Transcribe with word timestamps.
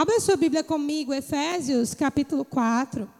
Abra 0.00 0.20
sua 0.20 0.36
Bíblia 0.36 0.62
comigo, 0.62 1.12
Efésios, 1.12 1.92
capítulo 1.92 2.44
4. 2.44 3.12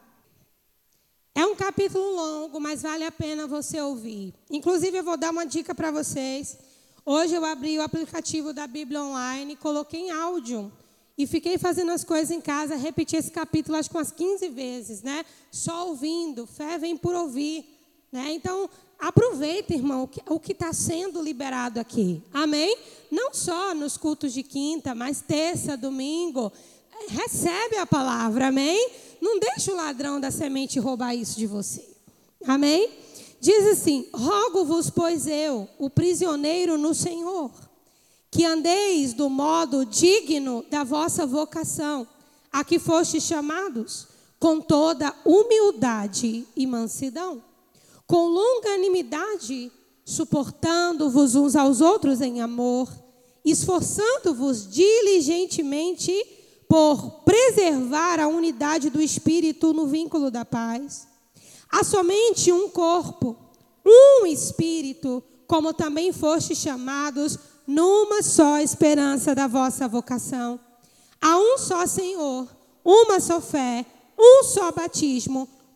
É 1.35 1.45
um 1.45 1.57
capítulo 1.57 2.15
longo, 2.15 2.61
mas 2.61 2.83
vale 2.83 3.03
a 3.03 3.11
pena 3.11 3.49
você 3.49 3.81
ouvir. 3.81 4.33
Inclusive, 4.49 4.99
eu 4.99 5.03
vou 5.03 5.17
dar 5.17 5.33
uma 5.33 5.45
dica 5.45 5.75
para 5.75 5.91
vocês. 5.91 6.57
Hoje 7.05 7.35
eu 7.35 7.45
abri 7.45 7.77
o 7.77 7.83
aplicativo 7.83 8.53
da 8.53 8.69
Bíblia 8.69 9.03
Online, 9.03 9.57
coloquei 9.57 10.03
em 10.03 10.13
áudio 10.13 10.71
e 11.19 11.27
fiquei 11.27 11.59
fazendo 11.59 11.91
as 11.91 12.05
coisas 12.05 12.31
em 12.31 12.41
casa, 12.41 12.77
repeti 12.77 13.17
esse 13.17 13.33
capítulo 13.33 13.77
acho 13.77 13.91
que 13.91 13.97
umas 13.97 14.13
15 14.13 14.49
vezes, 14.51 15.03
né? 15.03 15.25
Só 15.51 15.89
ouvindo, 15.89 16.47
fé 16.47 16.79
vem 16.79 16.97
por 16.97 17.13
ouvir, 17.13 17.78
né? 18.11 18.33
Então, 18.33 18.69
aproveita, 18.99 19.75
irmão, 19.75 20.09
o 20.27 20.41
que 20.41 20.53
está 20.53 20.73
sendo 20.73 21.23
liberado 21.23 21.79
aqui. 21.79 22.23
Amém? 22.33 22.77
Não 23.11 23.33
só 23.33 23.75
nos 23.75 23.97
cultos 23.97 24.33
de 24.33 24.43
quinta, 24.43 24.95
mas 24.95 25.21
terça, 25.21 25.77
domingo, 25.77 26.53
recebe 27.09 27.77
a 27.77 27.87
palavra, 27.87 28.49
amém? 28.49 28.91
Não 29.21 29.39
deixa 29.39 29.73
o 29.73 29.77
ladrão 29.77 30.21
da 30.21 30.31
semente 30.31 30.79
roubar 30.79 31.15
isso 31.15 31.39
de 31.39 31.47
você. 31.47 31.87
Amém? 32.47 32.91
Diz 33.41 33.67
assim: 33.67 34.09
Rogo-vos, 34.13 34.91
pois 34.91 35.27
eu, 35.27 35.69
o 35.79 35.89
prisioneiro 35.89 36.77
no 36.77 36.95
Senhor, 36.95 37.51
que 38.31 38.45
andeis 38.45 39.13
do 39.13 39.29
modo 39.29 39.85
digno 39.85 40.65
da 40.71 40.85
vossa 40.85 41.27
vocação, 41.27 42.07
a 42.53 42.65
que 42.65 42.79
fostes 42.79 43.23
chamados, 43.23 44.09
com 44.39 44.61
toda 44.61 45.15
humildade 45.25 46.47
e 46.57 46.67
mansidão, 46.67 47.43
com 48.09 48.27
longanimidade, 48.27 49.71
suportando-vos 50.03 51.35
uns 51.35 51.55
aos 51.55 51.83
outros 51.83 52.23
em 52.23 52.41
amor, 52.41 52.91
esforçando-vos 53.45 54.67
diligentemente 54.67 56.13
por 56.67 57.21
preservar 57.27 58.19
a 58.19 58.27
unidade 58.27 58.89
do 58.89 59.01
espírito 59.01 59.75
no 59.75 59.87
vínculo 59.87 60.31
da 60.31 60.43
paz. 60.43 61.07
Há 61.71 61.85
somente 61.85 62.51
um 62.51 62.71
corpo, 62.71 63.37
um 63.85 64.25
espírito, 64.25 65.23
como 65.47 65.75
também 65.75 66.11
foste 66.11 66.57
chamados 66.57 67.39
numa 67.67 68.23
só 68.23 68.59
esperança 68.59 69.35
da 69.35 69.47
vossa 69.47 69.87
vocação. 69.87 70.59
Há 71.21 71.37
um 71.37 71.59
só 71.59 71.87
Senhor, 71.87 72.49
uma 72.83 73.21
só 73.21 73.39
fé, 73.39 73.85
um 74.19 74.45
só 74.45 74.73
batismo, 74.73 75.47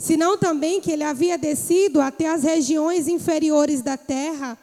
senão 0.00 0.38
também 0.38 0.80
que 0.80 0.90
ele 0.90 1.04
havia 1.04 1.36
descido 1.36 2.00
até 2.00 2.26
as 2.26 2.42
regiões 2.42 3.06
inferiores 3.06 3.82
da 3.82 3.98
terra? 3.98 4.58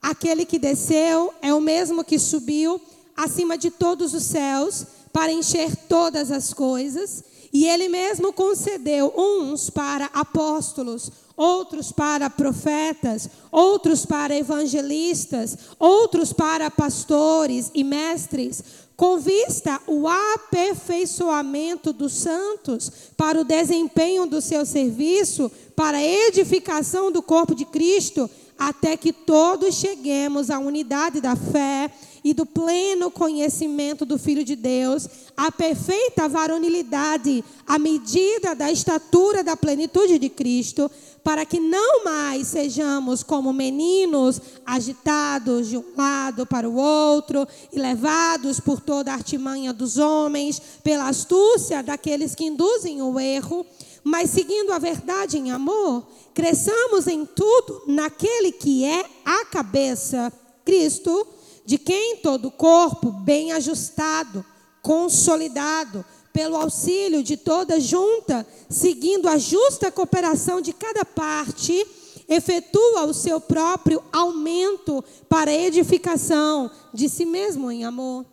Aquele 0.00 0.46
que 0.46 0.58
desceu 0.58 1.32
é 1.42 1.52
o 1.52 1.60
mesmo 1.60 2.02
que 2.02 2.18
subiu 2.18 2.80
acima 3.14 3.58
de 3.58 3.70
todos 3.70 4.14
os 4.14 4.22
céus 4.22 4.86
para 5.12 5.30
encher 5.30 5.76
todas 5.88 6.32
as 6.32 6.54
coisas, 6.54 7.22
e 7.52 7.66
ele 7.66 7.88
mesmo 7.88 8.32
concedeu 8.32 9.12
uns 9.16 9.68
para 9.68 10.06
apóstolos, 10.06 11.10
outros 11.36 11.92
para 11.92 12.30
profetas, 12.30 13.28
outros 13.50 14.06
para 14.06 14.36
evangelistas, 14.36 15.56
outros 15.78 16.32
para 16.32 16.70
pastores 16.70 17.70
e 17.74 17.84
mestres, 17.84 18.62
com 18.98 19.16
vista 19.16 19.80
o 19.86 20.08
aperfeiçoamento 20.08 21.92
dos 21.92 22.12
santos 22.14 22.90
para 23.16 23.40
o 23.40 23.44
desempenho 23.44 24.26
do 24.26 24.40
seu 24.40 24.66
serviço, 24.66 25.48
para 25.76 25.98
a 25.98 26.02
edificação 26.02 27.12
do 27.12 27.22
corpo 27.22 27.54
de 27.54 27.64
Cristo, 27.64 28.28
até 28.58 28.96
que 28.96 29.12
todos 29.12 29.76
cheguemos 29.76 30.50
à 30.50 30.58
unidade 30.58 31.20
da 31.20 31.36
fé 31.36 31.88
e 32.24 32.34
do 32.34 32.44
pleno 32.44 33.10
conhecimento 33.10 34.04
do 34.04 34.18
Filho 34.18 34.44
de 34.44 34.56
Deus, 34.56 35.08
a 35.36 35.50
perfeita 35.52 36.28
varonilidade, 36.28 37.44
à 37.66 37.78
medida 37.78 38.54
da 38.54 38.70
estatura 38.70 39.42
da 39.44 39.56
plenitude 39.56 40.18
de 40.18 40.28
Cristo, 40.28 40.90
para 41.22 41.44
que 41.44 41.60
não 41.60 42.04
mais 42.04 42.46
sejamos 42.48 43.22
como 43.22 43.52
meninos 43.52 44.40
agitados 44.64 45.68
de 45.68 45.76
um 45.76 45.84
lado 45.96 46.46
para 46.46 46.68
o 46.68 46.76
outro 46.76 47.46
e 47.72 47.78
levados 47.78 48.60
por 48.60 48.80
toda 48.80 49.10
a 49.10 49.14
artimanha 49.14 49.72
dos 49.72 49.98
homens, 49.98 50.60
pela 50.82 51.08
astúcia 51.08 51.82
daqueles 51.82 52.34
que 52.34 52.44
induzem 52.44 53.02
o 53.02 53.18
erro, 53.20 53.66
mas 54.02 54.30
seguindo 54.30 54.72
a 54.72 54.78
verdade 54.78 55.36
em 55.36 55.50
amor, 55.50 56.06
cresçamos 56.32 57.06
em 57.06 57.26
tudo 57.26 57.82
naquele 57.86 58.52
que 58.52 58.84
é 58.84 59.04
a 59.24 59.44
cabeça, 59.44 60.32
Cristo 60.64 61.26
de 61.68 61.76
quem 61.76 62.16
todo 62.16 62.48
o 62.48 62.50
corpo, 62.50 63.10
bem 63.10 63.52
ajustado, 63.52 64.42
consolidado, 64.80 66.02
pelo 66.32 66.56
auxílio 66.56 67.22
de 67.22 67.36
toda 67.36 67.78
junta, 67.78 68.46
seguindo 68.70 69.28
a 69.28 69.36
justa 69.36 69.92
cooperação 69.92 70.62
de 70.62 70.72
cada 70.72 71.04
parte, 71.04 71.86
efetua 72.26 73.04
o 73.04 73.12
seu 73.12 73.38
próprio 73.38 74.02
aumento 74.10 75.04
para 75.28 75.52
edificação 75.52 76.70
de 76.94 77.06
si 77.06 77.26
mesmo 77.26 77.70
em 77.70 77.84
amor. 77.84 78.24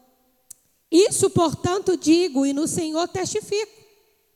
Isso, 0.90 1.29
portanto, 1.29 1.97
digo 1.97 2.45
e 2.45 2.53
no 2.53 2.69
Senhor 2.69 3.06
testifico, 3.09 3.74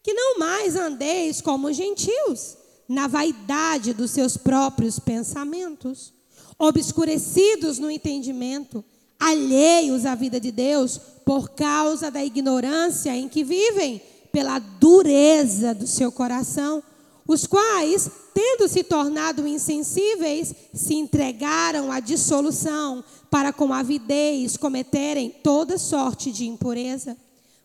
que 0.03 0.13
não 0.13 0.39
mais 0.39 0.75
andeis 0.75 1.39
como 1.39 1.71
gentios, 1.71 2.57
na 2.85 3.07
vaidade 3.07 3.93
dos 3.93 4.11
seus 4.11 4.35
próprios 4.35 4.99
pensamentos 4.99 6.18
obscurecidos 6.59 7.79
no 7.79 7.89
entendimento, 7.89 8.83
alheios 9.17 10.05
à 10.05 10.13
vida 10.13 10.39
de 10.39 10.51
Deus 10.51 10.99
por 11.25 11.49
causa 11.51 12.11
da 12.11 12.23
ignorância 12.23 13.15
em 13.15 13.29
que 13.29 13.43
vivem, 13.43 14.01
pela 14.31 14.59
dureza 14.59 15.73
do 15.73 15.87
seu 15.87 16.11
coração, 16.11 16.83
os 17.27 17.47
quais, 17.47 18.09
tendo 18.33 18.67
se 18.67 18.83
tornado 18.83 19.47
insensíveis, 19.47 20.53
se 20.73 20.93
entregaram 20.95 21.91
à 21.91 21.99
dissolução 21.99 23.03
para 23.29 23.53
com 23.53 23.73
avidez 23.73 24.57
cometerem 24.57 25.29
toda 25.29 25.77
sorte 25.77 26.31
de 26.31 26.47
impureza. 26.47 27.15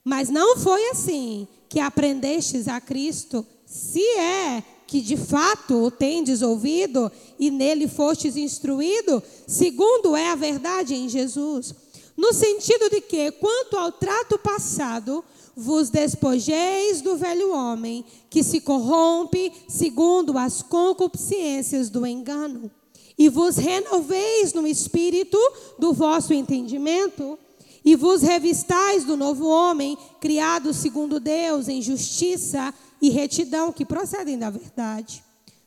Mas 0.05 0.29
não 0.29 0.57
foi 0.59 0.91
assim 0.91 1.49
que 1.69 1.81
aprendestes 1.81 2.69
a 2.69 2.81
Cristo, 2.81 3.47
se 3.67 4.03
é 4.19 4.63
que 4.95 5.01
de 5.01 5.17
fato 5.17 5.75
o 5.87 5.91
tendes 5.91 6.41
ouvido 6.41 7.11
e 7.37 7.51
nele 7.51 7.89
fostes 7.89 8.37
instruído, 8.37 9.21
segundo 9.45 10.15
é 10.15 10.31
a 10.31 10.37
verdade 10.37 10.95
em 10.95 11.09
Jesus. 11.09 11.75
No 12.17 12.33
sentido 12.33 12.89
de 12.89 13.01
que, 13.01 13.33
quanto 13.33 13.77
ao 13.77 13.91
trato 13.91 14.39
passado, 14.39 15.25
vos 15.57 15.91
despojeis 15.91 17.01
do 17.01 17.17
velho 17.17 17.53
homem, 17.53 18.05
que 18.31 18.45
se 18.45 18.61
corrompe 18.61 19.53
segundo 19.67 20.39
as 20.39 20.63
concupiscências 20.63 21.91
do 21.91 22.07
engano, 22.07 22.71
e 23.19 23.29
vos 23.29 23.57
renoveis 23.57 24.53
no 24.53 24.65
espírito 24.65 25.37
do 25.77 25.93
vosso 25.93 26.33
entendimento, 26.33 27.37
e 27.85 27.97
vos 27.97 28.23
revistais 28.23 29.03
do 29.05 29.17
novo 29.17 29.49
homem, 29.49 29.99
criado 30.21 30.73
segundo 30.73 31.19
Deus 31.19 31.69
em 31.69 31.83
justiça 31.83 32.73
e 33.01 33.11
retidão 33.11 33.73
que 33.73 33.85
procedem 33.85 34.39
da 34.39 34.51
verdade. 34.51 35.23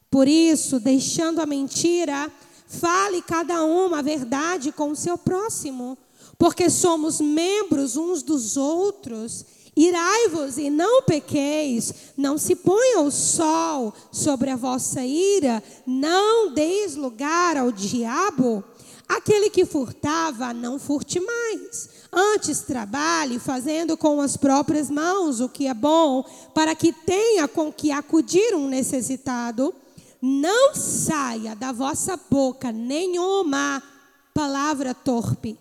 Por 0.10 0.28
isso, 0.28 0.80
deixando 0.80 1.40
a 1.40 1.46
mentira, 1.46 2.32
fale 2.68 3.22
cada 3.22 3.64
um 3.64 3.94
a 3.94 4.02
verdade 4.02 4.72
com 4.72 4.92
o 4.92 4.96
seu 4.96 5.18
próximo, 5.18 5.98
porque 6.38 6.70
somos 6.70 7.20
membros 7.20 7.98
uns 7.98 8.24
dos 8.24 8.58
outros. 8.58 9.46
Irai-vos 9.76 10.58
e 10.58 10.72
não 10.72 11.04
pequeis, 11.04 11.94
não 12.18 12.38
se 12.38 12.56
ponha 12.56 13.02
o 13.02 13.12
sol 13.12 13.94
sobre 14.12 14.50
a 14.50 14.56
vossa 14.56 15.06
ira, 15.06 15.62
não 15.86 16.52
deis 16.52 16.96
lugar 16.96 17.56
ao 17.58 17.72
diabo. 17.72 18.64
Aquele 19.08 19.52
que 19.52 19.66
furtava, 19.66 20.54
não 20.54 20.80
furte 20.80 21.20
mais 21.20 21.97
Antes 22.12 22.62
trabalhe 22.62 23.38
fazendo 23.40 23.98
com 23.98 24.22
as 24.22 24.38
próprias 24.38 24.90
mãos 24.90 25.40
o 25.40 25.50
que 25.50 25.68
é 25.68 25.74
bom, 25.74 26.24
para 26.54 26.74
que 26.74 26.94
tenha 26.94 27.48
com 27.48 27.72
que 27.72 27.92
acudir 27.92 28.56
um 28.56 28.68
necessitado. 28.68 29.74
Não 30.22 30.74
saia 30.74 31.56
da 31.56 31.72
vossa 31.72 32.20
boca 32.30 32.72
nenhuma 32.72 33.84
palavra 34.34 34.94
torpe. 34.94 35.58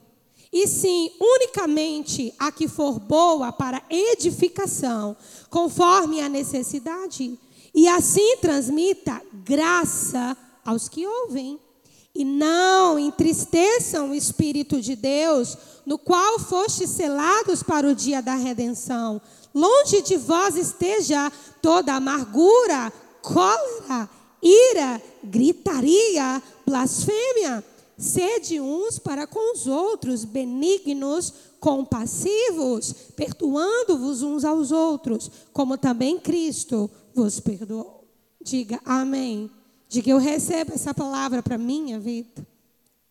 e 0.53 0.67
sim 0.67 1.11
unicamente 1.21 2.33
a 2.39 2.51
que 2.51 2.67
for 2.67 2.99
boa 2.99 3.53
para 3.53 3.83
edificação, 3.91 5.15
conforme 5.51 6.21
a 6.23 6.29
necessidade, 6.31 7.39
e 7.75 7.87
assim 7.89 8.39
transmita 8.39 9.21
graça 9.45 10.35
aos 10.65 10.89
que 10.89 11.07
ouvem. 11.07 11.61
E 12.19 12.25
não 12.25 12.99
entristeçam 12.99 14.11
o 14.11 14.15
Espírito 14.15 14.81
de 14.81 14.97
Deus, 14.97 15.55
no 15.85 15.99
qual 15.99 16.39
fostes 16.39 16.89
selados 16.89 17.63
para 17.63 17.87
o 17.87 17.95
dia 17.95 18.23
da 18.23 18.35
redenção. 18.35 19.21
Longe 19.55 20.01
de 20.01 20.17
vós 20.17 20.57
esteja 20.57 21.31
toda 21.61 21.93
amargura, 21.93 22.91
cólera, 23.21 24.09
ira, 24.43 25.03
gritaria, 25.23 26.43
blasfêmia. 26.67 27.63
Sede 27.99 28.61
uns 28.63 28.99
para 28.99 29.27
com 29.27 29.55
os 29.55 29.67
outros, 29.67 30.25
benignos, 30.25 31.35
compassivos, 31.61 32.95
perdoando-vos 33.15 34.23
uns 34.23 34.43
aos 34.43 34.73
outros, 34.73 35.31
como 35.53 35.77
também 35.77 36.19
Cristo 36.19 36.91
vos 37.15 37.41
perdoou. 37.41 38.09
Diga 38.41 38.81
amém. 38.87 39.51
Diga 39.89 40.11
eu 40.11 40.19
recebo 40.19 40.75
essa 40.75 40.93
palavra 40.93 41.43
para 41.43 41.57
minha 41.57 41.99
vida. 41.99 42.47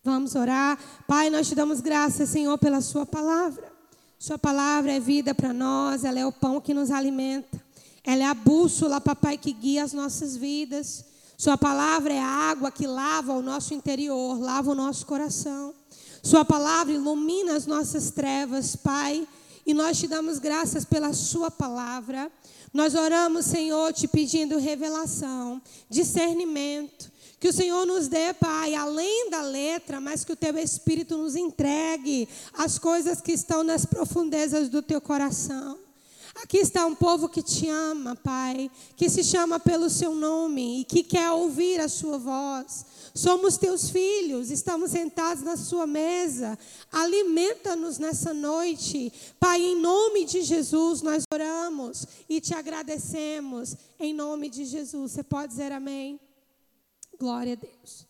Vamos 0.04 0.36
orar. 0.36 0.78
Pai, 1.08 1.30
nós 1.30 1.48
te 1.48 1.56
damos 1.56 1.82
graças, 1.82 2.30
Senhor, 2.30 2.58
pela 2.58 2.82
Sua 2.82 3.06
palavra. 3.06 3.74
Sua 4.20 4.38
palavra 4.38 4.92
é 4.92 5.00
vida 5.00 5.34
para 5.34 5.54
nós, 5.54 6.04
ela 6.04 6.20
é 6.20 6.26
o 6.26 6.32
pão 6.32 6.62
que 6.62 6.74
nos 6.74 6.92
alimenta. 6.92 7.64
Ela 8.04 8.24
é 8.24 8.26
a 8.26 8.34
bússola, 8.34 9.02
papai, 9.02 9.38
que 9.38 9.52
guia 9.52 9.84
as 9.84 9.94
nossas 9.94 10.38
vidas. 10.38 11.06
Sua 11.38 11.58
palavra 11.58 12.14
é 12.14 12.20
a 12.20 12.28
água 12.28 12.72
que 12.72 12.86
lava 12.86 13.34
o 13.34 13.42
nosso 13.42 13.74
interior, 13.74 14.40
lava 14.40 14.72
o 14.72 14.76
nosso 14.76 15.06
coração. 15.06 15.74
Sua 16.22 16.46
palavra 16.46 16.94
ilumina 16.94 17.56
as 17.56 17.66
nossas 17.66 18.12
trevas, 18.12 18.76
Pai. 18.76 19.28
E 19.66 19.74
nós 19.74 20.00
te 20.00 20.08
damos 20.08 20.40
graças 20.40 20.86
pela 20.86 21.14
Sua 21.14 21.50
palavra. 21.50 22.32
Nós 22.76 22.94
oramos, 22.94 23.46
Senhor, 23.46 23.94
te 23.94 24.06
pedindo 24.06 24.58
revelação, 24.58 25.62
discernimento. 25.90 27.10
Que 27.40 27.48
o 27.48 27.54
Senhor 27.54 27.86
nos 27.86 28.10
dê, 28.10 28.34
Pai, 28.34 28.76
além 28.76 29.30
da 29.30 29.42
letra, 29.42 30.02
mas 30.02 30.26
que 30.26 30.34
o 30.34 30.36
Teu 30.36 30.58
Espírito 30.58 31.18
nos 31.18 31.38
entregue 31.38 32.28
as 32.52 32.78
coisas 32.78 33.22
que 33.22 33.32
estão 33.32 33.64
nas 33.64 33.86
profundezas 33.86 34.68
do 34.68 34.82
Teu 34.82 35.00
coração. 35.00 35.85
Aqui 36.44 36.58
está 36.58 36.86
um 36.86 36.94
povo 36.94 37.30
que 37.30 37.42
te 37.42 37.70
ama, 37.70 38.16
Pai, 38.16 38.70
que 38.98 39.10
se 39.10 39.24
chama 39.24 39.58
pelo 39.60 39.90
seu 39.90 40.14
nome 40.14 40.82
e 40.82 40.84
que 40.84 41.02
quer 41.02 41.32
ouvir 41.32 41.80
a 41.80 41.88
sua 41.88 42.18
voz. 42.18 42.86
Somos 43.14 43.58
teus 43.58 43.90
filhos, 43.90 44.52
estamos 44.52 44.92
sentados 44.92 45.42
na 45.44 45.56
sua 45.56 45.88
mesa. 45.88 46.60
Alimenta-nos 46.92 47.98
nessa 47.98 48.34
noite. 48.34 49.14
Pai, 49.40 49.62
em 49.62 49.80
nome 49.80 50.26
de 50.26 50.42
Jesus, 50.42 51.02
nós 51.02 51.24
oramos 51.34 52.06
e 52.28 52.42
te 52.42 52.54
agradecemos. 52.54 53.78
Em 53.98 54.14
nome 54.14 54.50
de 54.50 54.66
Jesus. 54.66 55.14
Você 55.14 55.24
pode 55.24 55.54
dizer 55.54 55.72
amém? 55.72 56.20
Glória 57.18 57.54
a 57.54 57.56
Deus. 57.56 58.06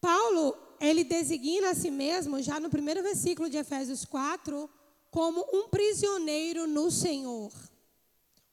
Paulo, 0.00 0.56
ele 0.80 1.04
designa 1.04 1.70
a 1.70 1.74
si 1.76 1.88
mesmo, 1.88 2.42
já 2.42 2.58
no 2.58 2.68
primeiro 2.68 3.04
versículo 3.04 3.48
de 3.48 3.56
Efésios 3.56 4.04
4, 4.04 4.68
como 5.12 5.46
um 5.52 5.68
prisioneiro 5.68 6.66
no 6.66 6.90
Senhor. 6.90 7.52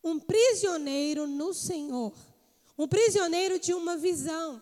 Um 0.03 0.19
prisioneiro 0.19 1.25
no 1.25 1.53
Senhor. 1.53 2.13
Um 2.77 2.85
prisioneiro 2.85 3.57
de 3.57 3.73
uma 3.73 3.95
visão. 3.95 4.61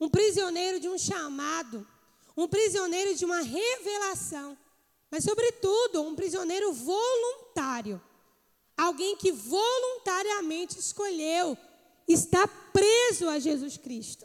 Um 0.00 0.08
prisioneiro 0.08 0.80
de 0.80 0.88
um 0.88 0.96
chamado. 0.96 1.86
Um 2.34 2.48
prisioneiro 2.48 3.14
de 3.14 3.26
uma 3.26 3.42
revelação. 3.42 4.56
Mas, 5.10 5.22
sobretudo, 5.22 6.00
um 6.00 6.16
prisioneiro 6.16 6.72
voluntário. 6.72 8.00
Alguém 8.74 9.14
que 9.14 9.30
voluntariamente 9.30 10.78
escolheu 10.78 11.56
estar 12.08 12.48
preso 12.72 13.28
a 13.28 13.38
Jesus 13.38 13.76
Cristo. 13.76 14.24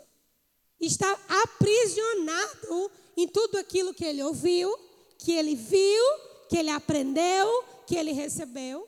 Está 0.79 1.11
aprisionado 1.43 2.89
em 3.17 3.27
tudo 3.27 3.57
aquilo 3.57 3.93
que 3.93 4.05
ele 4.05 4.23
ouviu, 4.23 4.73
que 5.17 5.33
ele 5.33 5.55
viu 5.55 6.34
que 6.47 6.57
ele 6.57 6.69
aprendeu, 6.69 7.63
que 7.85 7.95
ele 7.95 8.11
recebeu. 8.11 8.87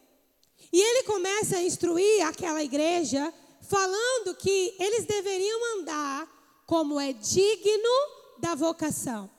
E 0.72 0.82
ele 0.82 1.04
começa 1.04 1.58
a 1.58 1.64
instruir 1.64 2.26
aquela 2.26 2.64
igreja, 2.64 3.34
falando 3.62 4.36
que 4.36 4.76
eles 4.80 5.06
deveriam 5.06 5.80
andar 5.80 6.28
como 6.66 7.00
é 7.00 7.14
digno 7.14 7.90
da 8.38 8.56
vocação. 8.56 9.30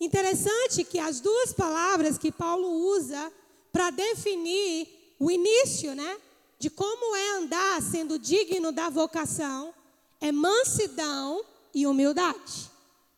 Interessante 0.00 0.84
que 0.84 0.98
as 0.98 1.20
duas 1.20 1.52
palavras 1.52 2.18
que 2.18 2.30
Paulo 2.30 2.68
usa 2.68 3.32
para 3.72 3.90
definir 3.90 5.14
o 5.18 5.30
início, 5.30 5.94
né, 5.94 6.18
de 6.58 6.70
como 6.70 7.14
é 7.14 7.36
andar 7.38 7.82
sendo 7.82 8.18
digno 8.18 8.72
da 8.72 8.90
vocação, 8.90 9.74
é 10.20 10.32
mansidão 10.32 11.44
e 11.74 11.86
humildade. 11.86 12.70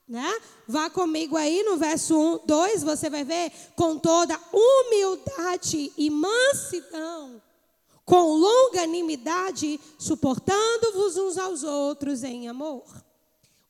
Né? 0.08 0.40
Vá 0.66 0.88
comigo 0.88 1.36
aí 1.36 1.62
no 1.64 1.76
verso 1.76 2.18
1, 2.18 2.46
2, 2.46 2.82
você 2.82 3.10
vai 3.10 3.24
ver 3.24 3.52
com 3.76 3.98
toda 3.98 4.40
humildade 4.50 5.92
e 5.98 6.08
mansidão, 6.08 7.42
com 8.06 8.32
longanimidade, 8.32 9.78
suportando-vos 9.98 11.18
uns 11.18 11.36
aos 11.36 11.62
outros 11.62 12.24
em 12.24 12.48
amor. 12.48 12.86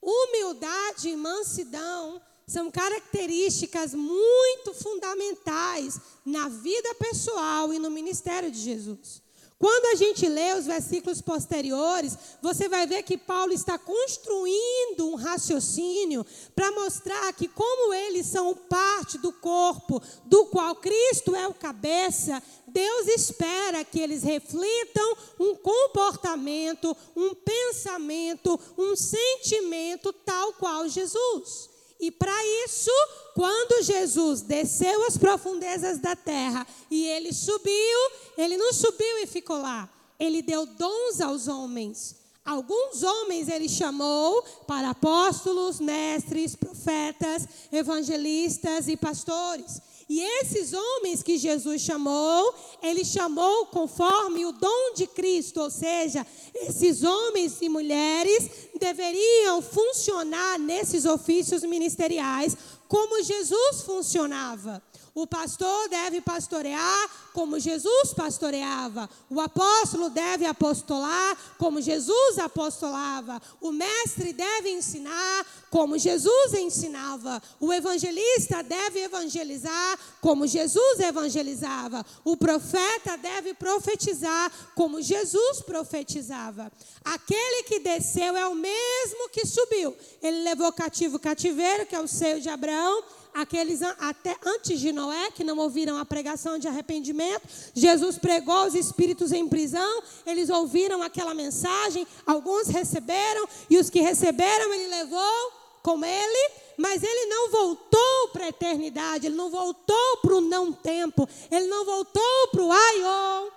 Humildade 0.01 1.09
e 1.09 1.17
mansidão 1.17 2.23
são 2.47 2.71
características 2.71 3.93
muito 3.93 4.73
fundamentais 4.73 6.01
na 6.25 6.49
vida 6.49 6.95
pessoal 6.95 7.75
e 7.75 7.81
no 7.81 7.91
ministério 7.91 8.51
de 8.51 8.59
Jesus. 8.59 9.23
Quando 9.59 9.87
a 9.87 9.97
gente 9.97 10.29
lê 10.29 10.55
os 10.55 10.67
versículos 10.67 11.21
posteriores, 11.21 12.17
você 12.41 12.69
vai 12.69 12.87
ver 12.87 13.03
que 13.03 13.19
Paulo 13.19 13.53
está 13.53 13.77
construindo 13.77 15.09
um 15.09 15.17
raciocínio 15.17 16.25
para 16.55 16.71
mostrar 16.71 17.33
que, 17.33 17.49
como 17.49 17.93
eles 17.93 18.27
são 18.27 18.55
parte 18.55 19.19
do 19.19 19.33
corpo, 19.33 20.01
do 20.27 20.47
qual 20.47 20.77
Cristo 20.77 21.35
é 21.35 21.49
o 21.49 21.55
cabeça, 21.55 22.41
Deus 22.69 23.09
espera 23.09 23.85
que 23.85 23.99
eles 23.99 24.23
reflitam 24.23 25.17
um 25.41 25.57
comportamento, 25.57 26.97
um 27.17 27.35
pensamento, 27.35 28.61
um 28.79 28.95
sentimento 28.95 30.13
tal 30.13 30.53
qual 30.53 30.89
Jesus. 30.89 31.68
E 32.01 32.11
para 32.11 32.35
isso, 32.65 32.91
quando 33.35 33.83
Jesus 33.83 34.41
desceu 34.43 35.07
às 35.07 35.17
profundezas 35.17 35.99
da 35.99 36.15
terra 36.15 36.67
e 36.91 37.07
ele 37.07 37.33
subiu, 37.33 37.99
ele 38.37 38.57
não 38.57 38.73
subiu 38.73 39.19
e 39.19 39.27
ficou 39.27 39.61
lá. 39.61 39.89
Ele 40.19 40.43
deu 40.43 40.65
dons 40.65 41.21
aos 41.21 41.49
homens. 41.49 42.17
Alguns 42.45 43.03
homens 43.03 43.49
ele 43.49 43.69
chamou 43.69 44.43
para 44.67 44.91
apóstolos, 44.91 45.81
mestres, 45.81 46.57
profetas, 46.57 47.47
evangelistas 47.71 48.89
e 48.89 48.97
pastores. 48.97 49.83
E 50.09 50.21
esses 50.41 50.73
homens 50.73 51.23
que 51.23 51.37
Jesus 51.37 51.83
chamou, 51.83 52.55
ele 52.83 53.05
chamou 53.05 53.67
conforme 53.67 54.47
o 54.47 54.53
dom 54.53 54.95
de 54.95 55.07
Cristo, 55.07 55.61
ou 55.61 55.71
seja, 55.71 56.27
esses 56.55 57.03
homens 57.03 57.59
e 57.61 57.69
mulheres 57.69 58.49
deveriam 58.81 59.61
funcionar 59.61 60.59
nesses 60.59 61.05
ofícios 61.05 61.63
ministeriais 61.63 62.57
como 62.89 63.23
Jesus 63.23 63.83
funcionava. 63.83 64.83
O 65.21 65.27
pastor 65.27 65.89
deve 65.89 66.21
pastorear 66.21 67.11
como 67.33 67.59
Jesus 67.59 68.15
pastoreava. 68.15 69.11
O 69.29 69.41
apóstolo 69.41 70.09
deve 70.09 70.47
apostolar 70.47 71.37
como 71.59 71.81
Jesus 71.81 72.39
apostolava. 72.39 73.43
O 73.61 73.73
mestre 73.73 74.33
deve 74.33 74.71
ensinar 74.71 75.45
como 75.71 75.99
Jesus 75.99 76.55
ensinava. 76.55 77.43
O 77.59 77.73
evangelista 77.73 78.63
deve 78.63 79.01
evangelizar 79.01 79.99
como 80.21 80.47
Jesus 80.47 81.01
evangelizava. 81.01 82.07
O 82.25 82.37
profeta 82.37 83.17
deve 83.17 83.55
profetizar 83.55 84.53
como 84.77 85.03
Jesus 85.03 85.63
profetizava. 85.63 86.71
Aquele 87.05 87.65
que 87.65 87.81
desceu 87.81 88.37
é 88.37 88.47
o 88.47 88.55
mesmo 88.55 89.31
que 89.33 89.45
subiu. 89.45 89.97
Ele 90.23 90.45
levou 90.45 90.73
cativo 90.73 91.17
o 91.17 91.21
cativeiro, 91.21 91.87
que 91.87 91.97
é 91.97 92.01
o 92.01 92.07
seio 92.07 92.41
de 92.41 92.49
Abraão 92.49 93.03
aqueles 93.35 93.83
até 93.83 94.37
antes 94.45 94.81
de 94.81 94.93
Noé 94.93 95.31
que 95.31 95.45
não 95.45 95.59
ouviram 95.59 95.97
a 95.99 96.05
pregação 96.05 96.59
de 96.59 96.69
arrependimento. 96.69 97.43
Jesus 97.75 98.19
pregou 98.19 98.67
os 98.67 98.75
espíritos 98.75 99.33
em 99.33 99.49
prisão, 99.49 100.03
eles 100.27 100.51
ouviram 100.51 101.03
aquela 101.03 101.35
mensagem, 101.35 102.07
alguns 102.27 102.69
receberam 102.69 103.47
e 103.69 103.79
os 103.79 103.91
que 103.91 104.01
receberam 104.01 104.73
ele 104.75 104.89
levou 104.89 105.53
com 105.83 106.05
ele, 106.05 106.53
mas 106.77 107.03
ele 107.03 107.27
não 107.27 107.51
voltou 107.51 108.29
para 108.33 108.45
a 108.45 108.49
eternidade, 108.49 109.27
ele 109.27 109.37
não 109.37 109.51
voltou 109.51 110.17
para 110.23 110.37
o 110.37 110.41
não 110.41 110.73
tempo, 110.73 111.29
ele 111.51 111.67
não 111.67 111.85
voltou 111.85 112.49
para 112.53 112.63
o 112.63 112.73
aiô 112.73 113.53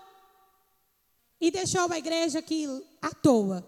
e 1.41 1.49
deixou 1.49 1.91
a 1.91 1.97
igreja 1.97 2.39
aqui 2.39 2.67
à 3.01 3.09
toa. 3.11 3.65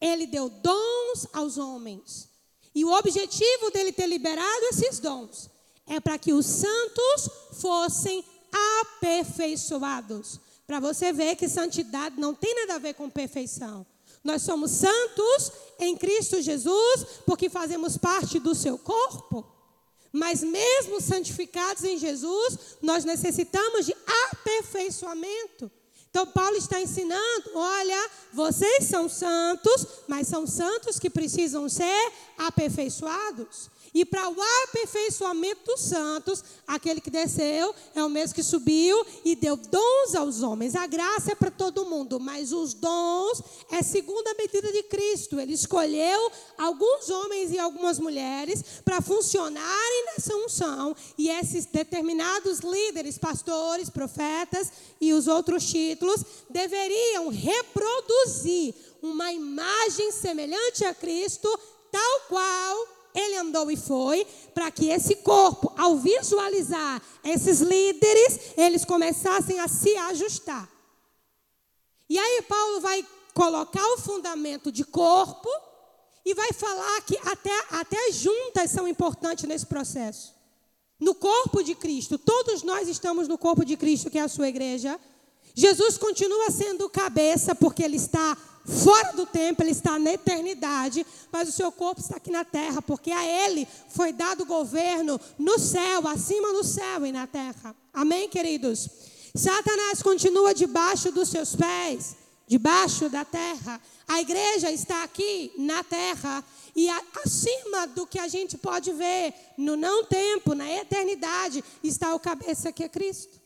Ele 0.00 0.26
deu 0.26 0.48
dons 0.48 1.28
aos 1.32 1.58
homens. 1.58 2.31
E 2.74 2.84
o 2.84 2.92
objetivo 2.92 3.70
dele 3.70 3.92
ter 3.92 4.06
liberado 4.06 4.64
esses 4.70 4.98
dons 4.98 5.50
é 5.86 6.00
para 6.00 6.18
que 6.18 6.32
os 6.32 6.46
santos 6.46 7.28
fossem 7.60 8.24
aperfeiçoados. 8.80 10.40
Para 10.66 10.80
você 10.80 11.12
ver 11.12 11.36
que 11.36 11.48
santidade 11.48 12.18
não 12.18 12.34
tem 12.34 12.54
nada 12.54 12.74
a 12.74 12.78
ver 12.78 12.94
com 12.94 13.10
perfeição. 13.10 13.86
Nós 14.24 14.42
somos 14.42 14.70
santos 14.70 15.52
em 15.78 15.96
Cristo 15.96 16.40
Jesus 16.40 17.06
porque 17.26 17.50
fazemos 17.50 17.96
parte 17.96 18.38
do 18.38 18.54
seu 18.54 18.78
corpo. 18.78 19.44
Mas 20.12 20.42
mesmo 20.42 21.00
santificados 21.00 21.84
em 21.84 21.98
Jesus, 21.98 22.76
nós 22.80 23.04
necessitamos 23.04 23.86
de 23.86 23.96
aperfeiçoamento. 24.30 25.70
Então, 26.12 26.26
Paulo 26.26 26.56
está 26.58 26.78
ensinando: 26.78 27.52
olha, 27.54 28.10
vocês 28.34 28.84
são 28.84 29.08
santos, 29.08 29.86
mas 30.06 30.28
são 30.28 30.46
santos 30.46 30.98
que 30.98 31.08
precisam 31.08 31.70
ser 31.70 32.12
aperfeiçoados. 32.36 33.70
E 33.94 34.06
para 34.06 34.26
o 34.30 34.36
aperfeiçoamento 34.64 35.66
dos 35.66 35.82
santos, 35.82 36.42
aquele 36.66 37.00
que 37.00 37.10
desceu 37.10 37.74
é 37.94 38.02
o 38.02 38.08
mesmo 38.08 38.34
que 38.34 38.42
subiu 38.42 39.04
e 39.22 39.36
deu 39.36 39.54
dons 39.54 40.14
aos 40.14 40.42
homens. 40.42 40.74
A 40.74 40.86
graça 40.86 41.32
é 41.32 41.34
para 41.34 41.50
todo 41.50 41.84
mundo, 41.84 42.18
mas 42.18 42.52
os 42.52 42.72
dons 42.72 43.42
é 43.70 43.82
segundo 43.82 44.26
a 44.28 44.34
medida 44.34 44.72
de 44.72 44.82
Cristo. 44.84 45.38
Ele 45.38 45.52
escolheu 45.52 46.32
alguns 46.56 47.10
homens 47.10 47.52
e 47.52 47.58
algumas 47.58 47.98
mulheres 47.98 48.64
para 48.82 49.02
funcionarem 49.02 50.06
nessa 50.06 50.34
unção. 50.36 50.96
E 51.18 51.28
esses 51.28 51.66
determinados 51.66 52.60
líderes, 52.60 53.18
pastores, 53.18 53.90
profetas 53.90 54.72
e 54.98 55.12
os 55.12 55.26
outros 55.26 55.66
títulos 55.66 56.24
deveriam 56.48 57.28
reproduzir 57.28 58.74
uma 59.02 59.32
imagem 59.32 60.12
semelhante 60.12 60.82
a 60.84 60.94
Cristo, 60.94 61.48
tal 61.90 62.20
qual 62.28 62.91
ele 63.14 63.36
andou 63.36 63.70
e 63.70 63.76
foi, 63.76 64.26
para 64.54 64.70
que 64.70 64.88
esse 64.88 65.16
corpo, 65.16 65.72
ao 65.76 65.96
visualizar 65.96 67.02
esses 67.24 67.60
líderes, 67.60 68.52
eles 68.56 68.84
começassem 68.84 69.60
a 69.60 69.68
se 69.68 69.94
ajustar. 69.96 70.68
E 72.08 72.18
aí 72.18 72.42
Paulo 72.42 72.80
vai 72.80 73.06
colocar 73.34 73.86
o 73.94 73.98
fundamento 73.98 74.70
de 74.70 74.84
corpo 74.84 75.48
e 76.24 76.34
vai 76.34 76.52
falar 76.52 77.00
que 77.02 77.18
até, 77.24 77.66
até 77.70 78.08
as 78.08 78.16
juntas 78.16 78.70
são 78.70 78.86
importantes 78.86 79.44
nesse 79.44 79.66
processo. 79.66 80.34
No 80.98 81.14
corpo 81.14 81.62
de 81.62 81.74
Cristo, 81.74 82.16
todos 82.16 82.62
nós 82.62 82.88
estamos 82.88 83.26
no 83.26 83.36
corpo 83.36 83.64
de 83.64 83.76
Cristo, 83.76 84.08
que 84.08 84.18
é 84.18 84.22
a 84.22 84.28
sua 84.28 84.48
igreja. 84.48 84.98
Jesus 85.54 85.98
continua 85.98 86.50
sendo 86.50 86.88
cabeça, 86.88 87.54
porque 87.54 87.82
ele 87.82 87.96
está 87.96 88.36
fora 88.64 89.12
do 89.12 89.26
tempo, 89.26 89.62
ele 89.62 89.70
está 89.70 89.98
na 89.98 90.12
eternidade, 90.12 91.06
mas 91.30 91.48
o 91.48 91.52
seu 91.52 91.72
corpo 91.72 92.00
está 92.00 92.16
aqui 92.16 92.30
na 92.30 92.44
terra, 92.44 92.80
porque 92.80 93.10
a 93.10 93.24
ele 93.24 93.66
foi 93.88 94.12
dado 94.12 94.44
governo 94.44 95.20
no 95.38 95.58
céu, 95.58 96.06
acima 96.06 96.52
do 96.52 96.64
céu 96.64 97.04
e 97.04 97.12
na 97.12 97.26
terra. 97.26 97.74
Amém, 97.92 98.28
queridos? 98.28 98.88
Satanás 99.34 100.02
continua 100.02 100.54
debaixo 100.54 101.10
dos 101.10 101.28
seus 101.28 101.56
pés, 101.56 102.16
debaixo 102.46 103.08
da 103.08 103.24
terra. 103.24 103.80
A 104.06 104.20
igreja 104.20 104.70
está 104.70 105.02
aqui 105.02 105.52
na 105.56 105.82
terra 105.82 106.44
e 106.76 106.88
acima 107.24 107.86
do 107.86 108.06
que 108.06 108.18
a 108.18 108.28
gente 108.28 108.58
pode 108.58 108.92
ver 108.92 109.34
no 109.56 109.76
não 109.76 110.04
tempo, 110.04 110.54
na 110.54 110.70
eternidade, 110.70 111.64
está 111.82 112.14
o 112.14 112.20
cabeça 112.20 112.72
que 112.72 112.84
é 112.84 112.88
Cristo. 112.88 113.40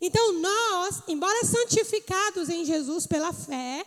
Então 0.00 0.32
nós, 0.40 1.02
embora 1.08 1.44
santificados 1.44 2.48
em 2.48 2.64
Jesus 2.64 3.06
pela 3.06 3.32
fé, 3.32 3.84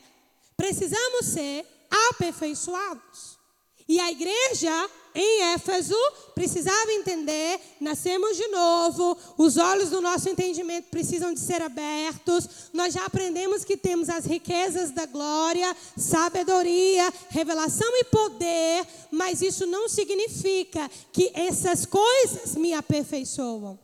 precisamos 0.63 1.25
ser 1.25 1.65
aperfeiçoados. 2.09 3.37
E 3.85 3.99
a 3.99 4.09
igreja 4.09 4.89
em 5.13 5.41
Éfeso 5.53 5.93
precisava 6.33 6.93
entender, 6.93 7.59
nascemos 7.81 8.37
de 8.37 8.47
novo, 8.47 9.17
os 9.37 9.57
olhos 9.57 9.89
do 9.89 9.99
nosso 9.99 10.29
entendimento 10.29 10.85
precisam 10.89 11.33
de 11.33 11.41
ser 11.41 11.61
abertos. 11.61 12.47
Nós 12.71 12.93
já 12.93 13.05
aprendemos 13.05 13.65
que 13.65 13.75
temos 13.75 14.07
as 14.07 14.23
riquezas 14.23 14.91
da 14.91 15.05
glória, 15.05 15.75
sabedoria, 15.97 17.13
revelação 17.27 17.97
e 17.97 18.05
poder, 18.05 18.87
mas 19.11 19.41
isso 19.41 19.65
não 19.65 19.89
significa 19.89 20.89
que 21.11 21.29
essas 21.33 21.85
coisas 21.85 22.55
me 22.55 22.73
aperfeiçoam. 22.73 23.77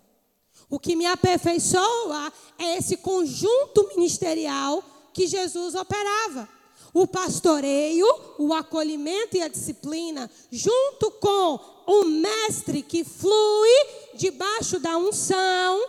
O 0.69 0.79
que 0.79 0.95
me 0.95 1.07
aperfeiçoa 1.07 2.31
é 2.57 2.77
esse 2.77 2.95
conjunto 2.95 3.89
ministerial 3.97 4.81
que 5.13 5.27
Jesus 5.27 5.75
operava 5.75 6.58
o 6.93 7.07
pastoreio, 7.07 8.07
o 8.37 8.53
acolhimento 8.53 9.37
e 9.37 9.41
a 9.41 9.47
disciplina, 9.47 10.29
junto 10.51 11.11
com 11.11 11.59
o 11.87 12.05
mestre 12.05 12.81
que 12.81 13.03
flui 13.03 13.69
debaixo 14.15 14.79
da 14.79 14.97
unção. 14.97 15.81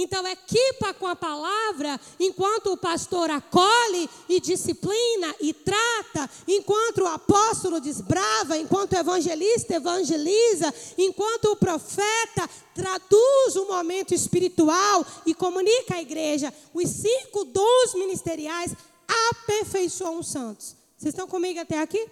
Então, 0.00 0.24
equipa 0.28 0.94
com 0.94 1.08
a 1.08 1.16
palavra, 1.16 2.00
enquanto 2.20 2.72
o 2.72 2.76
pastor 2.76 3.28
acolhe 3.32 4.08
e 4.28 4.40
disciplina 4.40 5.34
e 5.40 5.52
trata, 5.52 6.30
enquanto 6.46 6.98
o 6.98 7.08
apóstolo 7.08 7.80
desbrava, 7.80 8.56
enquanto 8.56 8.92
o 8.92 8.96
evangelista 8.96 9.74
evangeliza, 9.74 10.72
enquanto 10.96 11.46
o 11.46 11.56
profeta 11.56 12.48
traduz 12.72 13.56
o 13.56 13.66
momento 13.66 14.14
espiritual 14.14 15.04
e 15.26 15.34
comunica 15.34 15.96
à 15.96 16.00
igreja. 16.00 16.54
Os 16.72 16.88
cinco 16.88 17.44
dons 17.46 17.94
ministeriais 17.94 18.72
aperfeiçoam 19.30 20.18
os 20.18 20.28
santos. 20.30 20.76
Vocês 20.96 21.14
estão 21.14 21.26
comigo 21.26 21.60
até 21.60 21.80
aqui? 21.80 22.06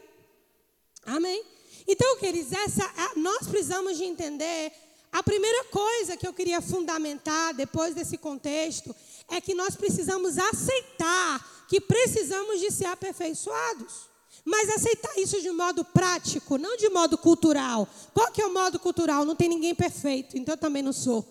Amém? 1.04 1.44
Então, 1.86 2.16
queridos, 2.16 2.52
essa, 2.52 2.90
nós 3.16 3.46
precisamos 3.46 3.96
de 3.96 4.04
entender. 4.04 4.72
A 5.12 5.22
primeira 5.22 5.64
coisa 5.64 6.16
que 6.16 6.26
eu 6.26 6.32
queria 6.32 6.60
fundamentar 6.60 7.54
depois 7.54 7.94
desse 7.94 8.18
contexto 8.18 8.94
é 9.28 9.40
que 9.40 9.54
nós 9.54 9.76
precisamos 9.76 10.36
aceitar 10.36 11.66
que 11.68 11.80
precisamos 11.80 12.60
de 12.60 12.70
ser 12.70 12.86
aperfeiçoados. 12.86 14.06
Mas 14.44 14.68
aceitar 14.70 15.18
isso 15.18 15.40
de 15.40 15.50
modo 15.50 15.84
prático, 15.84 16.56
não 16.56 16.76
de 16.76 16.88
modo 16.88 17.18
cultural. 17.18 17.88
Qual 18.14 18.30
que 18.30 18.40
é 18.40 18.46
o 18.46 18.52
modo 18.52 18.78
cultural? 18.78 19.24
Não 19.24 19.34
tem 19.34 19.48
ninguém 19.48 19.74
perfeito, 19.74 20.38
então 20.38 20.54
eu 20.54 20.58
também 20.58 20.82
não 20.82 20.92
sou. 20.92 21.26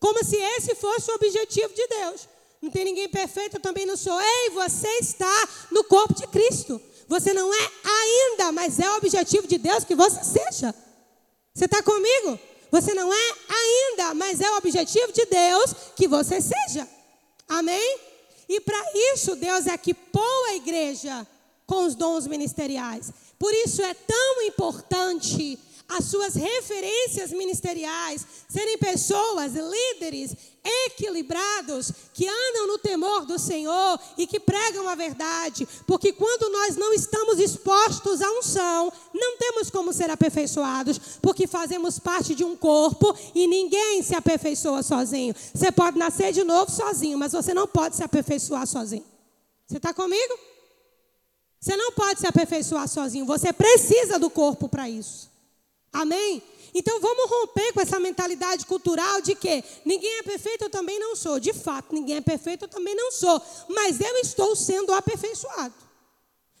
Como 0.00 0.24
se 0.24 0.36
esse 0.36 0.74
fosse 0.74 1.10
o 1.10 1.14
objetivo 1.14 1.72
de 1.72 1.86
Deus. 1.86 2.28
Não 2.60 2.70
tem 2.70 2.84
ninguém 2.84 3.08
perfeito, 3.08 3.56
eu 3.56 3.60
também 3.60 3.86
não 3.86 3.96
sou. 3.96 4.18
Ei, 4.20 4.50
você 4.50 4.88
está 4.98 5.48
no 5.70 5.84
corpo 5.84 6.14
de 6.14 6.26
Cristo. 6.26 6.80
Você 7.08 7.32
não 7.32 7.52
é 7.52 7.70
ainda, 7.84 8.52
mas 8.52 8.80
é 8.80 8.90
o 8.90 8.96
objetivo 8.96 9.46
de 9.46 9.58
Deus 9.58 9.84
que 9.84 9.94
você 9.94 10.22
seja. 10.24 10.74
Você 11.54 11.66
está 11.66 11.82
comigo? 11.82 12.38
Você 12.70 12.94
não 12.94 13.12
é 13.12 13.32
ainda, 13.48 14.14
mas 14.14 14.40
é 14.40 14.50
o 14.50 14.56
objetivo 14.56 15.12
de 15.12 15.24
Deus 15.26 15.74
que 15.94 16.08
você 16.08 16.40
seja. 16.40 16.88
Amém? 17.48 18.00
E 18.48 18.60
para 18.60 18.80
isso, 19.12 19.36
Deus 19.36 19.66
é 19.66 19.76
que 19.78 19.94
pôs 19.94 20.50
a 20.50 20.54
igreja 20.54 21.26
com 21.66 21.84
os 21.84 21.94
dons 21.94 22.26
ministeriais. 22.26 23.12
Por 23.38 23.52
isso 23.52 23.82
é 23.82 23.94
tão 23.94 24.42
importante 24.42 25.58
as 25.88 26.04
suas 26.06 26.34
referências 26.34 27.30
ministeriais 27.30 28.26
serem 28.48 28.76
pessoas, 28.78 29.52
líderes 29.54 30.34
equilibrados, 30.86 31.92
que 32.12 32.26
andam 32.26 32.66
no 32.66 32.78
temor 32.78 33.24
do 33.24 33.38
Senhor 33.38 33.98
e 34.18 34.26
que 34.26 34.40
pregam 34.40 34.88
a 34.88 34.96
verdade, 34.96 35.66
porque 35.86 36.12
quando 36.12 36.50
nós 36.50 36.76
não 36.76 36.92
estamos 36.92 37.38
expostos 37.38 38.20
à 38.20 38.30
unção, 38.32 38.92
não 39.14 39.36
temos 39.38 39.70
como 39.70 39.92
ser 39.92 40.10
aperfeiçoados, 40.10 40.98
porque 41.22 41.46
fazemos 41.46 41.98
parte 41.98 42.34
de 42.34 42.42
um 42.42 42.56
corpo 42.56 43.16
e 43.34 43.46
ninguém 43.46 44.02
se 44.02 44.14
aperfeiçoa 44.14 44.82
sozinho. 44.82 45.34
Você 45.54 45.70
pode 45.70 45.98
nascer 45.98 46.32
de 46.32 46.42
novo 46.42 46.70
sozinho, 46.70 47.16
mas 47.16 47.32
você 47.32 47.54
não 47.54 47.68
pode 47.68 47.94
se 47.94 48.02
aperfeiçoar 48.02 48.66
sozinho. 48.66 49.04
Você 49.66 49.76
está 49.76 49.94
comigo? 49.94 50.38
Você 51.60 51.76
não 51.76 51.92
pode 51.92 52.20
se 52.20 52.26
aperfeiçoar 52.26 52.88
sozinho, 52.88 53.24
você 53.24 53.52
precisa 53.52 54.18
do 54.18 54.30
corpo 54.30 54.68
para 54.68 54.88
isso. 54.88 55.35
Amém? 55.96 56.42
Então 56.74 57.00
vamos 57.00 57.30
romper 57.30 57.72
com 57.72 57.80
essa 57.80 57.98
mentalidade 57.98 58.66
cultural 58.66 59.22
de 59.22 59.34
que 59.34 59.64
ninguém 59.82 60.18
é 60.18 60.22
perfeito, 60.22 60.64
eu 60.64 60.70
também 60.70 60.98
não 61.00 61.16
sou. 61.16 61.40
De 61.40 61.54
fato, 61.54 61.94
ninguém 61.94 62.16
é 62.16 62.20
perfeito, 62.20 62.66
eu 62.66 62.68
também 62.68 62.94
não 62.94 63.10
sou. 63.10 63.40
Mas 63.68 63.98
eu 63.98 64.14
estou 64.18 64.54
sendo 64.54 64.92
aperfeiçoado. 64.92 65.74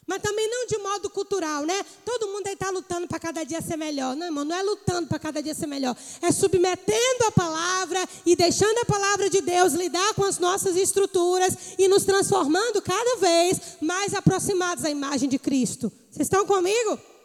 Mas 0.06 0.22
também 0.22 0.48
não 0.48 0.66
de 0.66 0.78
modo 0.78 1.10
cultural, 1.10 1.64
né? 1.64 1.84
Todo 2.04 2.28
mundo 2.28 2.46
aí 2.46 2.54
está 2.54 2.70
lutando 2.70 3.06
para 3.06 3.18
cada 3.18 3.44
dia 3.44 3.60
ser 3.60 3.76
melhor. 3.76 4.16
Não, 4.16 4.26
irmão, 4.26 4.44
não 4.44 4.56
é 4.56 4.62
lutando 4.62 5.06
para 5.08 5.18
cada 5.18 5.42
dia 5.42 5.52
ser 5.52 5.66
melhor. 5.66 5.94
É 6.22 6.32
submetendo 6.32 7.24
a 7.26 7.32
palavra 7.32 8.08
e 8.24 8.34
deixando 8.36 8.78
a 8.78 8.84
palavra 8.86 9.28
de 9.28 9.42
Deus 9.42 9.74
lidar 9.74 10.14
com 10.14 10.24
as 10.24 10.38
nossas 10.38 10.76
estruturas 10.76 11.74
e 11.76 11.88
nos 11.88 12.04
transformando 12.04 12.80
cada 12.80 13.16
vez 13.16 13.60
mais 13.82 14.14
aproximados 14.14 14.84
à 14.84 14.90
imagem 14.90 15.28
de 15.28 15.38
Cristo. 15.38 15.92
Vocês 16.10 16.26
estão 16.26 16.46
comigo? 16.46 17.15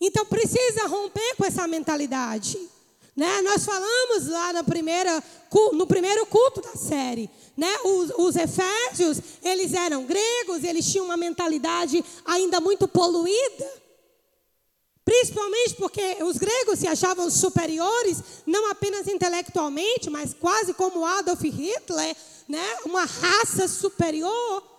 Então 0.00 0.26
precisa 0.26 0.86
romper 0.86 1.36
com 1.36 1.44
essa 1.44 1.66
mentalidade. 1.66 2.58
Né? 3.16 3.42
Nós 3.42 3.64
falamos 3.64 4.28
lá 4.28 4.52
na 4.52 4.64
primeira, 4.64 5.22
no 5.72 5.86
primeiro 5.86 6.26
culto 6.26 6.60
da 6.60 6.74
série. 6.74 7.30
Né? 7.56 7.72
Os, 7.84 8.10
os 8.18 8.36
efésios, 8.36 9.20
eles 9.42 9.72
eram 9.72 10.04
gregos, 10.04 10.64
eles 10.64 10.90
tinham 10.90 11.06
uma 11.06 11.16
mentalidade 11.16 12.04
ainda 12.24 12.60
muito 12.60 12.88
poluída. 12.88 13.84
Principalmente 15.04 15.74
porque 15.74 16.16
os 16.22 16.38
gregos 16.38 16.78
se 16.78 16.88
achavam 16.88 17.30
superiores, 17.30 18.22
não 18.46 18.70
apenas 18.70 19.06
intelectualmente, 19.06 20.08
mas 20.08 20.34
quase 20.34 20.72
como 20.72 21.04
Adolf 21.04 21.42
Hitler, 21.42 22.16
né? 22.48 22.76
uma 22.84 23.04
raça 23.04 23.68
superior. 23.68 24.73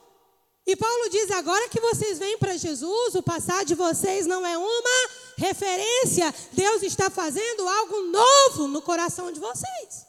E 0.67 0.75
Paulo 0.75 1.09
diz 1.09 1.29
agora 1.31 1.69
que 1.69 1.79
vocês 1.79 2.17
vêm 2.17 2.37
para 2.39 2.57
Jesus, 2.57 3.13
o 3.13 3.21
passado 3.21 3.67
de 3.67 3.75
vocês 3.75 4.25
não 4.25 4.43
é 4.45 4.57
uma 4.57 5.09
referência. 5.37 6.33
Deus 6.53 6.81
está 6.81 7.09
fazendo 7.09 7.67
algo 7.67 8.01
novo 8.03 8.67
no 8.67 8.81
coração 8.81 9.31
de 9.31 9.39
vocês. 9.39 10.05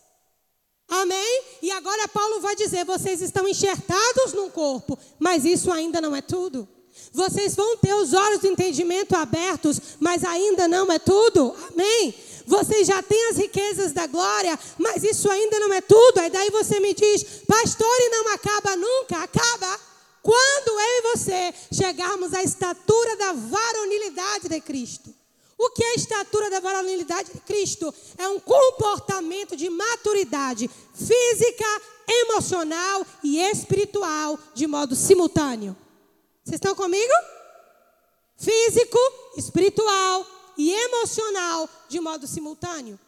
Amém? 0.89 1.43
E 1.61 1.71
agora 1.71 2.09
Paulo 2.09 2.41
vai 2.41 2.57
dizer: 2.57 2.85
vocês 2.85 3.21
estão 3.21 3.47
enxertados 3.47 4.33
no 4.33 4.51
corpo, 4.51 4.99
mas 5.19 5.45
isso 5.45 5.71
ainda 5.71 6.01
não 6.01 6.17
é 6.17 6.23
tudo. 6.23 6.67
Vocês 7.13 7.55
vão 7.55 7.77
ter 7.77 7.93
os 7.95 8.15
olhos 8.15 8.41
do 8.41 8.47
entendimento 8.47 9.15
abertos, 9.15 9.79
mas 10.01 10.25
ainda 10.25 10.67
não 10.67 10.91
é 10.91 10.99
tudo. 10.99 11.55
Amém? 11.71 12.15
Vocês 12.47 12.87
já 12.87 13.03
têm 13.03 13.29
as 13.29 13.37
riquezas 13.37 13.93
da 13.93 14.07
glória, 14.07 14.59
mas 14.79 15.03
isso 15.03 15.29
ainda 15.29 15.59
não 15.59 15.73
é 15.73 15.81
tudo. 15.81 16.19
Aí 16.19 16.31
daí 16.31 16.49
você 16.51 16.79
me 16.81 16.95
diz, 16.95 17.23
pastor, 17.47 17.95
e 17.99 18.09
não 18.09 18.33
acaba 18.33 18.77
nunca? 18.77 19.19
Acaba 19.19 19.81
quando 20.27 20.81
eu 20.81 20.99
e 20.99 21.17
você 21.17 21.55
chegarmos 21.73 22.35
à 22.35 22.43
estatura 22.43 23.17
da 23.17 23.33
varonilidade 23.33 24.49
de 24.49 24.61
Cristo. 24.61 25.15
O 25.57 25.71
que 25.71 25.85
é 25.85 25.93
a 25.93 25.95
estatura 25.95 26.51
da 26.51 26.59
varonilidade 26.59 27.33
de 27.33 27.39
Cristo? 27.43 27.95
É 28.19 28.27
um 28.27 28.41
comportamento 28.41 29.55
de 29.55 29.71
maturidade 29.71 30.69
física, 30.93 31.65
emocional 32.09 33.07
e 33.23 33.39
espiritual 33.39 34.37
de 34.53 34.67
modo 34.67 34.97
simultâneo. 34.97 35.77
Vocês 36.45 36.57
estão 36.57 36.75
comigo? 36.75 37.15
Físico, 38.37 38.99
espiritual 39.37 40.27
e 40.59 40.73
emocional 40.73 41.71
de 41.89 42.01
modo 42.01 42.27
simultâneo. 42.27 42.99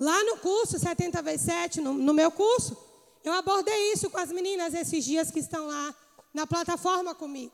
Lá 0.00 0.24
no 0.24 0.38
curso 0.38 0.78
70 0.78 1.20
vezes 1.20 1.44
7, 1.44 1.82
no, 1.82 1.92
no 1.92 2.14
meu 2.14 2.30
curso, 2.30 2.74
eu 3.22 3.34
abordei 3.34 3.92
isso 3.92 4.08
com 4.08 4.18
as 4.18 4.32
meninas 4.32 4.72
esses 4.72 5.04
dias 5.04 5.30
que 5.30 5.38
estão 5.38 5.66
lá 5.66 5.94
na 6.34 6.46
plataforma 6.46 7.14
comigo. 7.14 7.52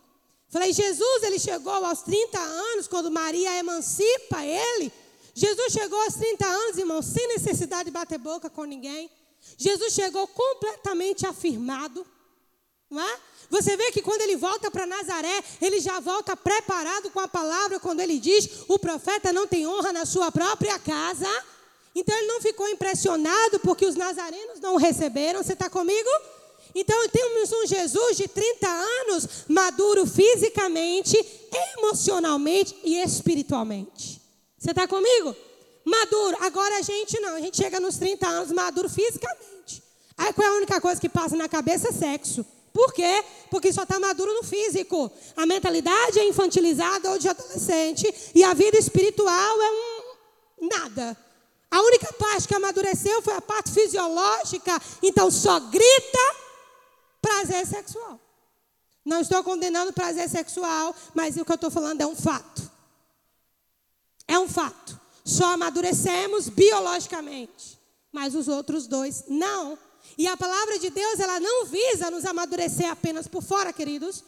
Falei, 0.48 0.72
Jesus, 0.72 1.22
ele 1.22 1.38
chegou 1.38 1.72
aos 1.84 2.02
30 2.02 2.40
anos, 2.40 2.88
quando 2.88 3.10
Maria 3.10 3.56
emancipa 3.58 4.44
ele. 4.44 4.92
Jesus 5.32 5.72
chegou 5.72 6.00
aos 6.02 6.14
30 6.14 6.44
anos, 6.44 6.78
irmão, 6.78 7.00
sem 7.00 7.28
necessidade 7.28 7.84
de 7.84 7.90
bater 7.92 8.18
boca 8.18 8.50
com 8.50 8.64
ninguém. 8.64 9.08
Jesus 9.56 9.92
chegou 9.92 10.26
completamente 10.26 11.24
afirmado. 11.24 12.04
Não 12.90 13.00
é? 13.00 13.18
Você 13.48 13.76
vê 13.76 13.92
que 13.92 14.02
quando 14.02 14.22
ele 14.22 14.36
volta 14.36 14.70
para 14.70 14.86
Nazaré, 14.86 15.42
ele 15.60 15.80
já 15.80 16.00
volta 16.00 16.36
preparado 16.36 17.10
com 17.10 17.20
a 17.20 17.28
palavra, 17.28 17.78
quando 17.78 18.00
ele 18.00 18.18
diz: 18.18 18.64
o 18.66 18.78
profeta 18.78 19.32
não 19.32 19.46
tem 19.46 19.66
honra 19.66 19.92
na 19.92 20.04
sua 20.04 20.32
própria 20.32 20.78
casa. 20.78 21.28
Então 21.94 22.16
ele 22.16 22.26
não 22.26 22.40
ficou 22.40 22.68
impressionado 22.68 23.60
porque 23.60 23.86
os 23.86 23.94
nazarenos 23.94 24.60
não 24.60 24.74
o 24.74 24.78
receberam. 24.78 25.42
Você 25.42 25.52
está 25.52 25.70
comigo? 25.70 26.08
Então 26.74 27.08
temos 27.08 27.52
um 27.52 27.66
Jesus 27.66 28.16
de 28.16 28.28
30 28.28 28.68
anos, 28.68 29.28
maduro 29.48 30.06
fisicamente, 30.06 31.16
emocionalmente 31.76 32.76
e 32.84 32.96
espiritualmente. 33.02 34.20
Você 34.58 34.70
está 34.70 34.86
comigo? 34.86 35.34
Maduro. 35.84 36.36
Agora 36.40 36.78
a 36.78 36.82
gente 36.82 37.18
não, 37.20 37.36
a 37.36 37.40
gente 37.40 37.56
chega 37.56 37.80
nos 37.80 37.96
30 37.96 38.26
anos 38.28 38.52
maduro 38.52 38.88
fisicamente. 38.88 39.82
Aí 40.16 40.32
qual 40.32 40.46
é 40.46 40.50
a 40.50 40.56
única 40.56 40.80
coisa 40.80 41.00
que 41.00 41.08
passa 41.08 41.36
na 41.36 41.48
cabeça? 41.48 41.88
É 41.88 41.92
sexo. 41.92 42.44
Por 42.72 42.92
quê? 42.92 43.24
Porque 43.50 43.72
só 43.72 43.82
está 43.82 43.98
maduro 43.98 44.32
no 44.34 44.44
físico. 44.44 45.10
A 45.36 45.44
mentalidade 45.46 46.18
é 46.18 46.28
infantilizada 46.28 47.10
ou 47.10 47.18
de 47.18 47.28
adolescente. 47.28 48.12
E 48.34 48.44
a 48.44 48.54
vida 48.54 48.78
espiritual 48.78 49.62
é 49.62 49.70
um 49.70 50.68
nada. 50.68 51.16
A 51.70 51.80
única 51.82 52.12
parte 52.12 52.46
que 52.46 52.54
amadureceu 52.54 53.22
foi 53.22 53.34
a 53.34 53.40
parte 53.40 53.70
fisiológica. 53.70 54.80
Então 55.02 55.30
só 55.30 55.58
grita 55.58 56.36
prazer 57.20 57.66
sexual. 57.66 58.20
Não 59.04 59.20
estou 59.20 59.42
condenando 59.42 59.92
prazer 59.92 60.28
sexual, 60.28 60.94
mas 61.14 61.36
o 61.36 61.44
que 61.44 61.52
eu 61.52 61.54
estou 61.54 61.70
falando 61.70 62.00
é 62.00 62.06
um 62.06 62.14
fato. 62.14 62.70
É 64.28 64.38
um 64.38 64.48
fato. 64.48 65.00
Só 65.24 65.46
amadurecemos 65.54 66.48
biologicamente. 66.48 67.78
Mas 68.12 68.34
os 68.34 68.48
outros 68.48 68.86
dois 68.86 69.24
não. 69.28 69.78
E 70.18 70.26
a 70.26 70.36
palavra 70.36 70.78
de 70.78 70.90
Deus, 70.90 71.18
ela 71.20 71.40
não 71.40 71.66
visa 71.66 72.10
nos 72.10 72.24
amadurecer 72.24 72.90
apenas 72.90 73.26
por 73.26 73.42
fora, 73.42 73.72
queridos, 73.72 74.24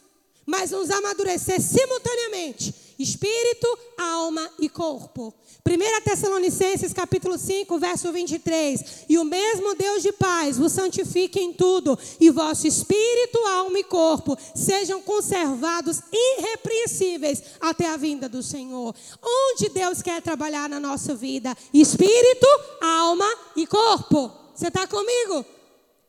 mas 0.46 0.70
nos 0.70 0.90
amadurecer 0.90 1.60
simultaneamente, 1.60 2.91
espírito, 3.02 3.66
alma 3.98 4.48
e 4.58 4.68
corpo. 4.68 5.34
1 5.64 6.02
Tessalonicenses 6.02 6.92
capítulo 6.92 7.38
5, 7.38 7.78
verso 7.78 8.12
23. 8.12 9.04
E 9.08 9.18
o 9.18 9.24
mesmo 9.24 9.74
Deus 9.74 10.02
de 10.02 10.12
paz 10.12 10.58
vos 10.58 10.72
santifique 10.72 11.38
em 11.38 11.52
tudo, 11.52 11.98
e 12.20 12.30
vosso 12.30 12.66
espírito, 12.66 13.38
alma 13.46 13.78
e 13.78 13.84
corpo 13.84 14.36
sejam 14.54 15.00
conservados 15.02 16.00
irrepreensíveis 16.12 17.42
até 17.60 17.88
a 17.88 17.96
vinda 17.96 18.28
do 18.28 18.42
Senhor. 18.42 18.94
Onde 19.22 19.68
Deus 19.68 20.02
quer 20.02 20.20
trabalhar 20.20 20.68
na 20.68 20.80
nossa 20.80 21.14
vida? 21.14 21.56
Espírito, 21.72 22.46
alma 22.80 23.30
e 23.56 23.66
corpo. 23.66 24.30
Você 24.54 24.68
está 24.68 24.86
comigo? 24.86 25.44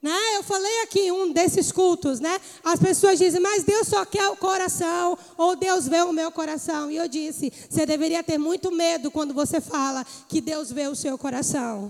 Né? 0.03 0.35
Eu 0.35 0.43
falei 0.43 0.81
aqui 0.81 0.99
em 0.99 1.11
um 1.13 1.31
desses 1.31 1.71
cultos, 1.71 2.19
né? 2.19 2.37
As 2.61 2.77
pessoas 2.77 3.17
dizem, 3.17 3.39
mas 3.39 3.63
Deus 3.63 3.87
só 3.87 4.03
quer 4.03 4.27
o 4.27 4.35
coração, 4.35 5.17
ou 5.37 5.55
Deus 5.55 5.87
vê 5.87 6.01
o 6.01 6.11
meu 6.11 6.29
coração. 6.29 6.91
E 6.91 6.97
eu 6.97 7.07
disse, 7.07 7.53
você 7.69 7.85
deveria 7.85 8.21
ter 8.21 8.37
muito 8.37 8.69
medo 8.69 9.09
quando 9.09 9.33
você 9.33 9.61
fala 9.61 10.05
que 10.27 10.41
Deus 10.41 10.69
vê 10.73 10.89
o 10.89 10.95
seu 10.95 11.17
coração. 11.17 11.89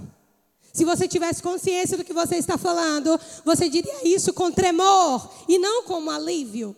Se 0.71 0.85
você 0.85 1.07
tivesse 1.07 1.41
consciência 1.41 1.97
do 1.97 2.03
que 2.03 2.13
você 2.13 2.35
está 2.35 2.55
falando, 2.55 3.19
você 3.43 3.67
diria 3.67 4.07
isso 4.07 4.31
com 4.31 4.51
tremor 4.51 5.27
e 5.47 5.57
não 5.57 5.81
com 5.81 6.07
alívio. 6.11 6.75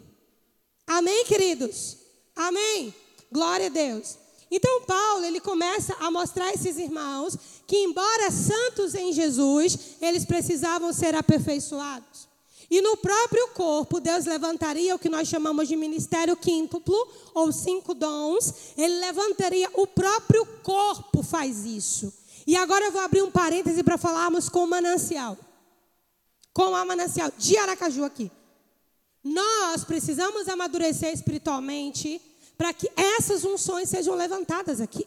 Amém, 0.88 1.26
queridos? 1.26 1.98
Amém. 2.34 2.96
Glória 3.30 3.66
a 3.66 3.70
Deus. 3.70 4.18
Então 4.50 4.84
Paulo, 4.84 5.26
ele 5.26 5.42
começa 5.42 5.96
a 6.00 6.10
mostrar 6.10 6.46
a 6.46 6.54
esses 6.54 6.78
irmãos 6.78 7.38
que 7.68 7.78
embora 7.78 8.32
santos 8.32 8.94
em 8.94 9.12
Jesus, 9.12 9.78
eles 10.02 10.26
precisavam 10.26 10.94
ser 10.94 11.16
aperfeiçoados. 11.16 12.28
E 12.70 12.82
no 12.82 12.98
próprio 12.98 13.50
corpo, 13.50 14.00
Deus 14.00 14.26
levantaria 14.26 14.96
o 14.96 15.00
que 15.00 15.10
nós 15.10 15.28
chamamos 15.28 15.68
de 15.68 15.76
ministério 15.76 16.36
quíntuplo, 16.36 16.96
ou 17.34 17.52
cinco 17.52 17.94
dons. 17.94 18.54
Ele 18.78 19.00
levantaria, 19.00 19.70
o 19.74 19.86
próprio 19.86 20.46
corpo 20.64 21.22
faz 21.22 21.66
isso. 21.66 22.12
E 22.48 22.56
agora 22.56 22.86
eu 22.86 22.92
vou 22.92 23.02
abrir 23.02 23.22
um 23.22 23.32
parêntese 23.32 23.84
para 23.84 23.98
falarmos 23.98 24.50
com 24.50 24.64
o 24.64 24.68
manancial. 24.68 25.38
Com 26.54 26.76
a 26.76 26.86
manancial 26.86 27.32
de 27.38 27.58
Aracaju 27.58 28.04
aqui. 28.04 28.32
Nós 29.24 29.84
precisamos 29.84 30.48
amadurecer 30.48 31.12
espiritualmente 31.12 32.22
para 32.58 32.74
que 32.74 32.90
essas 32.96 33.44
unções 33.44 33.90
sejam 33.90 34.16
levantadas 34.16 34.80
aqui. 34.80 35.06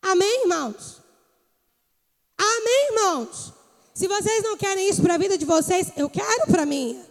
Amém, 0.00 0.42
irmãos? 0.42 0.99
Amém, 2.42 2.86
irmãos? 2.88 3.52
Se 3.92 4.08
vocês 4.08 4.42
não 4.42 4.56
querem 4.56 4.88
isso 4.88 5.02
para 5.02 5.14
a 5.14 5.18
vida 5.18 5.36
de 5.36 5.44
vocês, 5.44 5.92
eu 5.94 6.08
quero 6.08 6.46
para 6.46 6.62
a 6.62 6.66
minha. 6.66 7.04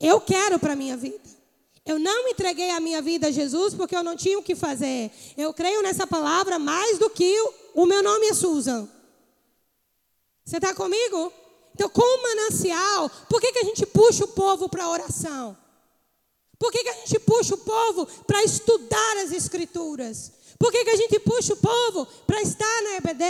Eu 0.00 0.20
quero 0.20 0.58
para 0.58 0.72
a 0.72 0.76
minha 0.76 0.96
vida. 0.96 1.30
Eu 1.86 1.96
não 1.96 2.26
entreguei 2.28 2.70
a 2.70 2.80
minha 2.80 3.00
vida 3.00 3.28
a 3.28 3.30
Jesus 3.30 3.72
porque 3.72 3.94
eu 3.94 4.02
não 4.02 4.16
tinha 4.16 4.36
o 4.36 4.42
que 4.42 4.56
fazer. 4.56 5.12
Eu 5.36 5.54
creio 5.54 5.80
nessa 5.80 6.08
palavra 6.08 6.58
mais 6.58 6.98
do 6.98 7.08
que 7.08 7.40
o, 7.40 7.82
o 7.82 7.86
meu 7.86 8.02
nome 8.02 8.26
é 8.26 8.34
Susan. 8.34 8.88
Você 10.44 10.56
está 10.56 10.74
comigo? 10.74 11.32
Então, 11.72 11.88
com 11.88 12.02
o 12.02 12.22
manancial, 12.22 13.08
por 13.28 13.40
que, 13.40 13.52
que 13.52 13.60
a 13.60 13.64
gente 13.64 13.86
puxa 13.86 14.24
o 14.24 14.28
povo 14.28 14.68
para 14.68 14.84
a 14.84 14.90
oração? 14.90 15.56
Por 16.58 16.72
que, 16.72 16.82
que 16.82 16.88
a 16.88 16.94
gente 16.94 17.18
puxa 17.20 17.54
o 17.54 17.58
povo 17.58 18.06
para 18.26 18.42
estudar 18.42 19.16
as 19.18 19.30
escrituras? 19.30 20.32
Por 20.62 20.70
que, 20.70 20.84
que 20.84 20.90
a 20.90 20.96
gente 20.96 21.18
puxa 21.18 21.54
o 21.54 21.56
povo 21.56 22.06
para 22.24 22.40
estar 22.40 22.82
na 22.84 22.96
EBD? 22.98 23.24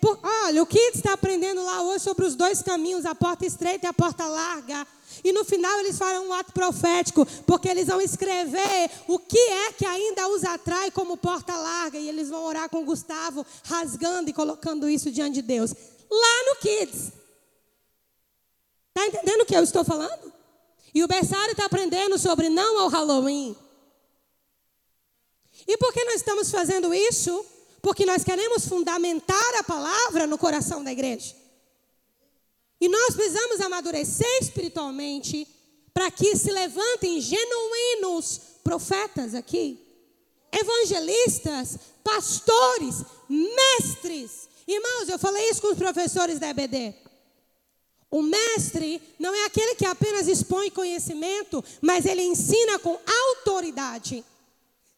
Por, 0.00 0.18
olha, 0.22 0.62
o 0.62 0.66
que 0.66 0.78
está 0.78 1.12
aprendendo 1.12 1.62
lá 1.62 1.82
hoje 1.82 2.02
sobre 2.02 2.24
os 2.24 2.34
dois 2.34 2.62
caminhos, 2.62 3.04
a 3.04 3.14
porta 3.14 3.44
estreita 3.44 3.84
e 3.84 3.88
a 3.90 3.92
porta 3.92 4.26
larga. 4.26 4.86
E 5.22 5.30
no 5.30 5.44
final 5.44 5.80
eles 5.80 5.98
farão 5.98 6.28
um 6.28 6.32
ato 6.32 6.50
profético, 6.50 7.26
porque 7.46 7.68
eles 7.68 7.88
vão 7.88 8.00
escrever 8.00 8.90
o 9.06 9.18
que 9.18 9.36
é 9.38 9.72
que 9.72 9.84
ainda 9.84 10.28
os 10.28 10.42
atrai 10.44 10.90
como 10.90 11.18
porta 11.18 11.54
larga. 11.54 11.98
E 11.98 12.08
eles 12.08 12.30
vão 12.30 12.42
orar 12.42 12.70
com 12.70 12.86
Gustavo, 12.86 13.44
rasgando 13.64 14.30
e 14.30 14.32
colocando 14.32 14.88
isso 14.88 15.10
diante 15.10 15.34
de 15.34 15.42
Deus. 15.42 15.74
Lá 16.10 16.44
no 16.46 16.56
Kids. 16.56 17.12
Está 18.96 19.06
entendendo 19.06 19.42
o 19.42 19.44
que 19.44 19.54
eu 19.54 19.62
estou 19.62 19.84
falando? 19.84 20.32
E 20.94 21.04
o 21.04 21.06
berçário 21.06 21.50
está 21.50 21.66
aprendendo 21.66 22.18
sobre 22.18 22.48
não 22.48 22.78
ao 22.78 22.88
Halloween. 22.88 23.54
E 25.68 25.76
por 25.76 25.92
que 25.92 26.02
nós 26.04 26.16
estamos 26.16 26.50
fazendo 26.50 26.94
isso? 26.94 27.44
Porque 27.82 28.06
nós 28.06 28.24
queremos 28.24 28.66
fundamentar 28.66 29.54
a 29.58 29.62
palavra 29.62 30.26
no 30.26 30.38
coração 30.38 30.82
da 30.82 30.90
igreja. 30.90 31.36
E 32.80 32.88
nós 32.88 33.14
precisamos 33.14 33.60
amadurecer 33.60 34.38
espiritualmente 34.40 35.46
para 35.92 36.10
que 36.10 36.34
se 36.36 36.50
levantem 36.50 37.20
genuínos 37.20 38.40
profetas 38.64 39.34
aqui. 39.34 39.84
evangelistas, 40.50 41.78
pastores, 42.02 43.04
mestres. 43.28 44.48
Irmãos, 44.66 45.08
eu 45.10 45.18
falei 45.18 45.50
isso 45.50 45.60
com 45.60 45.68
os 45.68 45.76
professores 45.76 46.38
da 46.38 46.48
EBD. 46.48 46.94
O 48.10 48.22
mestre 48.22 49.02
não 49.18 49.34
é 49.34 49.44
aquele 49.44 49.74
que 49.74 49.84
apenas 49.84 50.26
expõe 50.26 50.70
conhecimento, 50.70 51.62
mas 51.82 52.06
ele 52.06 52.22
ensina 52.22 52.78
com 52.78 52.98
autoridade. 53.06 54.24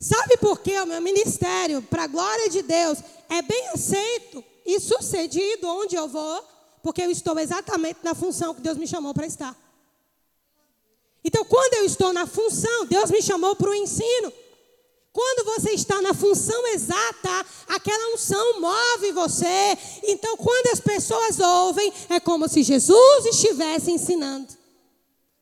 Sabe 0.01 0.39
por 0.39 0.61
que 0.61 0.81
o 0.81 0.87
meu 0.87 1.01
ministério, 1.03 1.83
para 1.83 2.05
a 2.05 2.07
glória 2.07 2.49
de 2.49 2.63
Deus, 2.63 3.01
é 3.29 3.43
bem 3.43 3.69
aceito 3.69 4.43
e 4.65 4.81
sucedido 4.81 5.69
onde 5.69 5.95
eu 5.95 6.09
vou? 6.09 6.43
Porque 6.83 7.03
eu 7.03 7.11
estou 7.11 7.39
exatamente 7.39 7.99
na 8.03 8.15
função 8.15 8.55
que 8.55 8.63
Deus 8.63 8.79
me 8.79 8.89
chamou 8.89 9.13
para 9.13 9.27
estar. 9.27 9.55
Então, 11.23 11.45
quando 11.45 11.75
eu 11.75 11.85
estou 11.85 12.15
na 12.15 12.27
função, 12.27 12.87
Deus 12.87 13.11
me 13.11 13.21
chamou 13.21 13.55
para 13.55 13.69
o 13.69 13.75
ensino. 13.75 14.33
Quando 15.13 15.45
você 15.45 15.73
está 15.73 16.01
na 16.01 16.15
função 16.15 16.67
exata, 16.69 17.47
aquela 17.69 18.15
unção 18.15 18.59
move 18.59 19.13
você. 19.13 19.77
Então, 20.05 20.35
quando 20.39 20.69
as 20.73 20.81
pessoas 20.81 21.39
ouvem, 21.39 21.93
é 22.09 22.19
como 22.19 22.49
se 22.49 22.63
Jesus 22.63 23.27
estivesse 23.27 23.91
ensinando. 23.91 24.60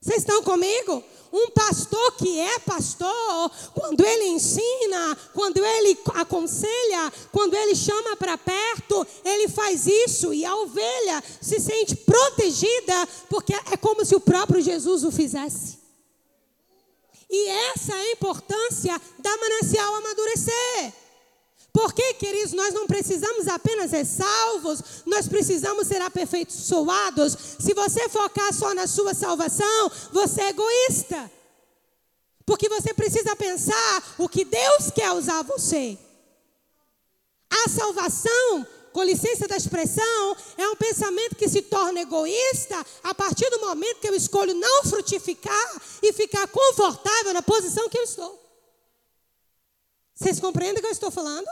Vocês 0.01 0.19
estão 0.19 0.41
comigo? 0.43 1.03
Um 1.31 1.49
pastor 1.51 2.13
que 2.13 2.39
é 2.39 2.59
pastor, 2.59 3.51
quando 3.73 4.03
ele 4.03 4.29
ensina, 4.29 5.17
quando 5.33 5.63
ele 5.63 5.97
aconselha, 6.15 7.13
quando 7.31 7.53
ele 7.53 7.75
chama 7.75 8.15
para 8.15 8.37
perto, 8.37 9.05
ele 9.23 9.47
faz 9.47 9.85
isso 9.85 10.33
e 10.33 10.43
a 10.43 10.55
ovelha 10.55 11.23
se 11.39 11.59
sente 11.59 11.95
protegida, 11.95 13.07
porque 13.29 13.53
é 13.53 13.77
como 13.77 14.03
se 14.03 14.15
o 14.15 14.19
próprio 14.19 14.61
Jesus 14.61 15.03
o 15.03 15.11
fizesse. 15.11 15.77
E 17.29 17.47
essa 17.47 17.93
é 17.93 18.01
a 18.01 18.11
importância 18.13 18.99
da 19.19 19.37
manancial 19.37 19.95
amadurecer. 19.95 20.93
Porque, 21.71 22.15
queridos, 22.15 22.53
nós 22.53 22.73
não 22.73 22.87
precisamos 22.87 23.47
apenas 23.47 23.91
ser 23.91 24.05
salvos, 24.05 25.03
nós 25.05 25.27
precisamos 25.27 25.87
ser 25.87 26.01
aperfeiçoados. 26.01 27.37
Se 27.59 27.73
você 27.73 28.09
focar 28.09 28.53
só 28.53 28.73
na 28.73 28.87
sua 28.87 29.13
salvação, 29.13 29.91
você 30.11 30.41
é 30.41 30.49
egoísta. 30.49 31.31
Porque 32.45 32.67
você 32.67 32.93
precisa 32.93 33.35
pensar 33.35 34.15
o 34.17 34.27
que 34.27 34.43
Deus 34.43 34.89
quer 34.89 35.11
usar 35.11 35.43
você. 35.43 35.97
A 37.49 37.69
salvação 37.69 38.65
com 38.91 39.03
licença 39.03 39.47
da 39.47 39.55
expressão, 39.55 40.35
é 40.57 40.67
um 40.67 40.75
pensamento 40.75 41.35
que 41.35 41.47
se 41.47 41.61
torna 41.61 42.01
egoísta 42.01 42.85
a 43.03 43.13
partir 43.13 43.49
do 43.49 43.59
momento 43.59 43.99
que 43.99 44.09
eu 44.09 44.15
escolho 44.15 44.53
não 44.53 44.83
frutificar 44.83 45.81
e 46.01 46.11
ficar 46.11 46.47
confortável 46.47 47.33
na 47.33 47.41
posição 47.41 47.87
que 47.87 47.97
eu 47.97 48.03
estou. 48.03 48.48
Vocês 50.19 50.37
compreendem 50.37 50.79
o 50.79 50.81
que 50.81 50.87
eu 50.87 50.91
estou 50.91 51.09
falando? 51.09 51.47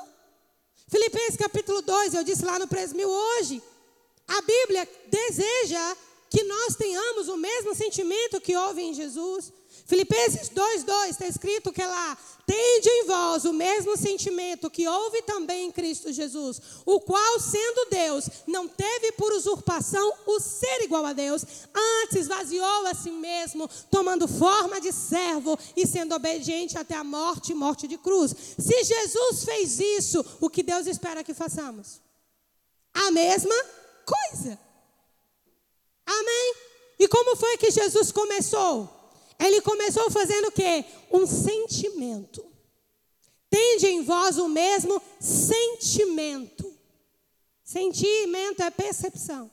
Filipenses 0.89 1.37
capítulo 1.37 1.81
2, 1.81 2.13
eu 2.15 2.23
disse 2.23 2.43
lá 2.43 2.59
no 2.59 2.67
Presmil 2.67 3.09
hoje. 3.09 3.63
A 4.27 4.41
Bíblia 4.41 4.87
deseja 5.07 5.95
que 6.29 6.43
nós 6.43 6.75
tenhamos 6.75 7.29
o 7.29 7.37
mesmo 7.37 7.73
sentimento 7.73 8.41
que 8.41 8.57
houve 8.57 8.81
em 8.81 8.93
Jesus. 8.93 9.53
Filipenses 9.87 10.49
2,2 10.49 11.11
está 11.11 11.25
escrito 11.25 11.71
que 11.71 11.83
lá, 11.83 12.17
tende 12.45 12.89
em 12.89 13.05
vós 13.05 13.45
o 13.45 13.53
mesmo 13.53 13.95
sentimento 13.95 14.69
que 14.69 14.85
houve 14.85 15.21
também 15.21 15.67
em 15.67 15.71
Cristo 15.71 16.11
Jesus, 16.11 16.61
o 16.85 16.99
qual, 16.99 17.39
sendo 17.39 17.89
Deus, 17.89 18.29
não 18.45 18.67
teve 18.67 19.13
por 19.13 19.31
usurpação 19.31 20.13
o 20.25 20.41
ser 20.41 20.83
igual 20.83 21.05
a 21.05 21.13
Deus, 21.13 21.45
antes 21.73 22.17
esvaziou 22.17 22.85
a 22.87 22.93
si 22.93 23.11
mesmo, 23.11 23.69
tomando 23.89 24.27
forma 24.27 24.81
de 24.81 24.91
servo 24.91 25.57
e 25.73 25.87
sendo 25.87 26.15
obediente 26.15 26.77
até 26.77 26.95
a 26.95 27.03
morte 27.03 27.53
morte 27.53 27.87
de 27.87 27.97
cruz. 27.97 28.35
Se 28.59 28.83
Jesus 28.83 29.45
fez 29.45 29.79
isso, 29.79 30.23
o 30.41 30.49
que 30.49 30.63
Deus 30.63 30.85
espera 30.85 31.23
que 31.23 31.33
façamos? 31.33 32.01
A 32.93 33.09
mesma 33.09 33.55
coisa. 34.05 34.59
Amém? 36.05 36.55
E 36.99 37.07
como 37.07 37.37
foi 37.37 37.55
que 37.55 37.71
Jesus 37.71 38.11
começou? 38.11 38.96
Ele 39.39 39.61
começou 39.61 40.09
fazendo 40.09 40.47
o 40.47 40.51
quê? 40.51 40.83
Um 41.11 41.25
sentimento. 41.27 42.45
Tende 43.49 43.87
em 43.87 44.03
vós 44.03 44.37
o 44.37 44.49
mesmo 44.49 45.01
sentimento. 45.19 46.75
Sentimento 47.63 48.61
é 48.61 48.69
percepção. 48.69 49.51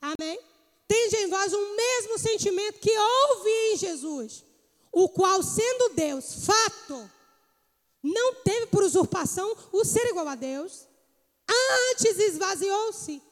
Amém? 0.00 0.38
Tende 0.86 1.16
em 1.16 1.28
vós 1.28 1.52
o 1.52 1.76
mesmo 1.76 2.18
sentimento 2.18 2.80
que 2.80 2.96
houve 2.96 3.50
em 3.50 3.76
Jesus, 3.76 4.44
o 4.90 5.08
qual, 5.08 5.42
sendo 5.42 5.94
Deus, 5.94 6.46
fato, 6.46 7.10
não 8.02 8.34
teve 8.36 8.66
por 8.66 8.82
usurpação 8.82 9.54
o 9.72 9.84
ser 9.84 10.06
igual 10.06 10.28
a 10.28 10.34
Deus, 10.34 10.86
antes 11.92 12.18
esvaziou-se. 12.18 13.22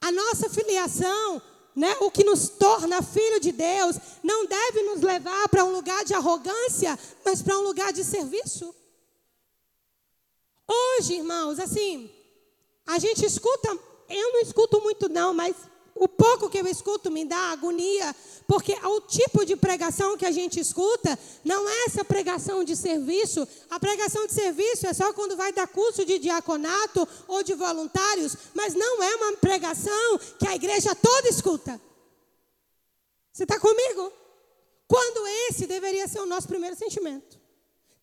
A 0.00 0.10
nossa 0.10 0.50
filiação 0.50 1.40
né, 1.74 1.96
o 2.00 2.10
que 2.10 2.22
nos 2.22 2.48
torna 2.48 3.02
filho 3.02 3.40
de 3.40 3.50
Deus, 3.52 3.96
não 4.22 4.46
deve 4.46 4.82
nos 4.82 5.00
levar 5.00 5.48
para 5.48 5.64
um 5.64 5.72
lugar 5.72 6.04
de 6.04 6.14
arrogância, 6.14 6.98
mas 7.24 7.42
para 7.42 7.58
um 7.58 7.62
lugar 7.62 7.92
de 7.92 8.04
serviço. 8.04 8.74
Hoje, 10.66 11.14
irmãos, 11.14 11.58
assim, 11.58 12.10
a 12.86 12.98
gente 12.98 13.24
escuta, 13.24 13.68
eu 14.08 14.32
não 14.32 14.40
escuto 14.40 14.80
muito 14.80 15.08
não, 15.08 15.34
mas 15.34 15.56
o 15.94 16.08
pouco 16.08 16.50
que 16.50 16.58
eu 16.58 16.66
escuto 16.66 17.10
me 17.10 17.24
dá 17.24 17.52
agonia, 17.52 18.14
porque 18.48 18.72
o 18.72 19.00
tipo 19.02 19.44
de 19.44 19.54
pregação 19.54 20.16
que 20.16 20.26
a 20.26 20.32
gente 20.32 20.58
escuta 20.58 21.16
não 21.44 21.68
é 21.68 21.84
essa 21.84 22.04
pregação 22.04 22.64
de 22.64 22.74
serviço. 22.74 23.46
A 23.70 23.78
pregação 23.78 24.26
de 24.26 24.32
serviço 24.32 24.86
é 24.88 24.92
só 24.92 25.12
quando 25.12 25.36
vai 25.36 25.52
dar 25.52 25.68
curso 25.68 26.04
de 26.04 26.18
diaconato 26.18 27.06
ou 27.28 27.44
de 27.44 27.54
voluntários, 27.54 28.36
mas 28.54 28.74
não 28.74 29.02
é 29.02 29.16
uma 29.16 29.36
pregação 29.36 30.18
que 30.38 30.48
a 30.48 30.56
igreja 30.56 30.94
toda 30.96 31.28
escuta. 31.28 31.80
Você 33.32 33.44
está 33.44 33.58
comigo? 33.60 34.12
Quando 34.88 35.26
esse 35.48 35.66
deveria 35.66 36.08
ser 36.08 36.20
o 36.20 36.26
nosso 36.26 36.48
primeiro 36.48 36.76
sentimento. 36.76 37.38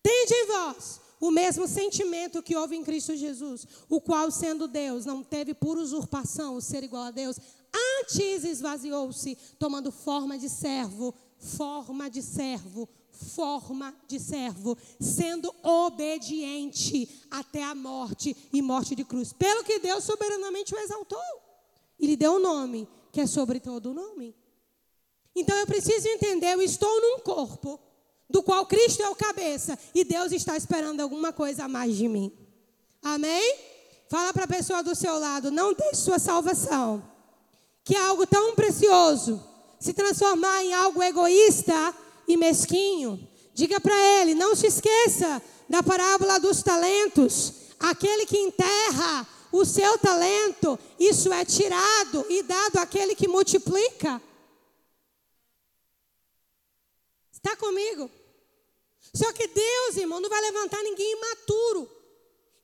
Tende 0.02 0.34
em 0.34 0.46
vós 0.46 1.00
o 1.20 1.30
mesmo 1.30 1.68
sentimento 1.68 2.42
que 2.42 2.56
houve 2.56 2.74
em 2.74 2.82
Cristo 2.82 3.14
Jesus, 3.16 3.64
o 3.88 4.00
qual, 4.00 4.28
sendo 4.30 4.66
Deus, 4.66 5.06
não 5.06 5.22
teve 5.22 5.54
por 5.54 5.78
usurpação 5.78 6.56
o 6.56 6.60
ser 6.60 6.82
igual 6.82 7.04
a 7.04 7.10
Deus, 7.12 7.38
Antes 7.74 8.44
esvaziou-se, 8.44 9.36
tomando 9.58 9.90
forma 9.90 10.38
de 10.38 10.48
servo, 10.48 11.14
forma 11.38 12.10
de 12.10 12.22
servo, 12.22 12.88
forma 13.10 13.94
de 14.06 14.18
servo, 14.18 14.76
sendo 15.00 15.54
obediente 15.62 17.08
até 17.30 17.62
a 17.62 17.74
morte 17.74 18.36
e 18.52 18.60
morte 18.60 18.94
de 18.94 19.04
cruz. 19.04 19.32
Pelo 19.32 19.64
que 19.64 19.78
Deus 19.78 20.04
soberanamente 20.04 20.74
o 20.74 20.78
exaltou. 20.78 21.18
E 21.98 22.06
lhe 22.06 22.16
deu 22.16 22.34
um 22.34 22.38
nome 22.40 22.88
que 23.10 23.20
é 23.20 23.26
sobre 23.26 23.60
todo 23.60 23.90
o 23.90 23.94
nome. 23.94 24.34
Então 25.34 25.56
eu 25.56 25.66
preciso 25.66 26.08
entender, 26.08 26.52
eu 26.52 26.62
estou 26.62 27.00
num 27.00 27.20
corpo 27.20 27.80
do 28.28 28.42
qual 28.42 28.66
Cristo 28.66 29.02
é 29.02 29.08
o 29.08 29.14
cabeça 29.14 29.78
e 29.94 30.04
Deus 30.04 30.32
está 30.32 30.56
esperando 30.56 31.00
alguma 31.00 31.32
coisa 31.32 31.64
a 31.64 31.68
mais 31.68 31.96
de 31.96 32.08
mim. 32.08 32.32
Amém? 33.02 33.58
Fala 34.08 34.32
para 34.32 34.44
a 34.44 34.48
pessoa 34.48 34.82
do 34.82 34.94
seu 34.94 35.18
lado, 35.18 35.50
não 35.50 35.72
deixe 35.72 35.96
sua 35.96 36.18
salvação 36.18 37.11
que 37.84 37.96
algo 37.96 38.26
tão 38.26 38.54
precioso 38.54 39.42
se 39.78 39.92
transformar 39.92 40.62
em 40.64 40.72
algo 40.72 41.02
egoísta 41.02 41.94
e 42.28 42.36
mesquinho. 42.36 43.28
Diga 43.52 43.80
para 43.80 43.96
ele: 44.20 44.34
não 44.34 44.54
se 44.54 44.66
esqueça 44.66 45.42
da 45.68 45.82
parábola 45.82 46.38
dos 46.38 46.62
talentos. 46.62 47.54
Aquele 47.80 48.26
que 48.26 48.38
enterra 48.38 49.26
o 49.50 49.64
seu 49.64 49.98
talento, 49.98 50.78
isso 50.98 51.32
é 51.32 51.44
tirado 51.44 52.24
e 52.28 52.42
dado 52.42 52.78
àquele 52.78 53.14
que 53.14 53.26
multiplica. 53.26 54.22
Está 57.32 57.56
comigo? 57.56 58.08
Só 59.12 59.32
que 59.32 59.48
Deus, 59.48 59.96
irmão, 59.96 60.20
não 60.20 60.30
vai 60.30 60.40
levantar 60.40 60.80
ninguém 60.82 61.12
imaturo. 61.12 61.90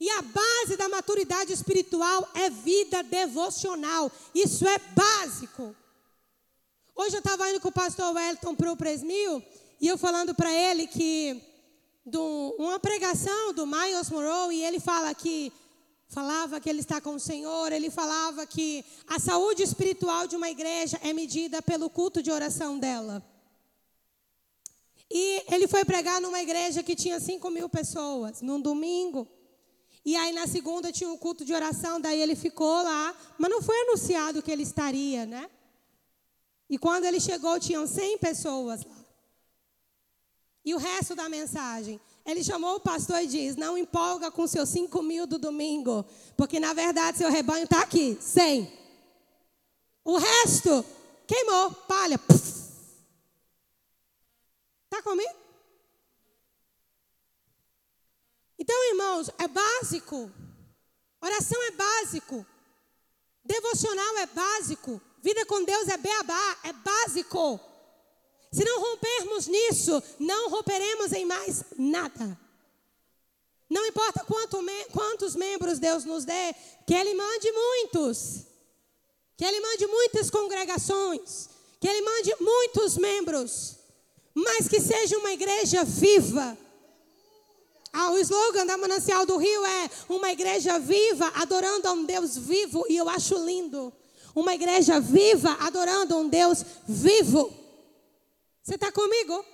E 0.01 0.09
a 0.11 0.23
base 0.23 0.77
da 0.77 0.89
maturidade 0.89 1.53
espiritual 1.53 2.29
é 2.35 2.49
vida 2.49 3.03
devocional. 3.03 4.11
Isso 4.35 4.67
é 4.67 4.79
básico. 4.79 5.75
Hoje 6.95 7.17
eu 7.17 7.21
estava 7.21 7.51
indo 7.51 7.61
com 7.61 7.69
o 7.69 7.73
pastor 7.73 8.15
Wellington 8.15 8.55
para 8.55 8.73
o 8.73 8.77
Presmil 8.77 9.43
e 9.81 9.87
eu 9.87 9.99
falando 9.99 10.35
para 10.35 10.53
ele 10.53 10.87
que 10.87 11.41
do, 12.05 12.55
uma 12.59 12.79
pregação 12.79 13.53
do 13.53 13.67
Miles 13.67 14.11
Monroe 14.11 14.57
e 14.57 14.65
ele 14.65 14.81
fala 14.81 15.15
que 15.15 15.53
falava 16.09 16.61
que 16.61 16.69
ele 16.69 16.81
está 16.81 17.01
com 17.01 17.15
o 17.15 17.21
Senhor, 17.21 17.71
ele 17.71 17.91
falava 17.91 18.47
que 18.47 18.85
a 19.07 19.19
saúde 19.19 19.63
espiritual 19.63 20.27
de 20.27 20.37
uma 20.37 20.49
igreja 20.49 20.99
é 21.03 21.13
medida 21.13 21.61
pelo 21.61 21.91
culto 21.91 22.23
de 22.23 22.31
oração 22.31 22.79
dela. 22.79 23.23
E 25.11 25.43
ele 25.53 25.69
foi 25.69 25.85
pregar 25.85 26.21
numa 26.21 26.41
igreja 26.41 26.83
que 26.83 26.97
tinha 26.97 27.21
5 27.21 27.51
mil 27.51 27.69
pessoas, 27.69 28.43
num 28.43 28.61
domingo. 28.61 29.29
E 30.05 30.17
aí 30.17 30.33
na 30.33 30.47
segunda 30.47 30.93
tinha 30.93 31.11
um 31.11 31.17
culto 31.17 31.45
de 31.45 31.53
oração, 31.53 32.01
daí 32.01 32.21
ele 32.21 32.35
ficou 32.35 32.83
lá, 32.83 33.15
mas 33.37 33.51
não 33.51 33.61
foi 33.61 33.79
anunciado 33.83 34.43
que 34.43 34.51
ele 34.51 34.63
estaria, 34.63 35.27
né? 35.27 35.51
E 36.71 36.79
quando 36.79 37.05
ele 37.05 37.21
chegou, 37.21 37.59
tinham 37.59 37.87
100 37.87 38.19
pessoas 38.19 38.85
lá. 38.85 38.99
E 40.65 40.75
o 40.75 40.79
resto 40.79 41.15
da 41.15 41.29
mensagem 41.31 41.99
Ele 42.27 42.45
chamou 42.45 42.77
o 42.77 42.81
pastor 42.81 43.23
e 43.23 43.27
diz: 43.27 43.57
Não 43.57 43.79
empolga 43.79 44.31
com 44.31 44.47
seus 44.47 44.69
cinco 44.69 45.03
mil 45.03 45.27
do 45.27 45.39
domingo, 45.39 46.05
porque 46.37 46.61
na 46.61 46.75
verdade 46.75 47.17
seu 47.17 47.31
rebanho 47.31 47.65
está 47.65 47.81
aqui, 47.81 48.19
cem. 48.21 48.71
O 50.05 50.19
resto 50.19 50.85
queimou, 51.27 51.71
palha. 51.71 52.21
Está 54.85 55.03
comigo? 55.03 55.48
Então, 58.59 58.91
irmãos, 58.91 59.31
é 59.39 59.47
básico. 59.47 60.31
Oração 61.21 61.63
é 61.65 61.71
básico. 61.71 62.47
Devocional 63.45 64.19
é 64.19 64.27
básico. 64.27 65.01
Vida 65.23 65.45
com 65.47 65.65
Deus 65.65 65.89
é 65.89 65.97
beabá, 65.97 66.59
é 66.65 66.73
básico. 66.73 67.61
Se 68.53 68.65
não 68.65 68.81
rompermos 68.81 69.47
nisso, 69.47 70.03
não 70.19 70.49
romperemos 70.49 71.13
em 71.13 71.25
mais 71.25 71.65
nada. 71.77 72.39
Não 73.69 73.85
importa 73.87 74.25
quanto, 74.25 74.59
quantos 74.93 75.37
membros 75.37 75.79
Deus 75.79 76.05
nos 76.05 76.25
dê, 76.25 76.55
que 76.87 76.95
Ele 76.95 77.15
mande 77.15 77.53
muitos. 77.53 78.47
Que 79.37 79.45
Ele 79.45 79.61
mande 79.61 79.87
muitas 79.87 80.31
congregações. 80.31 81.49
Que 81.79 81.87
Ele 81.87 82.01
mande 82.03 82.35
muitos 82.41 82.97
membros. 82.97 83.77
Mas 84.35 84.67
que 84.69 84.81
seja 84.81 85.19
uma 85.19 85.33
igreja 85.33 85.85
viva. 85.85 86.57
Ah, 87.93 88.11
o 88.11 88.19
slogan 88.19 88.67
da 88.67 88.77
Manancial 88.77 89.25
do 89.25 89.37
Rio 89.37 89.65
é 89.65 89.91
uma 90.09 90.31
igreja 90.31 90.79
viva, 90.79 91.33
adorando 91.35 91.89
a 91.89 91.93
um 91.93 92.05
Deus 92.05 92.37
vivo. 92.37 92.85
E 92.89 92.97
eu 92.97 93.09
acho 93.09 93.37
lindo. 93.45 93.93
Uma 94.35 94.55
igreja 94.55 95.01
viva, 95.01 95.57
adorando 95.61 96.15
a 96.15 96.19
um 96.19 96.29
Deus 96.29 96.65
vivo. 96.87 97.53
Você 98.63 98.75
está 98.75 98.93
comigo? 98.93 99.45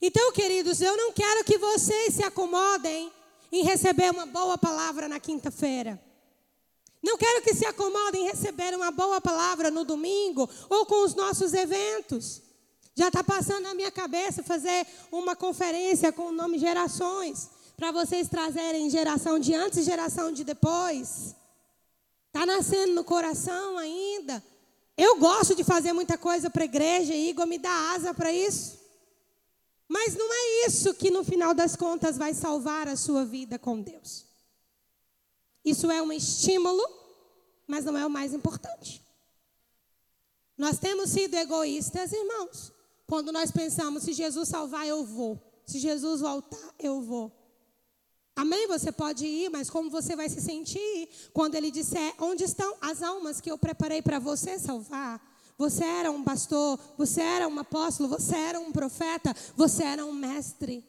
Então, 0.00 0.32
queridos, 0.32 0.80
eu 0.80 0.96
não 0.96 1.12
quero 1.12 1.44
que 1.44 1.58
vocês 1.58 2.14
se 2.14 2.22
acomodem 2.22 3.12
em 3.50 3.62
receber 3.62 4.10
uma 4.10 4.26
boa 4.26 4.56
palavra 4.56 5.08
na 5.08 5.20
quinta-feira. 5.20 6.00
Não 7.02 7.18
quero 7.18 7.42
que 7.42 7.54
se 7.54 7.66
acomodem 7.66 8.22
em 8.22 8.30
receber 8.30 8.74
uma 8.74 8.90
boa 8.90 9.20
palavra 9.20 9.70
no 9.70 9.84
domingo 9.84 10.48
ou 10.70 10.86
com 10.86 11.04
os 11.04 11.14
nossos 11.14 11.52
eventos. 11.52 12.40
Já 12.94 13.08
está 13.08 13.24
passando 13.24 13.62
na 13.62 13.74
minha 13.74 13.90
cabeça 13.90 14.42
fazer 14.42 14.86
uma 15.10 15.34
conferência 15.34 16.12
com 16.12 16.28
o 16.28 16.32
nome 16.32 16.58
Gerações, 16.58 17.48
para 17.76 17.90
vocês 17.90 18.28
trazerem 18.28 18.90
geração 18.90 19.38
de 19.38 19.54
antes 19.54 19.78
e 19.78 19.82
geração 19.82 20.30
de 20.30 20.44
depois. 20.44 21.34
Está 22.26 22.44
nascendo 22.44 22.92
no 22.92 23.04
coração 23.04 23.78
ainda. 23.78 24.44
Eu 24.96 25.18
gosto 25.18 25.54
de 25.54 25.64
fazer 25.64 25.92
muita 25.92 26.18
coisa 26.18 26.50
para 26.50 26.62
a 26.62 26.66
igreja, 26.66 27.14
e 27.14 27.30
Igor 27.30 27.46
me 27.46 27.58
dá 27.58 27.92
asa 27.92 28.12
para 28.12 28.30
isso. 28.30 28.78
Mas 29.88 30.14
não 30.14 30.32
é 30.32 30.66
isso 30.66 30.94
que 30.94 31.10
no 31.10 31.24
final 31.24 31.54
das 31.54 31.76
contas 31.76 32.16
vai 32.16 32.34
salvar 32.34 32.88
a 32.88 32.96
sua 32.96 33.24
vida 33.24 33.58
com 33.58 33.80
Deus. 33.80 34.26
Isso 35.64 35.90
é 35.90 36.02
um 36.02 36.12
estímulo, 36.12 36.82
mas 37.66 37.84
não 37.84 37.96
é 37.96 38.04
o 38.04 38.10
mais 38.10 38.34
importante. 38.34 39.02
Nós 40.56 40.78
temos 40.78 41.10
sido 41.10 41.34
egoístas, 41.34 42.12
irmãos, 42.12 42.72
quando 43.12 43.30
nós 43.30 43.50
pensamos: 43.50 44.04
se 44.04 44.14
Jesus 44.14 44.48
salvar, 44.48 44.86
eu 44.86 45.04
vou. 45.04 45.38
Se 45.66 45.78
Jesus 45.78 46.22
voltar, 46.22 46.74
eu 46.78 47.02
vou. 47.02 47.30
Amém? 48.34 48.66
Você 48.68 48.90
pode 48.90 49.26
ir, 49.26 49.50
mas 49.50 49.68
como 49.68 49.90
você 49.90 50.16
vai 50.16 50.30
se 50.30 50.40
sentir 50.40 51.10
quando 51.34 51.54
ele 51.54 51.70
disser: 51.70 52.14
Onde 52.18 52.44
estão 52.44 52.74
as 52.80 53.02
almas 53.02 53.38
que 53.38 53.50
eu 53.50 53.58
preparei 53.58 54.00
para 54.00 54.18
você 54.18 54.58
salvar? 54.58 55.20
Você 55.58 55.84
era 55.84 56.10
um 56.10 56.24
pastor, 56.24 56.80
você 56.96 57.20
era 57.20 57.46
um 57.46 57.58
apóstolo, 57.58 58.08
você 58.08 58.34
era 58.34 58.58
um 58.58 58.72
profeta, 58.72 59.36
você 59.54 59.82
era 59.82 60.06
um 60.06 60.14
mestre. 60.14 60.82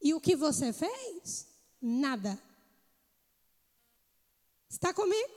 E 0.00 0.14
o 0.14 0.20
que 0.20 0.36
você 0.36 0.72
fez? 0.72 1.48
Nada. 1.82 2.40
Está 4.70 4.94
comigo? 4.94 5.32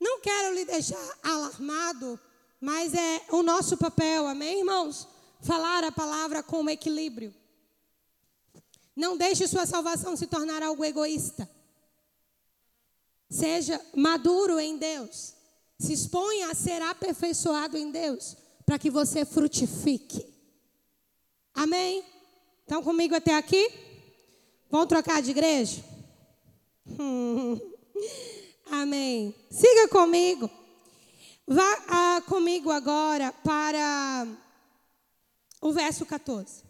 Não 0.00 0.18
quero 0.22 0.54
lhe 0.54 0.64
deixar 0.64 1.18
alarmado, 1.22 2.18
mas 2.58 2.94
é 2.94 3.22
o 3.32 3.42
nosso 3.42 3.76
papel, 3.76 4.26
amém, 4.26 4.60
irmãos? 4.60 5.09
Falar 5.42 5.84
a 5.84 5.92
palavra 5.92 6.42
com 6.42 6.68
equilíbrio. 6.68 7.34
Não 8.94 9.16
deixe 9.16 9.46
sua 9.46 9.64
salvação 9.66 10.16
se 10.16 10.26
tornar 10.26 10.62
algo 10.62 10.84
egoísta. 10.84 11.48
Seja 13.28 13.80
maduro 13.94 14.58
em 14.58 14.76
Deus. 14.76 15.34
Se 15.78 15.92
exponha 15.92 16.50
a 16.50 16.54
ser 16.54 16.82
aperfeiçoado 16.82 17.78
em 17.78 17.90
Deus, 17.90 18.36
para 18.66 18.78
que 18.78 18.90
você 18.90 19.24
frutifique. 19.24 20.26
Amém? 21.54 22.04
Estão 22.60 22.82
comigo 22.82 23.14
até 23.14 23.34
aqui? 23.34 23.70
Vão 24.70 24.86
trocar 24.86 25.22
de 25.22 25.30
igreja? 25.30 25.82
Hum. 26.86 27.58
Amém. 28.70 29.34
Siga 29.50 29.88
comigo. 29.88 30.50
Vá 31.46 31.84
ah, 31.88 32.22
comigo 32.28 32.70
agora 32.70 33.32
para 33.32 34.26
o 35.60 35.72
verso 35.72 36.06
14. 36.06 36.62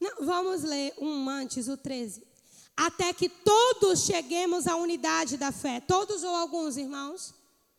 Não, 0.00 0.26
vamos 0.26 0.62
ler 0.62 0.92
um 0.98 1.28
antes, 1.28 1.68
o 1.68 1.76
13. 1.76 2.22
Até 2.76 3.12
que 3.12 3.28
todos 3.28 4.00
cheguemos 4.04 4.66
à 4.66 4.74
unidade 4.74 5.36
da 5.36 5.52
fé. 5.52 5.80
Todos 5.80 6.24
ou 6.24 6.34
alguns, 6.34 6.76
irmãos? 6.76 7.32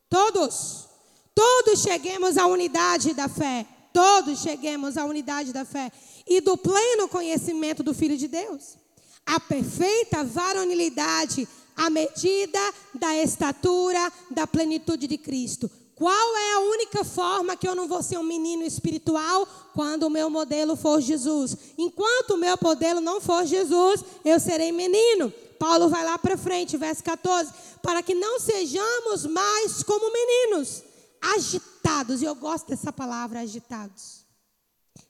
Todos. 0.09 0.87
Todos 1.35 1.81
cheguemos 1.81 2.37
à 2.37 2.45
unidade 2.45 3.13
da 3.13 3.27
fé. 3.27 3.65
Todos 3.91 4.39
cheguemos 4.39 4.95
à 4.97 5.03
unidade 5.03 5.51
da 5.51 5.65
fé. 5.65 5.91
E 6.25 6.39
do 6.39 6.55
pleno 6.55 7.09
conhecimento 7.09 7.83
do 7.83 7.93
Filho 7.93 8.17
de 8.17 8.27
Deus. 8.27 8.77
A 9.25 9.39
perfeita 9.39 10.23
varonilidade, 10.23 11.47
à 11.75 11.89
medida 11.89 12.59
da 12.93 13.17
estatura 13.17 14.11
da 14.29 14.47
plenitude 14.47 15.07
de 15.07 15.17
Cristo 15.17 15.69
qual 16.03 16.35
é 16.35 16.53
a 16.55 16.59
única 16.59 17.05
forma 17.05 17.55
que 17.55 17.65
eu 17.65 17.73
não 17.73 17.87
vou 17.87 18.03
ser 18.03 18.17
um 18.17 18.23
menino 18.23 18.65
espiritual? 18.65 19.47
Quando 19.73 20.03
o 20.03 20.09
meu 20.09 20.29
modelo 20.29 20.75
for 20.75 20.99
Jesus. 20.99 21.55
Enquanto 21.77 22.31
o 22.31 22.37
meu 22.37 22.57
modelo 22.61 22.99
não 22.99 23.21
for 23.21 23.45
Jesus, 23.45 24.03
eu 24.25 24.37
serei 24.37 24.73
menino. 24.73 25.31
Paulo 25.57 25.87
vai 25.87 26.03
lá 26.03 26.17
para 26.17 26.35
frente, 26.35 26.75
verso 26.75 27.01
14. 27.05 27.53
Para 27.81 28.03
que 28.03 28.13
não 28.13 28.37
sejamos 28.37 29.25
mais 29.27 29.81
como 29.81 30.11
meninos, 30.11 30.83
agitados. 31.21 32.21
E 32.21 32.25
eu 32.25 32.35
gosto 32.35 32.67
dessa 32.67 32.91
palavra, 32.91 33.39
agitados. 33.39 34.25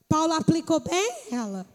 Paulo 0.07 0.33
aplicou 0.33 0.79
bem 0.79 1.11
ela. 1.31 1.67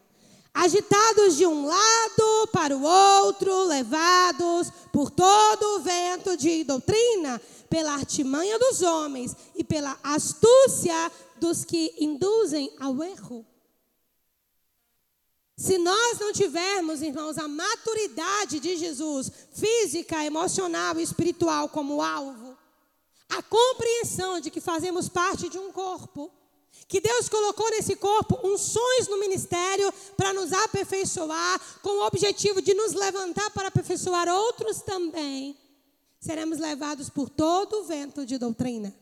Agitados 0.60 1.36
de 1.36 1.46
um 1.46 1.66
lado 1.66 2.48
para 2.52 2.76
o 2.76 2.82
outro, 2.82 3.62
levados 3.62 4.72
por 4.92 5.08
todo 5.08 5.76
o 5.76 5.78
vento 5.78 6.36
de 6.36 6.64
doutrina 6.64 7.40
pela 7.70 7.92
artimanha 7.92 8.58
dos 8.58 8.82
homens 8.82 9.36
e 9.54 9.62
pela 9.62 9.96
astúcia 10.02 11.12
dos 11.36 11.64
que 11.64 11.94
induzem 12.00 12.72
ao 12.80 13.04
erro. 13.04 13.46
Se 15.56 15.78
nós 15.78 16.18
não 16.18 16.32
tivermos, 16.32 17.02
irmãos, 17.02 17.38
a 17.38 17.46
maturidade 17.46 18.58
de 18.58 18.76
Jesus, 18.76 19.30
física, 19.52 20.24
emocional 20.24 20.98
e 20.98 21.04
espiritual 21.04 21.68
como 21.68 22.02
alvo, 22.02 22.58
a 23.28 23.40
compreensão 23.44 24.40
de 24.40 24.50
que 24.50 24.60
fazemos 24.60 25.08
parte 25.08 25.48
de 25.48 25.56
um 25.56 25.70
corpo, 25.70 26.32
que 26.86 27.00
Deus 27.00 27.28
colocou 27.28 27.70
nesse 27.70 27.96
corpo 27.96 28.38
unções 28.44 29.08
no 29.08 29.18
ministério 29.18 29.92
para 30.16 30.32
nos 30.32 30.52
aperfeiçoar, 30.52 31.60
com 31.82 31.90
o 31.90 32.06
objetivo 32.06 32.62
de 32.62 32.72
nos 32.74 32.94
levantar 32.94 33.50
para 33.50 33.68
aperfeiçoar 33.68 34.28
outros 34.28 34.80
também 34.80 35.56
seremos 36.20 36.58
levados 36.58 37.08
por 37.08 37.28
todo 37.28 37.80
o 37.80 37.84
vento 37.84 38.26
de 38.26 38.38
doutrina. 38.38 38.94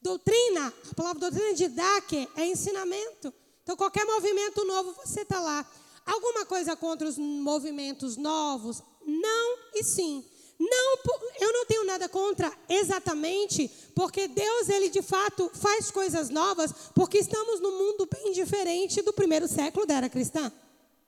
Doutrina, 0.00 0.72
a 0.90 0.94
palavra 0.94 1.20
doutrina 1.20 1.54
de 1.54 1.68
Daque 1.68 2.28
é 2.36 2.46
ensinamento. 2.46 3.32
Então, 3.62 3.76
qualquer 3.76 4.04
movimento 4.04 4.64
novo, 4.64 4.94
você 5.04 5.22
está 5.22 5.40
lá. 5.40 5.68
Alguma 6.06 6.46
coisa 6.46 6.74
contra 6.74 7.06
os 7.06 7.18
movimentos 7.18 8.16
novos? 8.16 8.82
Não 9.04 9.58
e 9.74 9.84
sim. 9.84 10.24
Não, 10.58 10.98
eu 11.40 11.52
não 11.52 11.66
tenho 11.66 11.84
nada 11.84 12.08
contra 12.08 12.52
exatamente, 12.68 13.70
porque 13.94 14.26
Deus, 14.26 14.68
ele 14.68 14.88
de 14.88 15.02
fato 15.02 15.50
faz 15.54 15.90
coisas 15.90 16.30
novas, 16.30 16.72
porque 16.94 17.18
estamos 17.18 17.60
num 17.60 17.78
mundo 17.78 18.08
bem 18.12 18.32
diferente 18.32 19.00
do 19.02 19.12
primeiro 19.12 19.46
século 19.46 19.86
da 19.86 19.94
era 19.94 20.08
cristã. 20.08 20.52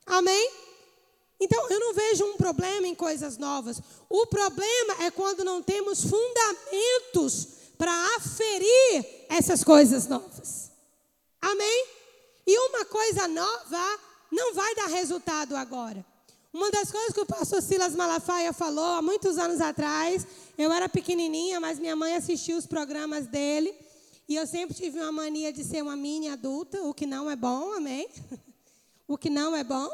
Amém? 0.06 0.50
Então, 1.40 1.68
eu 1.70 1.80
não 1.80 1.94
vejo 1.94 2.24
um 2.26 2.36
problema 2.36 2.86
em 2.86 2.94
coisas 2.94 3.38
novas. 3.38 3.80
O 4.08 4.26
problema 4.26 5.04
é 5.04 5.10
quando 5.10 5.42
não 5.42 5.62
temos 5.62 6.04
fundamentos 6.04 7.48
para 7.78 8.16
aferir 8.16 9.26
essas 9.28 9.64
coisas 9.64 10.06
novas. 10.06 10.70
Amém? 11.40 11.86
E 12.46 12.58
uma 12.68 12.84
coisa 12.84 13.26
nova 13.26 13.98
não 14.30 14.52
vai 14.54 14.74
dar 14.74 14.88
resultado 14.88 15.56
agora. 15.56 16.04
Uma 16.52 16.68
das 16.70 16.90
coisas 16.90 17.12
que 17.12 17.20
o 17.20 17.26
pastor 17.26 17.62
Silas 17.62 17.94
Malafaia 17.94 18.52
falou 18.52 18.84
há 18.84 19.02
muitos 19.02 19.38
anos 19.38 19.60
atrás, 19.60 20.26
eu 20.58 20.72
era 20.72 20.88
pequenininha, 20.88 21.60
mas 21.60 21.78
minha 21.78 21.94
mãe 21.94 22.16
assistiu 22.16 22.56
os 22.56 22.66
programas 22.66 23.28
dele, 23.28 23.72
e 24.28 24.34
eu 24.34 24.44
sempre 24.46 24.74
tive 24.74 24.98
uma 25.00 25.12
mania 25.12 25.52
de 25.52 25.62
ser 25.62 25.80
uma 25.80 25.96
mini 25.96 26.28
adulta, 26.28 26.82
o 26.82 26.92
que 26.92 27.06
não 27.06 27.30
é 27.30 27.36
bom, 27.36 27.72
amém? 27.72 28.08
o 29.06 29.16
que 29.16 29.30
não 29.30 29.54
é 29.54 29.62
bom. 29.62 29.88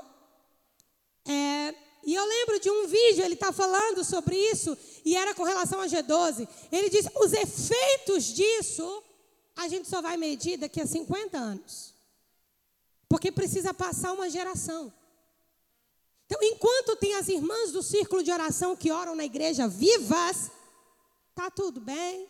É, 1.27 1.75
e 2.05 2.15
eu 2.15 2.25
lembro 2.25 2.59
de 2.59 2.71
um 2.71 2.87
vídeo, 2.87 3.23
ele 3.23 3.35
está 3.35 3.53
falando 3.53 4.03
sobre 4.03 4.35
isso, 4.37 4.77
e 5.05 5.15
era 5.15 5.35
com 5.35 5.43
relação 5.43 5.81
a 5.81 5.87
G12. 5.87 6.49
Ele 6.73 6.89
diz: 6.89 7.07
os 7.17 7.33
efeitos 7.33 8.25
disso, 8.25 9.03
a 9.57 9.69
gente 9.69 9.89
só 9.89 10.01
vai 10.01 10.17
medir 10.17 10.57
daqui 10.57 10.81
a 10.81 10.87
50 10.87 11.37
anos. 11.37 11.95
Porque 13.09 13.31
precisa 13.31 13.75
passar 13.75 14.13
uma 14.13 14.31
geração. 14.31 14.93
Então, 16.27 16.39
enquanto 16.43 16.97
tem 16.97 17.15
as 17.15 17.29
irmãs 17.29 17.71
do 17.73 17.83
círculo 17.83 18.23
de 18.23 18.33
oração 18.33 18.77
que 18.77 18.91
oram 18.91 19.15
na 19.15 19.25
igreja 19.25 19.69
vivas, 19.69 20.51
tá 21.35 21.51
tudo 21.51 21.81
bem. 21.81 22.29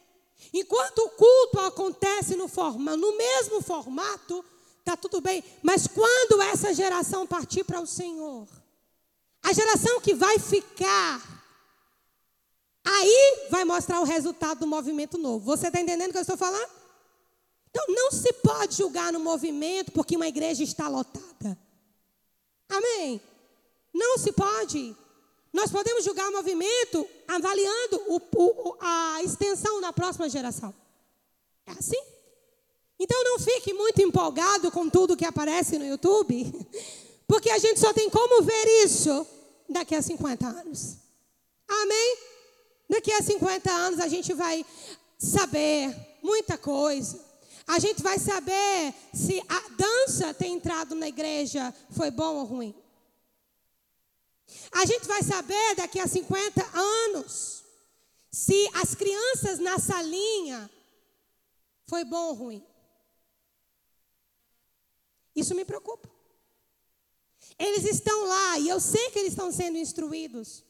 Enquanto 0.53 0.99
o 0.99 1.11
culto 1.11 1.61
acontece 1.61 2.37
no, 2.37 2.47
forma, 2.47 2.97
no 2.97 3.17
mesmo 3.17 3.63
formato, 3.63 4.45
tá 4.85 4.97
tudo 4.97 5.21
bem. 5.21 5.43
Mas 5.63 5.87
quando 5.87 6.43
essa 6.43 6.75
geração 6.75 7.27
partir 7.27 7.65
para 7.65 7.81
o 7.81 7.87
Senhor, 7.87 8.47
a 9.43 9.53
geração 9.53 10.01
que 10.01 10.15
vai 10.15 10.39
ficar, 10.39 11.23
aí 12.85 13.49
vai 13.51 13.65
mostrar 13.65 14.01
o 14.01 14.05
resultado 14.05 14.61
do 14.61 14.67
movimento 14.67 15.17
novo. 15.17 15.47
Você 15.47 15.69
está 15.69 15.81
entendendo 15.81 16.11
o 16.11 16.13
que 16.13 16.19
eu 16.19 16.23
estou 16.23 16.37
falando? 16.37 16.71
Então 17.71 17.85
não 17.89 18.11
se 18.11 18.33
pode 18.35 18.77
julgar 18.77 19.13
no 19.13 19.21
movimento 19.21 19.93
porque 19.93 20.17
uma 20.17 20.29
igreja 20.29 20.63
está 20.63 20.89
lotada. 20.89 21.59
Amém? 22.69 23.21
Não 23.97 24.19
se 24.19 24.31
pode. 24.31 24.95
Nós 25.51 25.71
podemos 25.71 26.05
julgar 26.05 26.29
o 26.29 26.33
movimento 26.33 27.09
avaliando 27.27 28.03
o, 28.09 28.21
o, 28.37 28.77
a 28.79 29.23
extensão 29.23 29.81
da 29.81 29.91
próxima 29.91 30.29
geração. 30.29 30.75
É 31.67 31.73
assim? 31.73 32.01
Então 32.99 33.25
não 33.25 33.39
fique 33.39 33.73
muito 33.73 34.03
empolgado 34.03 34.71
com 34.71 34.91
tudo 34.91 35.17
que 35.17 35.25
aparece 35.25 35.79
no 35.79 35.87
YouTube, 35.87 36.53
porque 37.27 37.49
a 37.51 37.59
gente 37.59 37.81
só 37.81 37.93
tem 37.95 38.11
como 38.11 38.43
ver 38.43 38.85
isso 38.85 39.27
daqui 39.67 39.95
a 39.95 40.03
50 40.03 40.47
anos. 40.47 40.99
Amém? 41.67 42.19
Daqui 42.91 43.11
a 43.13 43.23
50 43.23 43.71
anos 43.71 44.01
a 44.01 44.09
gente 44.09 44.35
vai 44.35 44.65
saber 45.19 45.97
muita 46.23 46.59
coisa. 46.59 47.19
A 47.67 47.79
gente 47.79 48.03
vai 48.03 48.19
saber 48.19 48.95
se 49.15 49.43
a 49.49 49.69
dança 49.71 50.35
ter 50.35 50.49
entrado 50.49 50.95
na 50.95 51.09
igreja 51.09 51.75
foi 51.91 52.11
bom 52.11 52.37
ou 52.37 52.45
ruim. 52.45 52.75
A 54.73 54.85
gente 54.87 55.07
vai 55.07 55.23
saber 55.23 55.75
daqui 55.77 55.99
a 55.99 56.07
50 56.07 56.65
anos 56.79 57.65
se 58.31 58.69
as 58.75 58.95
crianças 58.95 59.59
na 59.59 59.79
salinha 59.79 60.71
foi 61.87 62.05
bom 62.05 62.29
ou 62.29 62.35
ruim. 62.35 62.67
Isso 65.35 65.55
me 65.55 65.65
preocupa. 65.65 66.09
Eles 67.59 67.85
estão 67.85 68.27
lá 68.27 68.59
e 68.59 68.69
eu 68.69 68.81
sei 68.81 69.11
que 69.11 69.19
eles 69.19 69.33
estão 69.33 69.51
sendo 69.51 69.79
instruídos. 69.79 70.65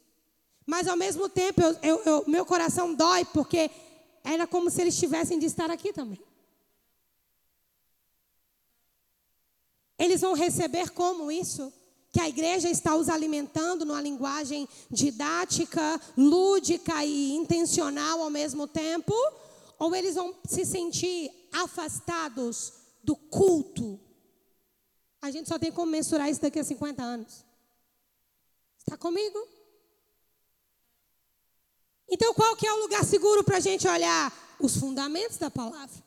Mas 0.65 0.89
ao 0.89 0.97
mesmo 0.97 1.29
tempo, 1.29 1.61
eu, 1.61 1.73
eu, 1.83 2.03
eu, 2.05 2.25
meu 2.27 2.45
coração 2.45 2.95
dói 2.95 3.25
porque 3.27 3.71
era 4.25 4.47
como 4.47 4.71
se 4.71 4.81
eles 4.81 4.99
tivessem 4.99 5.39
de 5.39 5.47
estar 5.47 5.71
aqui 5.71 5.93
também. 5.93 6.21
Eles 9.99 10.21
vão 10.21 10.35
receber 10.35 10.91
como 10.91 11.31
isso? 11.31 11.73
Que 12.17 12.21
a 12.21 12.29
igreja 12.31 12.71
está 12.71 12.97
os 12.97 13.11
alimentando 13.11 13.85
numa 13.85 14.01
linguagem 14.01 14.67
didática, 14.91 16.01
lúdica 16.17 17.05
e 17.05 17.35
intencional 17.35 18.23
ao 18.23 18.31
mesmo 18.31 18.67
tempo, 18.67 19.13
ou 19.79 19.95
eles 19.95 20.15
vão 20.15 20.35
se 20.49 20.65
sentir 20.65 21.31
afastados 21.53 22.73
do 23.05 23.15
culto. 23.15 24.01
A 25.21 25.31
gente 25.31 25.47
só 25.47 25.59
tem 25.59 25.71
como 25.71 25.93
mensurar 25.93 26.31
isso 26.31 26.41
daqui 26.41 26.59
a 26.59 26.65
50 26.65 27.03
anos. 27.03 27.45
Está 28.79 28.97
comigo? 28.97 29.39
Então, 32.09 32.33
qual 32.33 32.57
que 32.57 32.67
é 32.67 32.73
o 32.73 32.81
lugar 32.81 33.05
seguro 33.05 33.45
para 33.45 33.59
a 33.59 33.61
gente 33.61 33.87
olhar? 33.87 34.33
Os 34.59 34.75
fundamentos 34.79 35.37
da 35.37 35.51
palavra. 35.51 36.06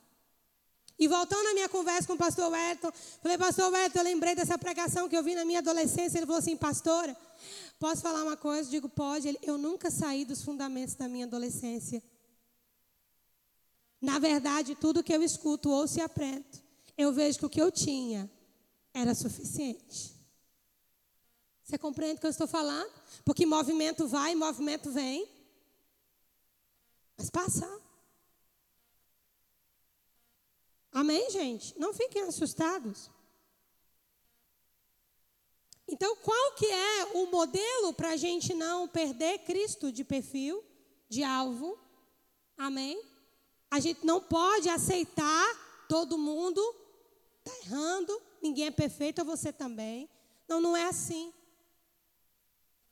E 1.00 1.08
voltando 1.08 1.48
à 1.48 1.54
minha 1.54 1.70
conversa 1.70 2.06
com 2.06 2.14
o 2.14 2.18
pastor 2.18 2.52
Wellington, 2.52 2.92
falei, 3.22 3.38
pastor 3.38 3.72
Wellington, 3.72 4.00
eu 4.00 4.04
lembrei 4.04 4.36
dessa 4.36 4.58
pregação 4.58 5.08
que 5.08 5.16
eu 5.16 5.24
vi 5.24 5.34
na 5.34 5.46
minha 5.46 5.60
adolescência. 5.60 6.18
Ele 6.18 6.26
falou 6.26 6.40
assim, 6.40 6.58
pastora, 6.58 7.16
posso 7.80 8.02
falar 8.02 8.22
uma 8.22 8.36
coisa? 8.36 8.70
Digo, 8.70 8.90
pode. 8.90 9.30
Ele, 9.30 9.40
eu 9.42 9.58
nunca 9.58 9.90
saí 9.90 10.26
dos 10.26 10.44
fundamentos 10.44 10.96
da 10.96 11.08
minha 11.08 11.26
adolescência. 11.26 12.04
Na 14.02 14.20
verdade, 14.20 14.76
tudo 14.76 15.02
que 15.02 15.14
eu 15.14 15.24
escuto, 15.24 15.70
ouço 15.70 16.00
e 16.00 16.02
aprendo, 16.02 16.46
eu 16.98 17.14
vejo 17.14 17.40
que 17.40 17.46
o 17.46 17.50
que 17.50 17.62
eu 17.62 17.72
tinha 17.72 18.30
era 18.94 19.16
suficiente. 19.16 20.14
Você 21.64 21.78
compreende 21.78 22.18
o 22.18 22.20
que 22.20 22.26
eu 22.26 22.32
estou 22.32 22.48
falando? 22.48 22.92
Porque 23.24 23.46
movimento 23.46 24.06
vai, 24.06 24.36
movimento 24.36 24.92
vem. 24.92 25.30
Mas 27.18 27.30
passa. 27.30 27.89
Amém, 30.92 31.30
gente? 31.30 31.78
Não 31.78 31.94
fiquem 31.94 32.24
assustados. 32.24 33.10
Então, 35.88 36.16
qual 36.18 36.52
que 36.54 36.66
é 36.66 37.06
o 37.16 37.28
modelo 37.28 37.94
para 37.94 38.12
a 38.12 38.18
gente 38.18 38.54
não 38.54 38.88
perder 38.88 39.40
Cristo 39.40 39.92
de 39.92 40.04
perfil, 40.04 40.64
de 41.08 41.24
alvo? 41.24 41.78
Amém? 42.58 43.02
A 43.72 43.80
gente 43.80 44.06
não 44.06 44.22
pode 44.22 44.70
aceitar 44.70 45.70
todo 45.88 46.18
mundo 46.18 46.62
está 47.50 47.58
errando, 47.66 48.22
ninguém 48.42 48.68
é 48.68 48.72
perfeito, 48.72 49.26
você 49.26 49.52
também. 49.52 50.10
Não, 50.48 50.62
não 50.62 50.78
é 50.78 50.86
assim. 50.86 51.34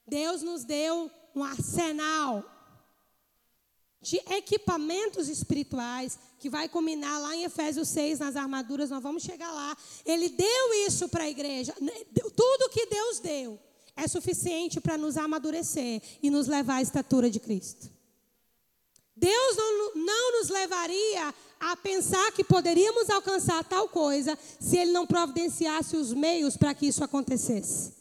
Deus 0.08 0.42
nos 0.42 0.64
deu 0.64 1.12
um 1.36 1.44
arsenal 1.44 2.44
de 4.02 4.18
equipamentos 4.30 5.28
espirituais, 5.28 6.18
que 6.40 6.50
vai 6.50 6.70
culminar 6.70 7.20
lá 7.22 7.36
em 7.36 7.44
Efésios 7.44 7.90
6, 7.90 8.20
nas 8.20 8.36
armaduras, 8.36 8.90
nós 8.90 9.02
vamos 9.02 9.24
chegar 9.24 9.52
lá. 9.52 9.76
Ele 10.06 10.30
deu 10.30 10.74
isso 10.86 11.10
para 11.10 11.24
a 11.24 11.30
igreja. 11.30 11.74
Tudo 12.36 12.70
que 12.70 12.86
Deus 12.86 13.20
deu 13.20 13.60
é 13.96 14.08
suficiente 14.08 14.80
para 14.80 14.98
nos 14.98 15.18
amadurecer 15.18 16.02
e 16.22 16.30
nos 16.30 16.48
levar 16.48 16.76
à 16.76 16.82
estatura 16.82 17.30
de 17.30 17.40
Cristo. 17.40 17.90
Deus 19.16 19.58
não, 19.58 19.96
não 19.96 20.40
nos 20.40 20.50
levaria 20.50 21.34
a 21.60 21.76
pensar 21.76 22.32
que 22.34 22.44
poderíamos 22.44 23.10
alcançar 23.10 23.64
tal 23.64 23.90
coisa 23.90 24.38
se 24.60 24.78
Ele 24.78 24.92
não 24.92 25.08
providenciasse 25.08 25.98
os 25.98 26.14
meios 26.14 26.56
para 26.56 26.76
que 26.76 26.86
isso 26.86 27.04
acontecesse. 27.04 27.94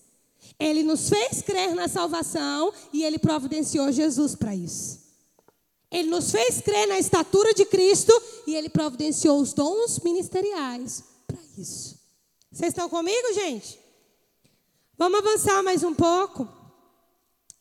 Ele 0.59 0.83
nos 0.83 1.09
fez 1.09 1.41
crer 1.41 1.75
na 1.75 1.89
salvação 1.89 2.73
e 2.93 3.03
Ele 3.03 3.19
providenciou 3.19 3.91
Jesus 3.91 4.35
para 4.35 4.55
isso. 4.55 5.06
Ele 5.91 6.11
nos 6.11 6.31
fez 6.31 6.61
crer 6.61 6.89
na 6.89 6.99
estatura 6.99 7.55
de 7.55 7.65
Cristo 7.65 8.13
e 8.47 8.55
Ele 8.55 8.69
providenciou 8.69 9.41
os 9.41 9.53
dons 9.53 10.01
ministeriais 10.01 11.05
para 11.27 11.39
isso. 11.57 11.99
Vocês 12.51 12.69
estão 12.69 12.89
comigo, 12.89 13.35
gente? 13.35 13.79
Vamos 14.99 15.19
avançar 15.19 15.63
mais 15.63 15.83
um 15.83 15.95
pouco. 15.95 16.49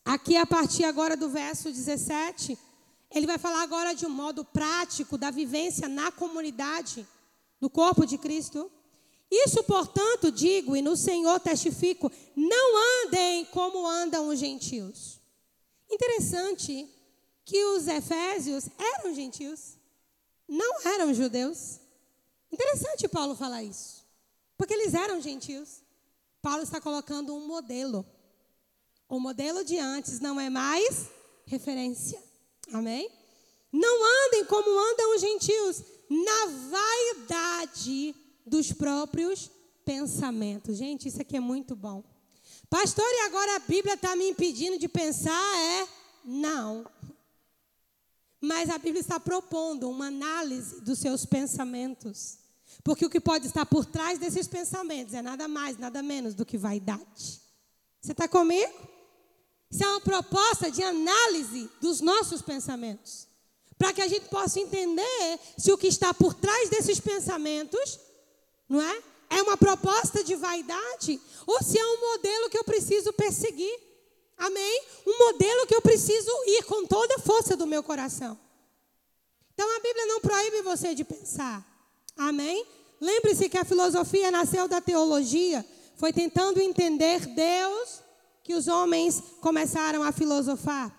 Aqui, 0.05 0.37
a 0.37 0.45
partir 0.45 0.85
agora 0.85 1.17
do 1.17 1.29
verso 1.29 1.71
17, 1.71 2.57
ele 3.11 3.25
vai 3.25 3.37
falar 3.37 3.63
agora 3.63 3.93
de 3.93 4.05
um 4.05 4.09
modo 4.09 4.45
prático 4.45 5.17
da 5.17 5.31
vivência 5.31 5.87
na 5.87 6.11
comunidade, 6.11 7.07
no 7.59 7.69
corpo 7.69 8.05
de 8.05 8.17
Cristo. 8.17 8.71
Isso, 9.31 9.63
portanto, 9.63 10.31
digo 10.31 10.75
e 10.75 10.81
no 10.81 10.95
Senhor 10.95 11.39
testifico: 11.39 12.11
não 12.35 13.05
andem 13.05 13.45
como 13.45 13.87
andam 13.87 14.29
os 14.29 14.39
gentios. 14.39 15.19
Interessante 15.89 16.87
que 17.45 17.63
os 17.63 17.87
efésios 17.87 18.67
eram 18.77 19.13
gentios, 19.13 19.77
não 20.47 20.81
eram 20.87 21.13
judeus. 21.13 21.79
Interessante 22.51 23.07
Paulo 23.07 23.35
falar 23.35 23.63
isso, 23.63 24.03
porque 24.57 24.73
eles 24.73 24.93
eram 24.93 25.21
gentios. 25.21 25.83
Paulo 26.41 26.63
está 26.63 26.81
colocando 26.81 27.33
um 27.33 27.47
modelo. 27.47 28.05
O 29.07 29.19
modelo 29.19 29.63
de 29.63 29.77
antes 29.77 30.19
não 30.19 30.39
é 30.39 30.49
mais 30.49 31.07
referência. 31.45 32.21
Amém? 32.73 33.09
Não 33.71 34.25
andem 34.25 34.45
como 34.45 34.79
andam 34.79 35.15
os 35.15 35.21
gentios, 35.21 35.83
na 36.09 36.45
vaidade 36.69 38.15
dos 38.45 38.71
próprios 38.71 39.51
pensamentos. 39.83 40.77
Gente, 40.77 41.07
isso 41.07 41.21
aqui 41.21 41.37
é 41.37 41.39
muito 41.39 41.75
bom. 41.75 42.03
Pastor, 42.69 43.05
e 43.05 43.19
agora 43.21 43.55
a 43.55 43.59
Bíblia 43.59 43.93
está 43.93 44.15
me 44.15 44.29
impedindo 44.29 44.77
de 44.77 44.87
pensar? 44.87 45.57
É 45.57 45.87
não. 46.23 46.85
Mas 48.41 48.69
a 48.69 48.77
Bíblia 48.77 49.01
está 49.01 49.19
propondo 49.19 49.89
uma 49.89 50.07
análise 50.07 50.81
dos 50.81 50.99
seus 50.99 51.25
pensamentos. 51.25 52.37
Porque 52.83 53.05
o 53.05 53.09
que 53.09 53.19
pode 53.19 53.47
estar 53.47 53.65
por 53.65 53.85
trás 53.85 54.19
desses 54.19 54.47
pensamentos 54.47 55.13
é 55.13 55.21
nada 55.21 55.47
mais, 55.47 55.77
nada 55.77 56.03
menos 56.03 56.35
do 56.35 56.45
que 56.45 56.57
vaidade. 56.57 57.41
Você 58.01 58.11
está 58.11 58.27
comigo? 58.27 58.73
Isso 59.71 59.83
é 59.83 59.87
uma 59.87 60.01
proposta 60.01 60.69
de 60.69 60.83
análise 60.83 61.69
dos 61.81 62.01
nossos 62.01 62.41
pensamentos. 62.41 63.27
Para 63.77 63.91
que 63.91 64.01
a 64.01 64.07
gente 64.07 64.29
possa 64.29 64.59
entender 64.59 65.39
se 65.57 65.71
o 65.71 65.77
que 65.77 65.87
está 65.87 66.13
por 66.13 66.33
trás 66.33 66.69
desses 66.69 66.99
pensamentos, 66.99 67.99
não 68.69 68.81
é? 68.81 69.03
é 69.29 69.41
uma 69.41 69.57
proposta 69.57 70.23
de 70.23 70.35
vaidade 70.35 71.19
ou 71.45 71.61
se 71.61 71.77
é 71.77 71.85
um 71.85 72.11
modelo 72.11 72.49
que 72.49 72.57
eu 72.57 72.63
preciso 72.63 73.11
perseguir. 73.13 73.84
Amém? 74.37 74.85
Um 75.05 75.17
modelo 75.17 75.67
que 75.67 75.75
eu 75.75 75.81
preciso 75.81 76.31
ir 76.47 76.63
com 76.63 76.85
toda 76.85 77.15
a 77.15 77.19
força 77.19 77.55
do 77.55 77.65
meu 77.65 77.81
coração. 77.81 78.37
Então 79.53 79.77
a 79.77 79.79
Bíblia 79.79 80.05
não 80.07 80.19
proíbe 80.19 80.61
você 80.61 80.93
de 80.93 81.03
pensar. 81.03 81.65
Amém? 82.17 82.65
Lembre-se 82.99 83.49
que 83.49 83.57
a 83.57 83.65
filosofia 83.65 84.31
nasceu 84.31 84.67
da 84.67 84.81
teologia, 84.81 85.65
foi 85.95 86.11
tentando 86.11 86.61
entender 86.61 87.25
Deus 87.25 88.01
que 88.43 88.53
os 88.53 88.67
homens 88.67 89.21
começaram 89.41 90.03
a 90.03 90.11
filosofar. 90.11 90.93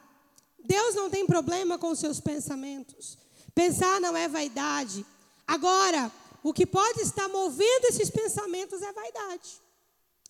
Deus 0.65 0.95
não 0.95 1.09
tem 1.09 1.27
problema 1.27 1.79
com 1.79 1.95
seus 1.95 2.21
pensamentos. 2.21 3.17
Pensar 3.55 4.01
não 4.01 4.17
é 4.17 4.29
vaidade. 4.29 5.07
Agora, 5.47 6.11
o 6.43 6.53
que 6.53 6.67
pode 6.67 7.01
estar 7.03 7.29
movendo 7.29 7.87
esses 7.87 8.11
pensamentos 8.11 8.83
é 8.83 8.93
vaidade. 8.93 9.61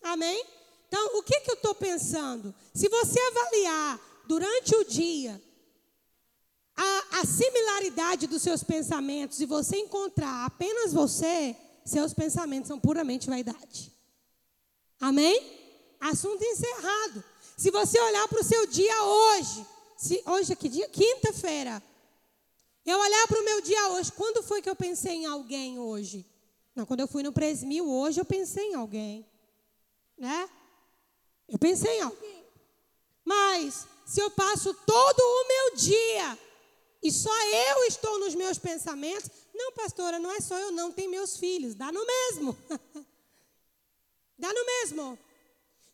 Amém? 0.03 0.45
Então, 0.87 1.17
o 1.17 1.23
que, 1.23 1.41
que 1.41 1.51
eu 1.51 1.55
estou 1.55 1.75
pensando? 1.75 2.53
Se 2.73 2.87
você 2.87 3.19
avaliar 3.19 3.99
durante 4.25 4.75
o 4.75 4.83
dia 4.85 5.41
a, 6.75 7.19
a 7.19 7.25
similaridade 7.25 8.27
dos 8.27 8.41
seus 8.41 8.63
pensamentos 8.63 9.41
e 9.41 9.45
você 9.45 9.77
encontrar 9.77 10.45
apenas 10.45 10.93
você, 10.93 11.55
seus 11.83 12.13
pensamentos 12.13 12.67
são 12.67 12.79
puramente 12.79 13.27
vaidade. 13.27 13.91
Amém? 14.99 15.41
Assunto 15.99 16.43
encerrado. 16.43 17.23
Se 17.57 17.71
você 17.71 17.99
olhar 17.99 18.27
para 18.27 18.41
o 18.41 18.43
seu 18.43 18.67
dia 18.67 19.03
hoje, 19.03 19.65
se, 19.97 20.23
hoje 20.25 20.53
é 20.53 20.55
que 20.55 20.69
dia? 20.69 20.87
Quinta-feira. 20.87 21.81
Eu 22.85 22.99
olhar 22.99 23.27
para 23.27 23.41
o 23.41 23.43
meu 23.43 23.61
dia 23.61 23.89
hoje, 23.89 24.11
quando 24.11 24.43
foi 24.43 24.61
que 24.61 24.69
eu 24.69 24.75
pensei 24.75 25.15
em 25.15 25.25
alguém 25.25 25.79
hoje? 25.79 26.25
Não, 26.75 26.85
quando 26.85 26.99
eu 26.99 27.07
fui 27.07 27.23
no 27.23 27.33
Presmil 27.33 27.89
hoje, 27.89 28.21
eu 28.21 28.25
pensei 28.25 28.71
em 28.71 28.75
alguém. 28.75 29.25
Né? 30.17 30.49
Eu 31.47 31.57
pensei 31.57 31.99
em 31.99 32.01
alguém. 32.01 32.45
Mas, 33.23 33.85
se 34.05 34.19
eu 34.19 34.31
passo 34.31 34.73
todo 34.73 35.19
o 35.19 35.47
meu 35.47 35.75
dia 35.75 36.39
e 37.03 37.11
só 37.11 37.33
eu 37.45 37.83
estou 37.85 38.19
nos 38.19 38.35
meus 38.35 38.57
pensamentos, 38.57 39.29
não, 39.53 39.71
pastora, 39.73 40.19
não 40.19 40.31
é 40.31 40.39
só 40.39 40.57
eu, 40.57 40.71
não, 40.71 40.91
tem 40.91 41.07
meus 41.07 41.37
filhos, 41.37 41.75
dá 41.75 41.91
no 41.91 42.05
mesmo. 42.05 42.57
dá 44.37 44.53
no 44.53 44.65
mesmo. 44.65 45.19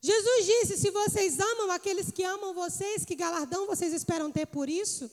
Jesus 0.01 0.45
disse: 0.45 0.77
se 0.77 0.91
vocês 0.91 1.39
amam 1.39 1.71
aqueles 1.71 2.11
que 2.11 2.23
amam 2.23 2.53
vocês, 2.53 3.05
que 3.05 3.15
galardão 3.15 3.65
vocês 3.65 3.93
esperam 3.93 4.31
ter 4.31 4.45
por 4.45 4.69
isso? 4.69 5.09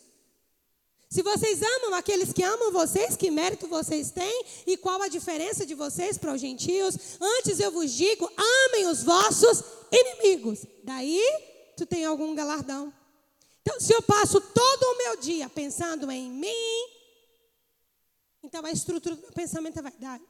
Se 1.11 1.22
vocês 1.24 1.61
amam 1.61 1.94
aqueles 1.94 2.32
que 2.32 2.40
amam 2.40 2.70
vocês, 2.70 3.16
que 3.16 3.32
mérito 3.32 3.66
vocês 3.66 4.12
têm? 4.12 4.44
E 4.64 4.76
qual 4.76 5.02
a 5.02 5.08
diferença 5.08 5.66
de 5.66 5.74
vocês 5.74 6.16
para 6.16 6.32
os 6.32 6.40
gentios? 6.40 6.96
Antes 7.20 7.58
eu 7.58 7.72
vos 7.72 7.92
digo: 7.92 8.30
amem 8.68 8.86
os 8.86 9.02
vossos 9.02 9.64
inimigos. 9.90 10.64
Daí 10.84 11.20
tu 11.76 11.84
tem 11.84 12.04
algum 12.04 12.32
galardão. 12.32 12.94
Então, 13.61 13.80
se 13.80 13.92
eu 13.92 14.00
passo 14.02 14.40
todo 14.40 14.82
o 14.84 14.98
meu 14.98 15.16
dia 15.16 15.48
pensando 15.48 16.08
em 16.12 16.30
mim, 16.30 16.86
então 18.44 18.64
a 18.64 18.70
estrutura 18.70 19.16
do 19.16 19.32
pensamento 19.32 19.80
é 19.80 19.82
vaidade. 19.82 20.24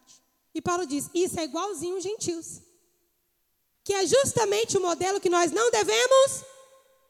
E 0.55 0.63
Paulo 0.63 0.87
diz: 0.87 1.11
isso 1.13 1.39
é 1.39 1.45
igualzinho 1.45 1.99
os 1.99 2.03
gentios. 2.03 2.63
Que 3.85 3.93
é 3.93 4.07
justamente 4.07 4.79
o 4.79 4.81
modelo 4.81 5.21
que 5.21 5.29
nós 5.29 5.53
não 5.53 5.71
devemos 5.71 6.43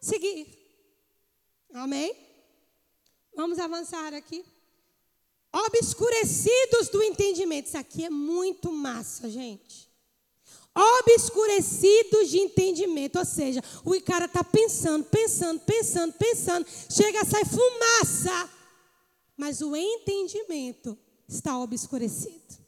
seguir. 0.00 0.58
Amém? 1.72 2.29
Vamos 3.34 3.58
avançar 3.58 4.12
aqui. 4.14 4.44
Obscurecidos 5.52 6.88
do 6.88 7.02
entendimento. 7.02 7.66
Isso 7.66 7.78
aqui 7.78 8.04
é 8.04 8.10
muito 8.10 8.72
massa, 8.72 9.28
gente. 9.28 9.90
Obscurecidos 10.74 12.30
de 12.30 12.38
entendimento. 12.38 13.18
Ou 13.18 13.24
seja, 13.24 13.62
o 13.84 14.00
cara 14.02 14.26
está 14.26 14.44
pensando, 14.44 15.04
pensando, 15.04 15.60
pensando, 15.60 16.12
pensando. 16.12 16.66
Chega 16.88 17.20
a 17.20 17.24
sair 17.24 17.46
fumaça. 17.46 18.50
Mas 19.36 19.60
o 19.60 19.74
entendimento 19.74 20.96
está 21.26 21.58
obscurecido. 21.58 22.58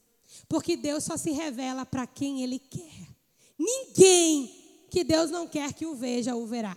Porque 0.48 0.76
Deus 0.76 1.04
só 1.04 1.16
se 1.16 1.30
revela 1.30 1.86
para 1.86 2.06
quem 2.06 2.42
Ele 2.42 2.58
quer. 2.58 3.08
Ninguém 3.58 4.86
que 4.90 5.04
Deus 5.04 5.30
não 5.30 5.46
quer 5.46 5.72
que 5.72 5.86
o 5.86 5.94
veja, 5.94 6.34
o 6.34 6.46
verá. 6.46 6.76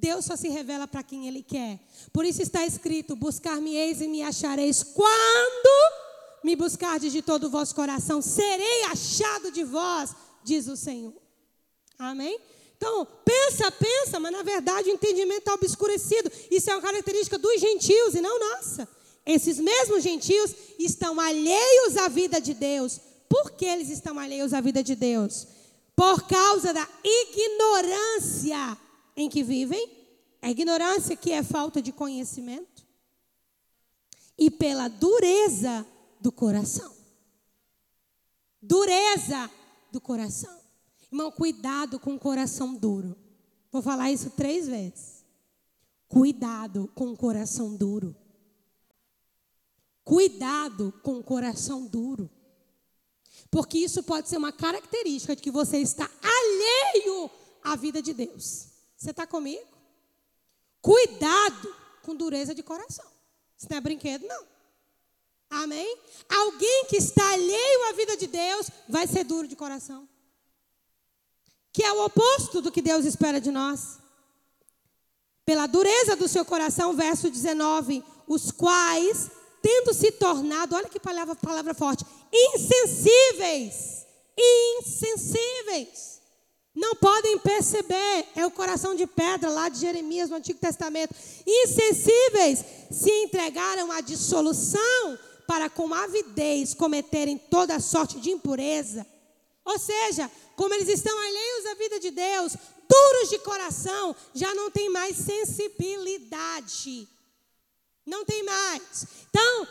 Deus 0.00 0.24
só 0.24 0.36
se 0.36 0.48
revela 0.48 0.86
para 0.86 1.02
quem 1.02 1.26
Ele 1.26 1.42
quer. 1.42 1.80
Por 2.12 2.24
isso 2.24 2.42
está 2.42 2.64
escrito: 2.64 3.16
Buscar-me-eis 3.16 4.00
e 4.00 4.08
me 4.08 4.22
achareis. 4.22 4.82
Quando 4.82 5.94
me 6.42 6.54
buscardes 6.56 7.12
de 7.12 7.22
todo 7.22 7.44
o 7.44 7.50
vosso 7.50 7.74
coração, 7.74 8.22
serei 8.22 8.84
achado 8.84 9.50
de 9.50 9.64
vós, 9.64 10.14
diz 10.44 10.68
o 10.68 10.76
Senhor. 10.76 11.14
Amém? 11.98 12.38
Então, 12.76 13.06
pensa, 13.24 13.72
pensa, 13.72 14.20
mas 14.20 14.30
na 14.30 14.44
verdade 14.44 14.88
o 14.88 14.92
entendimento 14.92 15.40
está 15.40 15.54
obscurecido. 15.54 16.30
Isso 16.48 16.70
é 16.70 16.74
uma 16.74 16.82
característica 16.82 17.36
dos 17.36 17.60
gentios 17.60 18.14
e 18.14 18.20
não 18.20 18.38
nossa. 18.38 18.88
Esses 19.26 19.58
mesmos 19.58 20.02
gentios 20.02 20.54
estão 20.78 21.18
alheios 21.18 21.96
à 21.96 22.08
vida 22.08 22.40
de 22.40 22.54
Deus. 22.54 23.00
Por 23.28 23.50
que 23.50 23.66
eles 23.66 23.90
estão 23.90 24.18
alheios 24.18 24.54
à 24.54 24.60
vida 24.60 24.82
de 24.82 24.94
Deus? 24.94 25.46
Por 25.94 26.22
causa 26.28 26.72
da 26.72 26.88
ignorância 27.04 28.78
em 29.18 29.28
que 29.28 29.42
vivem, 29.42 29.90
a 30.40 30.50
ignorância 30.50 31.16
que 31.16 31.32
é 31.32 31.42
falta 31.42 31.82
de 31.82 31.92
conhecimento, 31.92 32.86
e 34.38 34.48
pela 34.48 34.86
dureza 34.86 35.84
do 36.20 36.30
coração. 36.30 36.94
Dureza 38.62 39.50
do 39.90 40.00
coração. 40.00 40.56
Irmão, 41.10 41.32
cuidado 41.32 41.98
com 41.98 42.14
o 42.14 42.18
coração 42.18 42.74
duro. 42.74 43.16
Vou 43.72 43.82
falar 43.82 44.12
isso 44.12 44.30
três 44.30 44.68
vezes. 44.68 45.24
Cuidado 46.06 46.88
com 46.94 47.08
o 47.08 47.16
coração 47.16 47.74
duro. 47.74 48.14
Cuidado 50.04 50.92
com 51.02 51.18
o 51.18 51.24
coração 51.24 51.84
duro. 51.84 52.30
Porque 53.50 53.78
isso 53.78 54.02
pode 54.04 54.28
ser 54.28 54.36
uma 54.36 54.52
característica 54.52 55.34
de 55.34 55.42
que 55.42 55.50
você 55.50 55.78
está 55.78 56.08
alheio 56.22 57.30
à 57.62 57.74
vida 57.74 58.00
de 58.00 58.14
Deus. 58.14 58.77
Você 58.98 59.10
está 59.10 59.26
comigo? 59.26 59.64
Cuidado 60.82 61.74
com 62.02 62.16
dureza 62.16 62.52
de 62.52 62.64
coração. 62.64 63.06
Isso 63.56 63.68
não 63.70 63.78
é 63.78 63.80
brinquedo, 63.80 64.26
não. 64.26 64.44
Amém? 65.48 65.96
Alguém 66.28 66.86
que 66.88 66.96
está 66.96 67.26
alheio 67.30 67.88
à 67.88 67.92
vida 67.92 68.16
de 68.16 68.26
Deus 68.26 68.68
vai 68.88 69.06
ser 69.06 69.22
duro 69.22 69.46
de 69.46 69.54
coração. 69.54 70.08
Que 71.72 71.84
é 71.84 71.92
o 71.92 72.04
oposto 72.04 72.60
do 72.60 72.72
que 72.72 72.82
Deus 72.82 73.04
espera 73.04 73.40
de 73.40 73.52
nós. 73.52 73.98
Pela 75.46 75.66
dureza 75.66 76.16
do 76.16 76.26
seu 76.26 76.44
coração, 76.44 76.94
verso 76.94 77.30
19, 77.30 78.04
os 78.26 78.50
quais, 78.50 79.30
tendo 79.62 79.94
se 79.94 80.10
tornado, 80.12 80.74
olha 80.74 80.88
que 80.88 81.00
palavra, 81.00 81.36
palavra 81.36 81.72
forte, 81.72 82.04
insensíveis, 82.32 84.06
insensíveis 84.36 86.17
não 86.78 86.94
podem 86.94 87.36
perceber, 87.40 88.24
é 88.36 88.46
o 88.46 88.52
coração 88.52 88.94
de 88.94 89.04
pedra 89.04 89.50
lá 89.50 89.68
de 89.68 89.80
Jeremias 89.80 90.30
no 90.30 90.36
Antigo 90.36 90.60
Testamento. 90.60 91.12
Insensíveis 91.44 92.64
se 92.88 93.10
entregaram 93.24 93.90
à 93.90 94.00
dissolução 94.00 95.18
para 95.44 95.68
com 95.68 95.92
avidez 95.92 96.74
cometerem 96.74 97.36
toda 97.36 97.80
sorte 97.80 98.20
de 98.20 98.30
impureza. 98.30 99.04
Ou 99.64 99.76
seja, 99.76 100.30
como 100.54 100.72
eles 100.72 100.88
estão 100.88 101.18
alheios 101.18 101.66
à 101.66 101.74
vida 101.74 101.98
de 101.98 102.12
Deus, 102.12 102.56
duros 102.88 103.28
de 103.28 103.40
coração, 103.40 104.14
já 104.32 104.54
não 104.54 104.70
tem 104.70 104.88
mais 104.88 105.16
sensibilidade. 105.16 107.08
Não 108.06 108.24
tem 108.24 108.44
mais. 108.44 109.04
Então, 109.28 109.66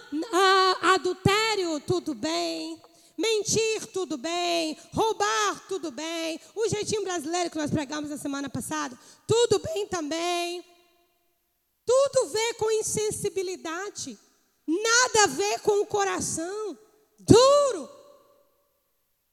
adultério, 0.81 1.79
tudo 1.79 2.13
bem. 2.13 2.81
Mentir, 3.17 3.87
tudo 3.87 4.15
bem. 4.15 4.77
Roubar, 4.93 5.67
tudo 5.67 5.89
bem. 5.89 6.39
O 6.53 6.69
jeitinho 6.69 7.03
brasileiro 7.03 7.49
que 7.49 7.57
nós 7.57 7.71
pregamos 7.71 8.11
na 8.11 8.17
semana 8.17 8.47
passada, 8.47 8.97
tudo 9.25 9.57
bem 9.59 9.87
também. 9.87 10.63
Tudo 11.83 12.27
vê 12.27 12.53
com 12.55 12.69
insensibilidade. 12.69 14.19
Nada 14.67 15.23
a 15.23 15.27
ver 15.27 15.61
com 15.61 15.81
o 15.81 15.85
coração. 15.85 16.77
Duro. 17.19 17.89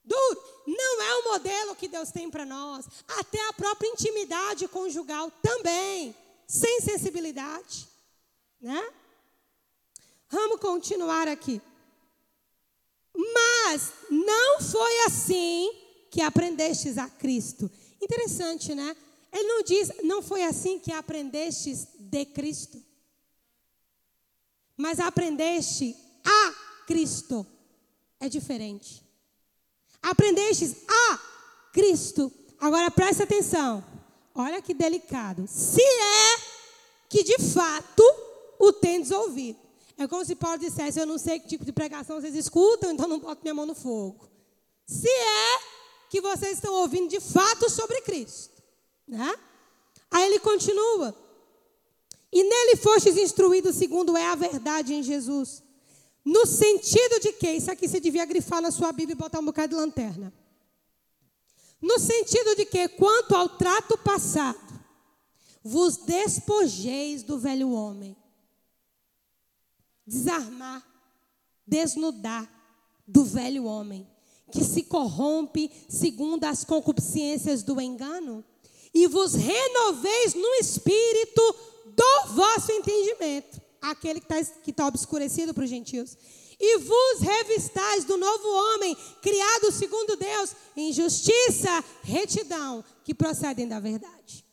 Duro. 0.05 0.45
Não 0.67 1.03
é 1.03 1.15
o 1.17 1.25
modelo 1.33 1.75
que 1.75 1.89
Deus 1.89 2.11
tem 2.11 2.31
para 2.31 2.47
nós. 2.47 2.87
Até 3.07 3.45
a 3.49 3.53
própria 3.53 3.89
intimidade 3.89 4.69
conjugal 4.69 5.31
também. 5.43 6.17
Sem 6.47 6.81
sensibilidade. 6.81 7.89
Né? 8.61 8.93
Vamos 10.31 10.61
continuar 10.61 11.29
aqui. 11.29 11.61
Mas 13.15 13.93
não 14.11 14.61
foi 14.61 15.01
assim 15.07 15.73
que 16.11 16.21
aprendestes 16.21 16.99
a 16.99 17.09
Cristo. 17.09 17.71
Interessante, 18.01 18.75
né? 18.75 18.97
Ele 19.33 19.49
não 19.49 19.63
diz, 19.63 19.91
não 20.03 20.23
foi 20.23 20.45
assim 20.45 20.79
que 20.79 20.93
aprendestes 20.93 21.89
de 21.99 22.25
Cristo. 22.27 22.81
Mas 24.77 25.01
aprendeste 25.01 25.97
a 26.25 26.55
Cristo. 26.87 27.47
é 28.21 28.29
diferente. 28.29 29.03
Aprendestes 30.03 30.77
a 30.89 31.19
Cristo. 31.73 32.33
Agora 32.61 32.91
presta 32.91 33.25
atenção. 33.25 33.85
Olha 34.35 34.63
que 34.63 34.75
delicado. 34.75 35.47
Se 35.49 35.83
é 35.83 36.39
que 37.09 37.23
de 37.23 37.39
fato 37.39 38.03
o 38.59 38.73
tendes 38.73 39.11
ouvido. 39.11 39.64
É 39.97 40.07
como 40.07 40.25
se 40.25 40.35
Paulo 40.35 40.59
dissesse: 40.59 40.99
Eu 40.99 41.07
não 41.07 41.19
sei 41.19 41.39
que 41.39 41.49
tipo 41.49 41.65
de 41.65 41.73
pregação 41.73 42.21
vocês 42.21 42.35
escutam, 42.35 42.93
então 42.93 43.07
não 43.07 43.19
boto 43.19 43.43
minha 43.43 43.55
mão 43.55 43.67
no 43.67 43.75
fogo. 43.75 44.29
Se 44.87 45.09
é 45.09 45.59
que 46.11 46.21
vocês 46.21 46.55
estão 46.55 46.75
ouvindo 46.75 47.09
de 47.09 47.21
fato 47.21 47.69
sobre 47.71 48.01
Cristo. 48.03 48.63
Né? 49.07 49.35
Aí 50.11 50.27
ele 50.27 50.39
continua. 50.39 51.15
E 52.33 52.43
nele 52.43 52.77
fostes 52.77 53.17
instruídos 53.17 53.77
segundo 53.77 54.17
é 54.17 54.27
a 54.27 54.35
verdade 54.35 54.95
em 54.95 55.03
Jesus. 55.03 55.63
No 56.25 56.47
sentido 56.47 57.21
de 57.21 57.33
que, 57.33 57.51
isso 57.51 57.71
aqui 57.71 57.87
você 57.87 58.01
devia 58.01 58.25
grifar 58.25 58.63
na 58.63 58.71
sua 58.71 58.93
Bíblia 58.93 59.15
e 59.15 59.19
botar 59.19 59.41
um 59.41 59.45
bocado 59.45 59.75
de 59.75 59.81
lanterna. 59.81 60.33
No 61.81 61.99
sentido 61.99 62.57
de 62.57 62.65
que, 62.65 62.89
quanto 62.89 63.35
ao 63.35 63.49
trato 63.49 63.99
passado, 63.99 64.59
vos 65.63 65.97
despojeis 65.99 67.23
do 67.23 67.39
velho 67.39 67.71
homem. 67.73 68.17
Desarmar, 70.07 70.85
desnudar 71.67 72.49
do 73.07 73.25
velho 73.25 73.65
homem, 73.65 74.07
que 74.53 74.63
se 74.63 74.83
corrompe 74.83 75.71
segundo 75.89 76.45
as 76.45 76.65
concupiscências 76.65 77.63
do 77.63 77.81
engano, 77.81 78.45
e 78.93 79.07
vos 79.07 79.35
renoveis 79.35 80.35
no 80.35 80.55
espírito 80.55 81.57
do 81.87 82.35
vosso 82.35 82.71
entendimento 82.71 83.65
aquele 83.91 84.21
que 84.21 84.27
está 84.33 84.85
tá 84.85 84.87
obscurecido 84.87 85.53
para 85.53 85.65
os 85.65 85.71
gentios. 85.71 86.17
E 86.59 86.79
vos 86.79 87.21
revistais 87.21 88.05
do 88.05 88.17
novo 88.17 88.49
homem, 88.49 88.97
criado 89.21 89.73
segundo 89.73 90.17
Deus, 90.17 90.55
em 90.77 90.93
justiça, 90.93 91.85
retidão, 92.03 92.85
que 93.05 93.15
procedem 93.15 93.67
da 93.67 93.81
verdade. 93.81 94.45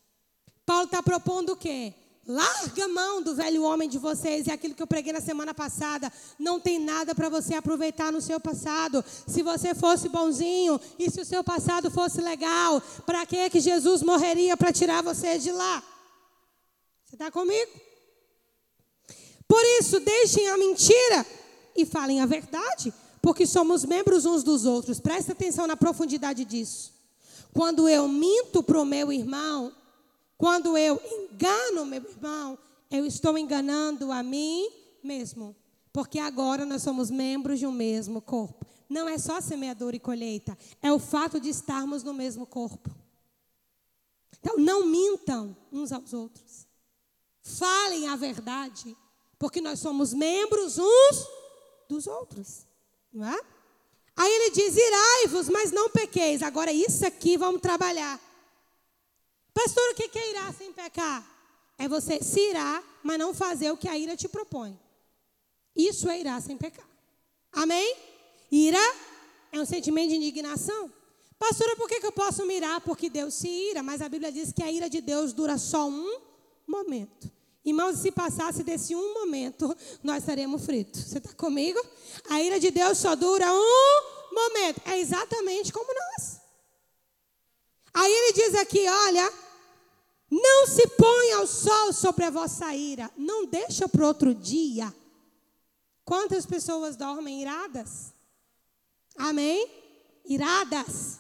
Paulo 0.66 0.86
está 0.86 1.02
propondo 1.02 1.54
o 1.54 1.56
quê? 1.56 1.94
Larga 2.32 2.86
a 2.86 2.88
mão 2.88 3.22
do 3.22 3.36
velho 3.36 3.62
homem 3.64 3.90
de 3.90 3.98
vocês, 3.98 4.48
é 4.48 4.54
aquilo 4.54 4.74
que 4.74 4.82
eu 4.82 4.88
preguei 4.88 5.12
na 5.12 5.20
semana 5.20 5.54
passada. 5.54 6.10
Não 6.40 6.62
tem 6.62 6.80
nada 6.80 7.14
para 7.14 7.28
você 7.28 7.56
aproveitar 7.56 8.10
no 8.10 8.22
seu 8.22 8.40
passado. 8.40 9.04
Se 9.28 9.44
você 9.44 9.76
fosse 9.76 10.08
bonzinho 10.08 10.80
e 10.98 11.12
se 11.12 11.20
o 11.20 11.26
seu 11.26 11.44
passado 11.44 11.92
fosse 11.92 12.22
legal, 12.22 12.82
para 13.06 13.26
que, 13.26 13.50
que 13.50 13.60
Jesus 13.60 14.02
morreria 14.02 14.56
para 14.56 14.72
tirar 14.72 15.04
você 15.04 15.38
de 15.38 15.52
lá? 15.52 15.84
Você 17.06 17.16
está 17.16 17.30
comigo? 17.30 17.72
Por 19.46 19.62
isso, 19.82 20.00
deixem 20.00 20.48
a 20.48 20.58
mentira 20.58 21.26
e 21.76 21.86
falem 21.86 22.22
a 22.22 22.26
verdade, 22.26 22.94
porque 23.22 23.46
somos 23.46 23.84
membros 23.84 24.26
uns 24.26 24.42
dos 24.42 24.66
outros. 24.66 25.02
Presta 25.02 25.34
atenção 25.34 25.68
na 25.68 25.76
profundidade 25.76 26.46
disso. 26.46 26.94
Quando 27.54 27.90
eu 27.90 28.08
minto 28.08 28.64
para 28.64 28.80
o 28.80 28.86
meu 28.86 29.12
irmão, 29.12 29.74
quando 30.42 30.76
eu 30.76 31.00
engano 31.06 31.86
meu 31.86 32.02
irmão, 32.02 32.58
eu 32.90 33.06
estou 33.06 33.38
enganando 33.38 34.12
a 34.12 34.24
mim 34.24 34.68
mesmo. 35.04 35.56
Porque 35.94 36.18
agora 36.18 36.66
nós 36.66 36.82
somos 36.82 37.12
membros 37.12 37.60
de 37.60 37.68
um 37.68 37.72
mesmo 37.72 38.20
corpo. 38.20 38.66
Não 38.90 39.08
é 39.08 39.20
só 39.20 39.40
semeador 39.40 39.94
e 39.94 40.00
colheita, 40.00 40.58
é 40.82 40.92
o 40.92 40.98
fato 40.98 41.40
de 41.40 41.48
estarmos 41.48 42.02
no 42.02 42.12
mesmo 42.12 42.48
corpo. 42.48 42.90
Então, 44.40 44.58
não 44.58 44.88
mintam 44.88 45.56
uns 45.72 45.92
aos 45.92 46.12
outros. 46.12 46.66
Falem 47.44 48.08
a 48.08 48.16
verdade. 48.16 48.98
Porque 49.38 49.62
nós 49.62 49.78
somos 49.78 50.12
membros 50.12 50.80
uns 50.80 51.28
dos 51.88 52.08
outros. 52.08 52.66
Não 53.14 53.28
é? 53.28 53.40
Aí 54.16 54.32
ele 54.32 54.50
diz: 54.50 54.76
irai-vos, 54.76 55.50
mas 55.50 55.72
não 55.72 55.88
pequeis. 55.92 56.42
Agora, 56.42 56.74
isso 56.74 57.06
aqui 57.06 57.38
vamos 57.38 57.62
trabalhar. 57.62 58.20
Pastor, 59.54 59.92
o 59.92 59.96
que 59.96 60.18
é 60.18 60.30
irar 60.32 60.54
sem 60.54 60.72
pecar? 60.72 61.26
É 61.78 61.88
você 61.88 62.22
se 62.22 62.40
irar, 62.40 62.84
mas 63.04 63.18
não 63.18 63.34
fazer 63.34 63.72
o 63.72 63.78
que 63.78 63.88
a 63.88 63.98
ira 63.98 64.16
te 64.16 64.28
propõe. 64.28 64.80
Isso 65.76 66.10
é 66.10 66.20
irar 66.20 66.42
sem 66.42 66.58
pecar. 66.58 66.88
Amém? 67.52 67.96
Ira 68.52 68.80
é 69.52 69.60
um 69.60 69.66
sentimento 69.66 70.10
de 70.10 70.16
indignação. 70.16 70.92
Pastora, 71.40 71.76
por 71.76 71.88
que, 71.90 72.06
eu 72.06 72.12
posso 72.12 72.46
mirar? 72.46 72.82
Porque 72.82 73.10
Deus 73.10 73.34
se 73.34 73.48
ira, 73.48 73.82
mas 73.82 74.02
a 74.02 74.08
Bíblia 74.08 74.32
diz 74.32 74.54
que 74.54 74.62
a 74.62 74.72
ira 74.72 74.90
de 74.90 75.02
Deus 75.02 75.34
dura 75.34 75.58
só 75.58 75.88
um 75.88 76.20
momento. 76.68 77.32
Irmãos, 77.66 77.98
se 77.98 78.12
passasse 78.12 78.64
desse 78.64 78.96
um 78.96 79.14
momento, 79.14 79.76
nós 80.04 80.20
estaremos 80.20 80.64
fritos. 80.66 81.02
Você 81.02 81.18
está 81.18 81.34
comigo? 81.34 81.80
A 82.30 82.42
ira 82.42 82.60
de 82.60 82.72
Deus 82.72 82.98
só 82.98 83.16
dura 83.16 83.52
um 83.52 84.34
momento. 84.34 84.82
É 84.86 85.00
exatamente 85.00 85.74
como 85.74 85.88
nós. 85.94 86.31
Aí 87.94 88.12
ele 88.12 88.34
diz 88.34 88.56
aqui: 88.56 88.88
olha, 88.88 89.34
não 90.30 90.68
se 90.68 90.88
ponha 90.88 91.42
o 91.42 91.48
sol 91.48 91.92
sobre 91.92 92.26
a 92.26 92.30
vossa 92.30 92.74
ira. 92.74 93.12
Não 93.18 93.46
deixa 93.46 93.88
para 93.88 94.08
outro 94.08 94.34
dia. 94.34 94.94
Quantas 96.06 96.46
pessoas 96.46 96.96
dormem 96.96 97.42
iradas? 97.42 98.14
Amém? 99.18 99.70
Iradas. 100.26 101.20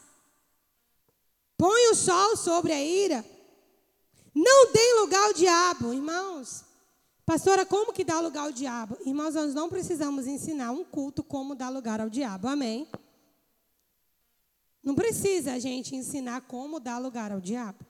Põe 1.57 1.91
o 1.91 1.95
sol 1.95 2.37
sobre 2.37 2.71
a 2.71 2.81
ira. 2.83 3.23
Não 4.33 4.71
dê 4.71 4.93
lugar 5.01 5.27
ao 5.27 5.33
diabo, 5.33 5.93
irmãos. 5.93 6.63
Pastora, 7.25 7.65
como 7.65 7.93
que 7.93 8.03
dá 8.03 8.19
lugar 8.19 8.45
ao 8.45 8.51
diabo? 8.51 8.97
Irmãos, 9.05 9.35
nós 9.35 9.53
não 9.53 9.69
precisamos 9.69 10.25
ensinar 10.25 10.71
um 10.71 10.83
culto 10.83 11.23
como 11.23 11.53
dar 11.53 11.69
lugar 11.69 12.01
ao 12.01 12.09
diabo. 12.09 12.47
Amém? 12.47 12.87
Não 14.83 14.95
precisa 14.95 15.53
a 15.53 15.59
gente 15.59 15.95
ensinar 15.95 16.41
como 16.41 16.79
dar 16.79 16.97
lugar 16.97 17.31
ao 17.31 17.39
diabo. 17.39 17.85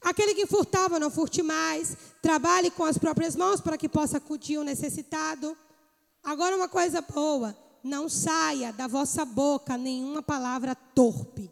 Aquele 0.00 0.34
que 0.34 0.46
furtava, 0.46 1.00
não 1.00 1.10
furte 1.10 1.42
mais. 1.42 1.96
Trabalhe 2.20 2.70
com 2.70 2.84
as 2.84 2.98
próprias 2.98 3.34
mãos 3.34 3.60
para 3.60 3.78
que 3.78 3.88
possa 3.88 4.18
acudir 4.18 4.58
o 4.58 4.64
necessitado. 4.64 5.56
Agora, 6.22 6.56
uma 6.56 6.68
coisa 6.68 7.00
boa: 7.00 7.56
não 7.82 8.08
saia 8.08 8.72
da 8.72 8.86
vossa 8.86 9.24
boca 9.24 9.76
nenhuma 9.76 10.22
palavra 10.22 10.74
torpe. 10.74 11.50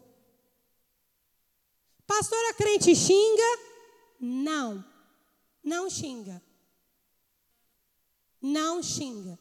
Pastora 2.05 2.53
crente 2.53 2.95
xinga? 2.95 3.59
Não. 4.19 4.85
Não 5.63 5.89
xinga. 5.89 6.41
Não 8.41 8.83
xinga. 8.83 9.39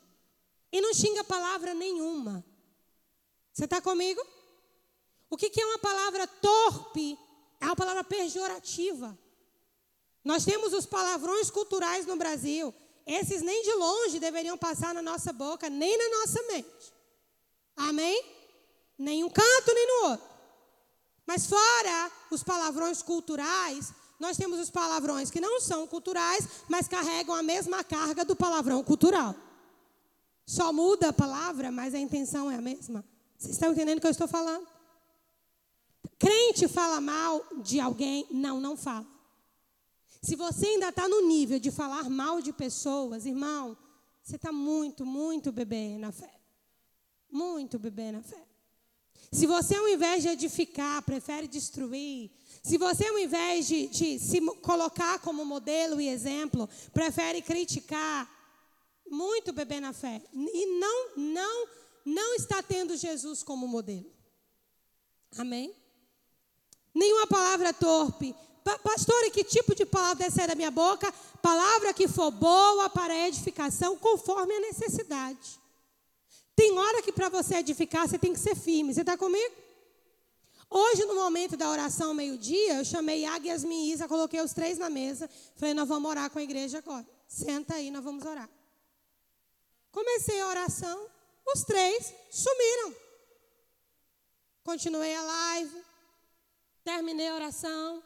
E 0.73 0.81
não 0.81 0.95
xinga 0.95 1.23
palavra 1.23 1.75
nenhuma. 1.75 2.45
Você 3.53 3.67
está 3.67 3.81
comigo? 3.81 4.21
O 5.35 5.37
que, 5.37 5.51
que 5.51 5.61
é 5.61 5.67
uma 5.67 5.81
palavra 5.81 6.29
torpe? 6.29 7.19
É 7.61 7.67
uma 7.67 7.75
palavra 7.75 8.05
pejorativa. 8.05 9.19
Nós 10.25 10.45
temos 10.45 10.73
os 10.73 10.87
palavrões 10.87 11.51
culturais 11.51 12.07
no 12.07 12.15
Brasil. 12.15 12.73
Esses 13.05 13.43
nem 13.43 13.65
de 13.65 13.73
longe 13.73 14.21
deveriam 14.21 14.57
passar 14.57 14.95
na 14.95 15.03
nossa 15.03 15.33
boca, 15.33 15.69
nem 15.69 15.99
na 15.99 16.21
nossa 16.21 16.41
mente. 16.45 16.95
Amém? 17.77 18.25
Nem 18.97 19.25
um 19.25 19.29
canto, 19.29 19.75
nem 19.75 19.87
no 19.89 20.11
outro. 20.11 20.29
Mas 21.27 21.47
fora 21.47 22.13
os 22.31 22.45
palavrões 22.45 23.03
culturais, 23.03 23.93
nós 24.21 24.37
temos 24.37 24.61
os 24.61 24.71
palavrões 24.71 25.33
que 25.33 25.41
não 25.41 25.61
são 25.61 25.85
culturais, 25.85 26.47
mas 26.69 26.87
carregam 26.87 27.35
a 27.35 27.43
mesma 27.43 27.83
carga 27.83 28.25
do 28.25 28.37
palavrão 28.37 28.85
cultural. 28.85 29.35
Só 30.47 30.73
muda 30.73 31.09
a 31.09 31.13
palavra, 31.13 31.73
mas 31.73 31.93
a 31.93 31.99
intenção 31.99 32.49
é 32.49 32.55
a 32.55 32.63
mesma. 32.63 33.05
Vocês 33.37 33.55
estão 33.55 33.73
entendendo 33.73 33.99
o 33.99 34.01
que 34.01 34.07
eu 34.07 34.13
estou 34.13 34.29
falando? 34.29 34.74
Crente 36.19 36.69
fala 36.69 37.01
mal 37.01 37.45
de 37.63 37.81
alguém? 37.81 38.27
Não, 38.31 38.61
não 38.61 38.77
fala. 38.77 39.07
Se 40.23 40.37
você 40.37 40.67
ainda 40.67 40.89
está 40.89 41.07
no 41.07 41.27
nível 41.27 41.59
de 41.59 41.71
falar 41.71 42.09
mal 42.09 42.41
de 42.41 42.53
pessoas, 42.53 43.27
irmão, 43.27 43.77
você 44.23 44.37
está 44.37 44.51
muito, 44.51 45.05
muito 45.05 45.53
bebê 45.53 45.99
na 45.99 46.11
fé. 46.11 46.33
Muito 47.31 47.79
bebê 47.79 48.11
na 48.11 48.23
fé. 48.23 48.43
Se 49.31 49.47
você, 49.47 49.75
ao 49.75 49.89
invés 49.89 50.23
de 50.23 50.29
edificar, 50.29 51.03
prefere 51.03 51.49
destruir, 51.49 52.31
se 52.63 52.79
você, 52.79 53.07
ao 53.07 53.19
invés 53.19 53.67
de, 53.67 53.89
de 53.89 54.19
se 54.19 54.41
colocar 54.63 55.19
como 55.19 55.45
modelo 55.45 56.01
e 56.01 56.09
exemplo, 56.09 56.69
prefere 56.93 57.43
criticar, 57.43 58.31
muito 59.11 59.53
bebê 59.53 59.81
na 59.81 59.93
fé, 59.93 60.23
e 60.33 60.79
não, 60.79 61.17
não, 61.17 61.69
não 62.05 62.35
está 62.37 62.63
tendo 62.63 62.97
Jesus 62.97 63.43
como 63.43 63.67
modelo. 63.67 64.11
Amém? 65.37 65.75
Nenhuma 66.95 67.27
palavra 67.27 67.73
torpe. 67.73 68.35
Pastor, 68.83 69.25
e 69.25 69.31
que 69.31 69.45
tipo 69.45 69.75
de 69.75 69.85
palavra 69.85 70.17
deve 70.17 70.31
sair 70.31 70.47
da 70.47 70.55
minha 70.55 70.71
boca? 70.71 71.13
Palavra 71.43 71.93
que 71.93 72.09
for 72.09 72.31
boa 72.31 72.89
para 72.89 73.15
edificação, 73.29 73.97
conforme 73.99 74.55
a 74.55 74.61
necessidade. 74.61 75.61
Tem 76.57 76.79
hora 76.79 77.03
que 77.03 77.13
para 77.13 77.29
você 77.29 77.57
edificar, 77.57 78.09
você 78.09 78.19
tem 78.19 78.33
que 78.33 78.39
ser 78.39 78.55
firme. 78.55 78.95
Você 78.95 79.01
está 79.01 79.19
comigo? 79.19 79.55
Hoje, 80.71 81.05
no 81.05 81.15
momento 81.15 81.57
da 81.57 81.71
oração, 81.71 82.15
meio-dia, 82.15 82.79
eu 82.79 82.85
chamei 82.85 83.21
Iago, 83.21 83.47
Yasmin 83.47 83.91
Isa, 83.91 84.09
coloquei 84.09 84.41
os 84.41 84.53
três 84.53 84.79
na 84.79 84.89
mesa. 84.89 85.29
Falei, 85.57 85.75
nós 85.75 85.89
vamos 85.89 86.11
orar 86.11 86.31
com 86.31 86.39
a 86.39 86.43
igreja 86.43 86.79
agora. 86.79 87.07
Senta 87.29 87.75
aí, 87.75 87.91
nós 87.91 88.03
vamos 88.03 88.25
orar. 88.25 88.49
Comecei 89.93 90.41
a 90.41 90.49
oração. 90.49 91.07
Os 91.47 91.63
três 91.65 92.13
sumiram. 92.31 92.95
Continuei 94.65 95.15
a 95.15 95.23
live, 95.23 95.84
terminei 96.85 97.29
a 97.29 97.35
oração 97.35 98.03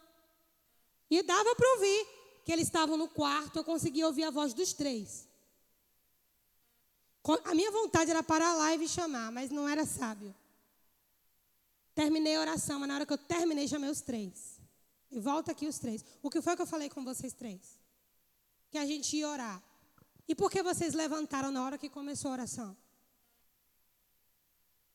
e 1.11 1.23
dava 1.23 1.55
para 1.55 1.73
ouvir 1.75 2.07
que 2.45 2.53
eles 2.53 2.67
estavam 2.67 2.97
no 2.97 3.09
quarto, 3.09 3.59
eu 3.59 3.65
conseguia 3.65 4.07
ouvir 4.07 4.25
a 4.25 4.31
voz 4.31 4.55
dos 4.55 4.73
três. 4.73 5.29
A 7.45 7.55
minha 7.55 7.71
vontade 7.71 8.11
era 8.11 8.23
parar 8.23 8.53
a 8.53 8.57
live 8.57 8.85
e 8.85 8.89
chamar, 8.89 9.31
mas 9.31 9.51
não 9.51 9.69
era 9.69 9.85
sábio. 9.85 10.35
Terminei 11.95 12.37
a 12.37 12.41
oração, 12.41 12.79
mas 12.79 12.89
na 12.89 12.95
hora 12.95 13.05
que 13.05 13.13
eu 13.13 13.19
terminei, 13.19 13.69
chamei 13.69 13.91
os 13.91 14.01
três. 14.01 14.59
E 15.11 15.19
volta 15.19 15.53
aqui 15.53 15.67
os 15.67 15.79
três. 15.79 16.05
O 16.23 16.31
que 16.31 16.41
foi 16.41 16.55
que 16.55 16.63
eu 16.63 16.67
falei 16.67 16.89
com 16.89 17.05
vocês 17.05 17.33
três? 17.33 17.79
Que 18.71 18.79
a 18.79 18.87
gente 18.87 19.17
ia 19.17 19.29
orar. 19.29 19.63
E 20.27 20.35
por 20.35 20.51
que 20.51 20.63
vocês 20.63 20.95
levantaram 20.95 21.51
na 21.51 21.65
hora 21.65 21.77
que 21.77 21.89
começou 21.89 22.31
a 22.31 22.35
oração? 22.35 22.77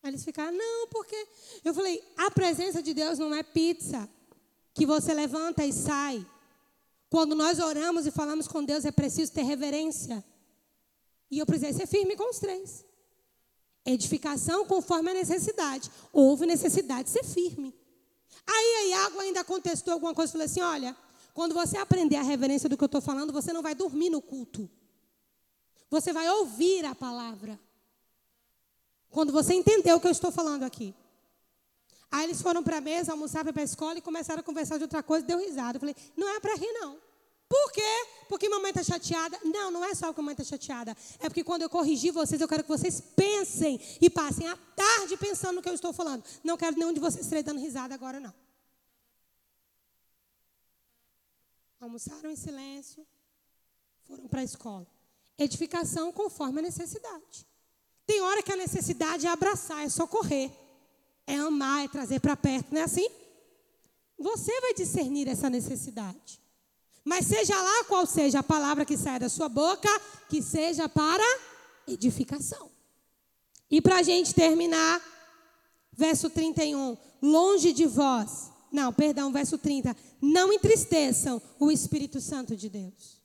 Aí 0.04 0.10
eles 0.10 0.26
ficaram, 0.26 0.52
não, 0.52 0.88
porque. 0.90 1.16
Eu 1.64 1.74
falei, 1.74 2.04
a 2.18 2.30
presença 2.30 2.84
de 2.84 2.94
Deus 2.94 3.18
não 3.18 3.34
é 3.34 3.42
pizza 3.42 4.08
que 4.74 4.86
você 4.86 5.14
levanta 5.14 5.66
e 5.66 5.72
sai. 5.72 6.26
Quando 7.10 7.34
nós 7.34 7.60
oramos 7.60 8.06
e 8.06 8.12
falamos 8.12 8.48
com 8.48 8.64
Deus, 8.64 8.84
é 8.84 8.92
preciso 8.92 9.32
ter 9.32 9.44
reverência. 9.44 10.24
E 11.32 11.40
eu 11.40 11.46
precisei 11.46 11.74
ser 11.74 11.88
firme 11.88 12.18
com 12.18 12.30
os 12.30 12.40
três. 12.40 12.86
Edificação 13.86 14.66
conforme 14.66 15.12
a 15.12 15.14
necessidade. 15.14 15.90
Houve 16.12 16.46
necessidade 16.46 17.06
de 17.06 17.10
ser 17.12 17.24
firme. 17.24 17.74
Aí 18.46 18.76
a 18.76 18.86
Iago 18.88 19.20
ainda 19.20 19.44
contestou 19.44 19.94
alguma 19.94 20.14
coisa 20.14 20.32
e 20.32 20.34
falou 20.34 20.46
assim: 20.46 20.62
olha, 20.62 20.98
quando 21.34 21.54
você 21.54 21.78
aprender 21.78 22.18
a 22.18 22.24
reverência 22.24 22.68
do 22.68 22.78
que 22.78 22.84
eu 22.84 22.88
estou 22.88 23.02
falando, 23.02 23.32
você 23.32 23.54
não 23.54 23.62
vai 23.62 23.74
dormir 23.74 24.10
no 24.10 24.22
culto. 24.22 24.70
Você 25.90 26.12
vai 26.12 26.30
ouvir 26.30 26.84
a 26.84 26.94
palavra. 26.94 27.60
Quando 29.14 29.32
você 29.32 29.54
entendeu 29.54 29.98
o 29.98 30.00
que 30.02 30.08
eu 30.08 30.12
estou 30.12 30.32
falando 30.32 30.64
aqui. 30.64 30.94
Aí 32.12 32.26
eles 32.26 32.42
foram 32.42 32.64
para 32.64 32.78
a 32.78 32.82
mesa, 32.82 33.12
almoçaram 33.12 33.54
para 33.54 33.62
a 33.62 33.66
escola 33.66 34.00
e 34.00 34.02
começaram 34.02 34.40
a 34.40 34.44
conversar 34.44 34.78
de 34.78 34.84
outra 34.84 35.04
coisa, 35.04 35.26
deu 35.26 35.40
risada. 35.40 35.78
Eu 35.78 35.80
falei, 35.80 35.96
não 36.18 36.28
é 36.28 36.40
para 36.40 36.56
rir, 36.56 36.72
não. 36.74 36.98
Por 37.48 37.72
quê? 37.72 38.08
Porque 38.28 38.50
mamãe 38.50 38.72
está 38.72 38.84
chateada? 38.84 39.40
Não, 39.44 39.70
não 39.70 39.86
é 39.86 39.94
só 39.94 40.08
porque 40.08 40.22
mamãe 40.22 40.34
está 40.34 40.44
chateada. 40.44 40.98
É 41.20 41.30
porque 41.30 41.44
quando 41.44 41.62
eu 41.62 41.70
corrigir 41.70 42.12
vocês, 42.12 42.42
eu 42.42 42.48
quero 42.48 42.64
que 42.64 42.70
vocês 42.70 43.00
pensem 43.00 43.80
e 44.02 44.10
passem 44.10 44.48
a 44.48 44.58
tarde 44.76 45.16
pensando 45.18 45.58
no 45.58 45.62
que 45.62 45.70
eu 45.70 45.76
estou 45.76 45.94
falando. 45.94 46.24
Não 46.44 46.58
quero 46.58 46.76
nenhum 46.76 46.92
de 46.92 47.00
vocês 47.00 47.28
três 47.28 47.46
dando 47.46 47.60
risada 47.60 47.94
agora, 47.94 48.20
não. 48.20 48.34
Almoçaram 51.80 52.32
em 52.32 52.36
silêncio, 52.36 53.06
foram 54.06 54.28
para 54.28 54.42
a 54.42 54.44
escola. 54.44 54.88
Edificação 55.38 56.12
conforme 56.12 56.60
a 56.60 56.64
necessidade. 56.64 57.53
Tem 58.06 58.22
hora 58.22 58.44
que 58.44 58.52
a 58.52 58.58
necessidade 58.58 59.26
é 59.26 59.30
abraçar, 59.30 59.84
é 59.84 59.90
socorrer, 59.90 60.52
é 61.26 61.36
amar, 61.38 61.86
é 61.86 61.88
trazer 61.88 62.20
para 62.20 62.36
perto, 62.36 62.74
não 62.74 62.82
é 62.82 62.84
assim? 62.84 63.08
Você 64.20 64.60
vai 64.62 64.74
discernir 64.74 65.28
essa 65.28 65.50
necessidade. 65.50 66.40
Mas 67.04 67.26
seja 67.28 67.60
lá 67.62 67.84
qual 67.86 68.06
seja 68.06 68.40
a 68.40 68.44
palavra 68.44 68.86
que 68.86 68.98
sai 68.98 69.20
da 69.20 69.28
sua 69.28 69.50
boca, 69.50 69.90
que 70.30 70.42
seja 70.42 70.88
para 70.88 71.24
edificação. 71.88 72.72
E 73.70 73.82
para 73.82 73.98
a 73.98 74.04
gente 74.04 74.34
terminar, 74.34 75.02
verso 75.92 76.30
31, 76.30 76.98
longe 77.22 77.74
de 77.74 77.86
vós, 77.86 78.52
não, 78.72 78.94
perdão, 78.94 79.32
verso 79.32 79.58
30, 79.58 79.96
não 80.22 80.54
entristeçam 80.54 81.42
o 81.60 81.72
Espírito 81.72 82.22
Santo 82.22 82.56
de 82.56 82.70
Deus. 82.70 83.22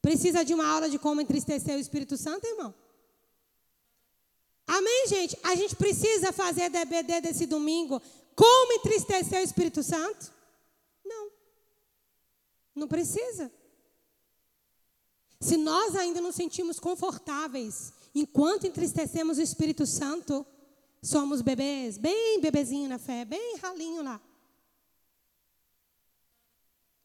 Precisa 0.00 0.44
de 0.44 0.54
uma 0.54 0.66
aula 0.66 0.88
de 0.88 0.98
como 0.98 1.20
entristecer 1.20 1.76
o 1.76 1.80
Espírito 1.80 2.16
Santo, 2.16 2.46
irmão? 2.46 2.74
Amém, 4.66 5.06
gente? 5.06 5.38
A 5.42 5.54
gente 5.54 5.76
precisa 5.76 6.32
fazer 6.32 6.68
DBD 6.68 7.20
desse 7.20 7.46
domingo. 7.46 8.02
Como 8.34 8.72
entristecer 8.72 9.40
o 9.40 9.44
Espírito 9.44 9.82
Santo? 9.82 10.32
Não. 11.04 11.30
Não 12.74 12.88
precisa. 12.88 13.50
Se 15.40 15.56
nós 15.56 15.94
ainda 15.94 16.20
nos 16.20 16.34
sentimos 16.34 16.80
confortáveis 16.80 17.92
enquanto 18.14 18.66
entristecemos 18.66 19.38
o 19.38 19.42
Espírito 19.42 19.86
Santo, 19.86 20.44
somos 21.02 21.42
bebês, 21.42 21.96
bem 21.98 22.40
bebezinho 22.40 22.88
na 22.88 22.98
fé, 22.98 23.24
bem 23.24 23.56
ralinho 23.58 24.02
lá. 24.02 24.20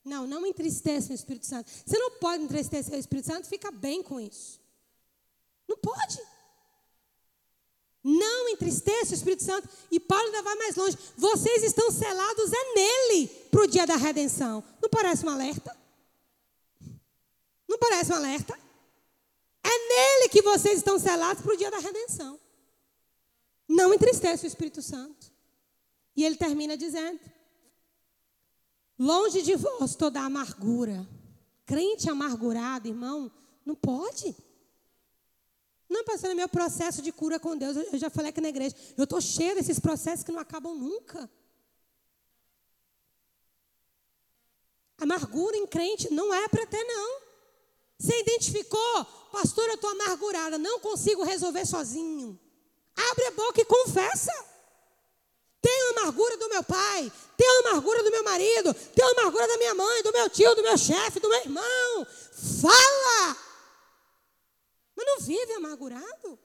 Não, 0.03 0.25
não 0.25 0.45
entristeça 0.45 1.11
o 1.11 1.15
Espírito 1.15 1.45
Santo. 1.45 1.69
Você 1.69 1.97
não 1.99 2.11
pode 2.17 2.43
entristecer 2.43 2.95
o 2.95 2.99
Espírito 2.99 3.27
Santo, 3.27 3.47
fica 3.47 3.69
bem 3.69 4.01
com 4.01 4.19
isso. 4.19 4.59
Não 5.67 5.77
pode. 5.77 6.19
Não 8.03 8.49
entristeça 8.49 9.11
o 9.11 9.15
Espírito 9.15 9.43
Santo. 9.43 9.69
E 9.91 9.99
Paulo 9.99 10.25
ainda 10.25 10.41
vai 10.41 10.55
mais 10.55 10.75
longe. 10.75 10.97
Vocês 11.15 11.63
estão 11.63 11.91
selados 11.91 12.51
é 12.51 12.73
nele 12.73 13.27
para 13.49 13.61
o 13.61 13.67
dia 13.67 13.85
da 13.85 13.95
redenção. 13.95 14.63
Não 14.81 14.89
parece 14.89 15.25
um 15.25 15.29
alerta? 15.29 15.77
Não 17.67 17.77
parece 17.77 18.11
um 18.11 18.15
alerta? 18.15 18.59
É 19.63 19.69
nele 19.69 20.29
que 20.29 20.41
vocês 20.41 20.77
estão 20.77 20.97
selados 20.97 21.43
para 21.43 21.53
o 21.53 21.57
dia 21.57 21.69
da 21.69 21.77
redenção. 21.77 22.39
Não 23.67 23.93
entristeça 23.93 24.43
o 24.43 24.47
Espírito 24.47 24.81
Santo. 24.81 25.31
E 26.15 26.25
ele 26.25 26.35
termina 26.35 26.75
dizendo: 26.75 27.19
Longe 28.97 29.41
de 29.41 29.55
vós 29.55 29.95
toda 29.95 30.21
amargura. 30.21 31.07
Crente 31.65 32.09
amargurado, 32.09 32.87
irmão, 32.87 33.31
não 33.65 33.75
pode. 33.75 34.35
Não, 35.91 36.05
pastor, 36.05 36.29
é 36.29 36.33
meu 36.33 36.47
processo 36.47 37.01
de 37.01 37.11
cura 37.11 37.37
com 37.37 37.57
Deus. 37.57 37.75
Eu 37.75 37.99
já 37.99 38.09
falei 38.09 38.29
aqui 38.29 38.39
na 38.39 38.47
igreja. 38.47 38.73
Eu 38.97 39.03
estou 39.03 39.19
cheio 39.19 39.53
desses 39.55 39.77
processos 39.77 40.23
que 40.23 40.31
não 40.31 40.39
acabam 40.39 40.73
nunca. 40.73 41.29
Amargura 44.97 45.57
em 45.57 45.67
crente 45.67 46.09
não 46.13 46.33
é 46.33 46.47
para 46.47 46.65
ter, 46.65 46.81
não. 46.85 47.21
Você 47.99 48.17
identificou, 48.21 49.05
pastor, 49.33 49.67
eu 49.67 49.75
estou 49.75 49.89
amargurada, 49.89 50.57
não 50.57 50.79
consigo 50.79 51.23
resolver 51.23 51.65
sozinho. 51.65 52.39
Abre 52.95 53.25
a 53.25 53.31
boca 53.31 53.59
e 53.59 53.65
confessa. 53.65 54.31
Tenho 55.61 55.89
amargura 55.97 56.37
do 56.37 56.47
meu 56.47 56.63
pai, 56.63 57.11
tenho 57.35 57.67
amargura 57.67 58.01
do 58.01 58.11
meu 58.11 58.23
marido, 58.23 58.73
tenho 58.95 59.11
amargura 59.11 59.45
da 59.45 59.57
minha 59.57 59.75
mãe, 59.75 60.03
do 60.03 60.13
meu 60.13 60.29
tio, 60.29 60.55
do 60.55 60.63
meu 60.63 60.77
chefe, 60.77 61.19
do 61.19 61.27
meu 61.27 61.39
irmão. 61.39 62.07
Fala! 62.61 63.50
Mas 65.01 65.05
não 65.05 65.19
vive 65.19 65.53
amargurado. 65.53 66.39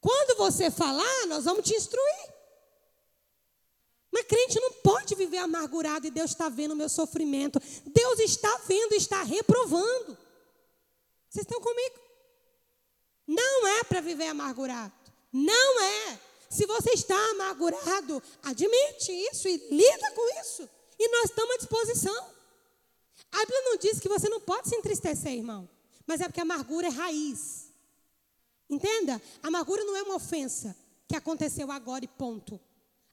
Quando 0.00 0.36
você 0.36 0.70
falar, 0.70 1.26
nós 1.26 1.44
vamos 1.44 1.64
te 1.64 1.74
instruir. 1.74 2.34
Mas 4.10 4.26
crente 4.26 4.60
não 4.60 4.72
pode 4.72 5.14
viver 5.14 5.38
amargurado 5.38 6.06
e 6.06 6.10
Deus 6.10 6.30
está 6.30 6.48
vendo 6.48 6.72
o 6.72 6.76
meu 6.76 6.88
sofrimento. 6.88 7.60
Deus 7.86 8.18
está 8.20 8.56
vendo 8.66 8.94
está 8.94 9.22
reprovando. 9.22 10.18
Vocês 11.28 11.44
estão 11.44 11.60
comigo? 11.60 11.98
Não 13.26 13.68
é 13.68 13.84
para 13.84 14.00
viver 14.00 14.28
amargurado. 14.28 14.92
Não 15.32 15.80
é. 15.80 16.18
Se 16.50 16.66
você 16.66 16.90
está 16.92 17.30
amargurado, 17.30 18.22
admite 18.42 19.12
isso 19.30 19.46
e 19.46 19.56
lida 19.70 20.10
com 20.12 20.40
isso. 20.40 20.68
E 20.98 21.08
nós 21.10 21.24
estamos 21.26 21.54
à 21.54 21.58
disposição. 21.58 22.30
A 23.30 23.38
Bíblia 23.40 23.62
não 23.62 23.76
diz 23.76 24.00
que 24.00 24.08
você 24.08 24.28
não 24.28 24.40
pode 24.40 24.68
se 24.68 24.74
entristecer, 24.74 25.32
irmão 25.32 25.68
mas 26.08 26.22
é 26.22 26.24
porque 26.24 26.40
a 26.40 26.42
amargura 26.42 26.86
é 26.86 26.90
raiz. 26.90 27.68
Entenda? 28.68 29.20
A 29.42 29.48
amargura 29.48 29.84
não 29.84 29.94
é 29.94 30.02
uma 30.02 30.14
ofensa 30.14 30.74
que 31.06 31.14
aconteceu 31.14 31.70
agora 31.70 32.02
e 32.02 32.08
ponto. 32.08 32.58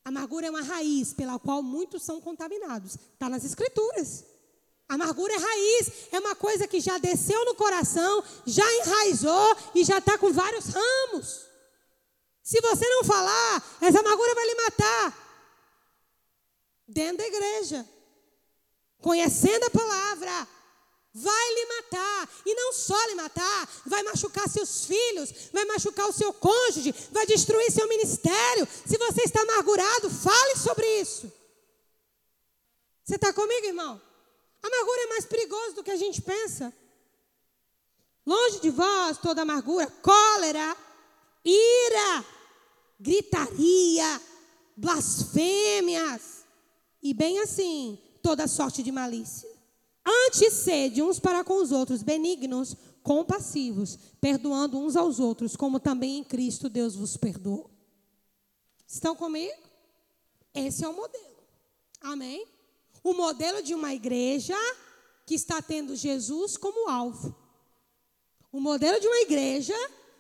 A 0.06 0.08
amargura 0.10 0.48
é 0.48 0.50
uma 0.50 0.62
raiz 0.62 1.14
pela 1.14 1.38
qual 1.38 1.62
muitos 1.62 2.04
são 2.04 2.22
contaminados. 2.22 2.98
Está 3.14 3.28
nas 3.28 3.44
escrituras. 3.44 4.24
A 4.88 4.94
amargura 4.94 5.34
é 5.34 5.38
raiz, 5.38 5.92
é 6.10 6.20
uma 6.20 6.36
coisa 6.36 6.70
que 6.70 6.80
já 6.80 6.98
desceu 6.98 7.44
no 7.44 7.56
coração, 7.56 8.24
já 8.46 8.64
enraizou 8.76 9.58
e 9.76 9.84
já 9.84 9.98
está 9.98 10.18
com 10.18 10.32
vários 10.32 10.68
ramos. 10.68 11.42
Se 12.42 12.62
você 12.62 12.88
não 12.88 13.04
falar, 13.04 13.78
essa 13.82 14.00
amargura 14.00 14.36
vai 14.36 14.46
lhe 14.46 14.56
matar. 14.56 15.26
Dentro 16.88 17.18
da 17.18 17.28
igreja. 17.28 17.86
Conhecendo 19.02 19.66
a 19.66 19.70
palavra, 19.70 20.48
vai 21.16 21.54
lhe 21.54 21.66
matar. 21.66 22.30
E 22.46 22.54
não 22.54 22.74
só 22.74 23.02
lhe 23.06 23.16
matar, 23.16 23.70
vai 23.86 24.04
machucar 24.04 24.50
seus 24.50 24.86
filhos, 24.86 25.50
vai 25.54 25.64
machucar 25.64 26.08
o 26.10 26.14
seu 26.14 26.34
cônjuge, 26.34 26.94
vai 27.12 27.26
destruir 27.26 27.72
seu 27.72 27.88
ministério. 27.88 28.68
Se 28.86 28.98
você 28.98 29.24
está 29.24 29.42
amargurado, 29.42 30.10
fale 30.10 30.58
sobre 30.58 30.86
isso. 31.00 31.32
Você 33.04 33.16
está 33.16 33.32
comigo, 33.32 33.66
irmão? 33.66 34.02
amargura 34.62 35.02
é 35.04 35.08
mais 35.08 35.26
perigoso 35.26 35.76
do 35.76 35.84
que 35.84 35.92
a 35.92 35.96
gente 35.96 36.22
pensa. 36.22 36.74
Longe 38.26 38.60
de 38.60 38.72
vós 38.72 39.20
toda 39.20 39.44
amargura, 39.44 39.86
cólera, 40.02 40.76
ira, 41.44 42.26
gritaria, 43.00 44.22
blasfêmias 44.76 46.44
e 47.02 47.14
bem 47.14 47.40
assim, 47.40 48.00
toda 48.24 48.48
sorte 48.48 48.82
de 48.82 48.92
malícia. 48.92 49.55
Antes 50.06 50.54
sede 50.54 51.02
uns 51.02 51.20
para 51.20 51.44
com 51.44 51.62
os 51.62 51.72
outros 51.72 52.04
benignos, 52.04 52.76
compassivos, 53.02 53.98
perdoando 54.22 54.78
uns 54.78 54.96
aos 54.96 55.20
outros, 55.20 55.56
como 55.56 55.80
também 55.80 56.18
em 56.20 56.24
Cristo 56.24 56.70
Deus 56.70 56.96
vos 56.96 57.18
perdoou. 57.18 57.72
Estão 58.88 59.16
comigo? 59.16 59.62
Esse 60.54 60.86
é 60.86 60.88
o 60.88 60.96
modelo. 60.96 61.36
Amém? 62.02 62.48
O 63.04 63.14
modelo 63.14 63.64
de 63.64 63.74
uma 63.74 63.94
igreja 63.94 64.56
que 65.26 65.34
está 65.34 65.62
tendo 65.62 65.96
Jesus 65.96 66.56
como 66.56 66.90
alvo. 66.90 67.36
O 68.52 68.60
modelo 68.60 69.00
de 69.00 69.08
uma 69.08 69.22
igreja 69.22 69.76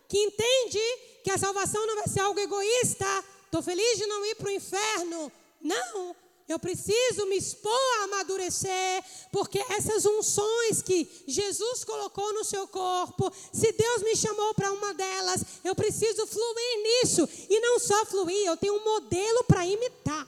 que 0.08 0.18
entende 0.18 0.80
que 1.24 1.32
a 1.32 1.38
salvação 1.38 1.86
não 1.88 1.96
vai 1.96 2.08
ser 2.08 2.20
algo 2.20 2.40
egoísta. 2.40 3.06
Estou 3.46 3.62
feliz 3.62 3.98
de 3.98 4.06
não 4.08 4.26
ir 4.26 4.36
para 4.36 4.48
o 4.48 4.52
inferno. 4.52 5.32
Não, 5.62 6.16
eu 6.48 6.60
preciso 6.60 7.26
me 7.26 7.38
expor 7.38 7.72
a 8.00 8.04
amadurecer, 8.04 9.04
porque 9.32 9.60
essas 9.70 10.06
unções 10.06 10.82
que 10.82 11.10
Jesus 11.28 11.84
colocou 11.84 12.34
no 12.34 12.44
seu 12.44 12.68
corpo, 12.68 13.32
se 13.52 13.72
Deus 13.72 14.04
me 14.04 14.16
chamou 14.16 14.54
para 14.54 14.72
uma 14.72 14.94
delas, 14.94 15.44
eu 15.64 15.74
preciso 15.74 16.28
fluir 16.28 16.84
nisso. 16.84 17.28
E 17.50 17.60
não 17.60 17.80
só 17.80 18.06
fluir, 18.06 18.46
eu 18.46 18.58
tenho 18.58 18.76
um 18.76 18.84
modelo 18.84 19.44
para 19.46 19.66
imitar. 19.66 20.28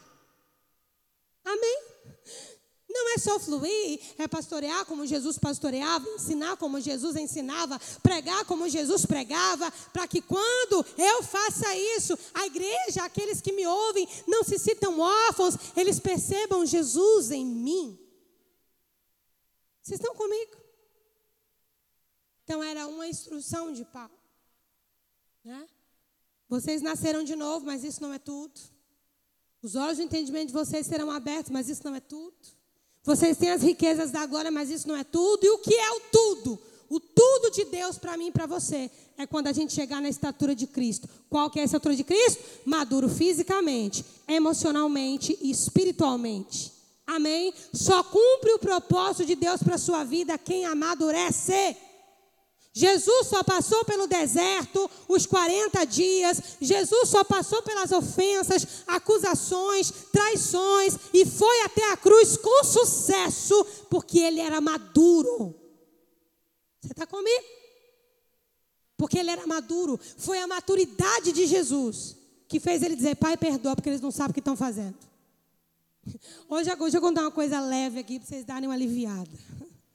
Amém? 1.46 1.97
Não 2.90 3.14
é 3.14 3.18
só 3.18 3.38
fluir, 3.38 4.00
é 4.18 4.28
pastorear 4.28 4.86
como 4.86 5.06
Jesus 5.06 5.38
pastoreava, 5.38 6.08
ensinar 6.10 6.56
como 6.56 6.80
Jesus 6.80 7.18
ensinava, 7.18 7.80
pregar 8.02 8.46
como 8.46 8.70
Jesus 8.70 9.06
pregava, 9.06 9.70
para 9.92 10.08
que 10.08 10.22
quando 10.22 10.86
eu 10.98 11.22
faça 11.22 11.76
isso, 11.98 12.18
a 12.34 12.46
igreja, 12.46 13.04
aqueles 13.04 13.42
que 13.42 13.52
me 13.52 13.68
ouvem, 13.68 14.08
não 14.26 14.44
se 14.44 14.58
sintam 14.58 15.00
órfãos, 15.00 15.56
eles 15.76 16.00
percebam 16.00 16.66
Jesus 16.66 17.30
em 17.32 17.46
mim. 17.46 18.00
Vocês 19.82 20.00
estão 20.00 20.16
comigo? 20.16 20.56
Então 22.44 22.64
era 22.64 22.88
uma 22.88 23.08
instrução 23.08 23.74
de 23.74 23.84
Paulo. 23.84 24.18
Né? 25.44 25.68
Vocês 26.48 26.82
nasceram 26.82 27.22
de 27.22 27.36
novo, 27.36 27.66
mas 27.66 27.84
isso 27.84 28.02
não 28.02 28.14
é 28.14 28.20
tudo. 28.20 28.60
Os 29.62 29.76
olhos 29.76 29.98
do 29.98 30.04
entendimento 30.04 30.48
de 30.48 30.54
vocês 30.54 30.88
serão 30.88 31.12
abertos, 31.12 31.52
mas 31.52 31.68
isso 31.68 31.84
não 31.84 31.94
é 31.94 32.00
tudo. 32.00 32.57
Vocês 33.08 33.38
têm 33.38 33.52
as 33.52 33.62
riquezas 33.62 34.12
da 34.12 34.26
glória, 34.26 34.52
mas 34.52 34.70
isso 34.70 34.86
não 34.86 34.98
é 34.98 35.02
tudo. 35.02 35.46
E 35.46 35.50
o 35.50 35.60
que 35.60 35.74
é 35.74 35.92
o 35.92 36.02
tudo? 36.12 36.60
O 36.90 37.00
tudo 37.00 37.50
de 37.50 37.64
Deus 37.64 37.98
para 37.98 38.18
mim 38.18 38.28
e 38.28 38.32
para 38.34 38.46
você 38.46 38.92
é 39.18 39.26
quando 39.26 39.48
a 39.48 39.54
gente 39.54 39.72
chegar 39.72 40.02
na 40.02 40.10
estatura 40.10 40.54
de 40.54 40.68
Cristo. 40.68 41.08
Qual 41.30 41.50
que 41.50 41.58
é 41.58 41.62
a 41.62 41.66
estatura 41.66 41.96
de 41.96 42.04
Cristo? 42.04 42.44
Maduro 42.66 43.08
fisicamente, 43.08 44.04
emocionalmente 44.28 45.40
e 45.42 45.50
espiritualmente. 45.50 46.74
Amém? 47.08 47.54
Só 47.72 48.04
cumpre 48.04 48.52
o 48.52 48.60
propósito 48.60 49.26
de 49.26 49.36
Deus 49.36 49.64
para 49.64 49.78
sua 49.78 50.04
vida 50.04 50.38
quem 50.38 50.66
amadurece. 50.66 51.78
Jesus 52.78 53.26
só 53.26 53.44
passou 53.44 53.84
pelo 53.86 54.06
deserto 54.06 54.88
os 55.08 55.26
40 55.26 55.84
dias. 55.86 56.58
Jesus 56.62 57.10
só 57.10 57.24
passou 57.24 57.64
pelas 57.64 57.92
ofensas, 57.92 58.84
acusações, 58.86 59.92
traições 60.12 60.96
e 61.12 61.26
foi 61.26 61.62
até 61.62 61.92
a 61.92 61.98
cruz 61.98 62.38
com 62.38 62.64
sucesso, 62.64 63.66
porque 63.90 64.20
ele 64.20 64.40
era 64.40 64.62
maduro. 64.62 65.56
Você 66.80 66.92
está 66.92 67.08
comigo? 67.08 67.46
Porque 68.96 69.18
ele 69.18 69.32
era 69.32 69.48
maduro. 69.48 70.00
Foi 70.16 70.38
a 70.38 70.46
maturidade 70.46 71.32
de 71.32 71.48
Jesus 71.48 72.16
que 72.48 72.60
fez 72.60 72.84
ele 72.84 72.96
dizer: 72.96 73.16
Pai, 73.16 73.36
perdoa, 73.38 73.76
porque 73.76 73.90
eles 73.90 74.02
não 74.02 74.12
sabem 74.12 74.30
o 74.30 74.34
que 74.36 74.40
estão 74.40 74.56
fazendo. 74.56 74.98
Hoje, 76.48 76.70
hoje 76.80 76.96
eu 76.96 77.02
vou 77.02 77.10
contar 77.10 77.22
uma 77.22 77.32
coisa 77.32 77.60
leve 77.60 77.98
aqui 77.98 78.20
para 78.20 78.28
vocês 78.28 78.46
darem 78.46 78.70
uma 78.70 78.76
aliviada. 78.76 79.32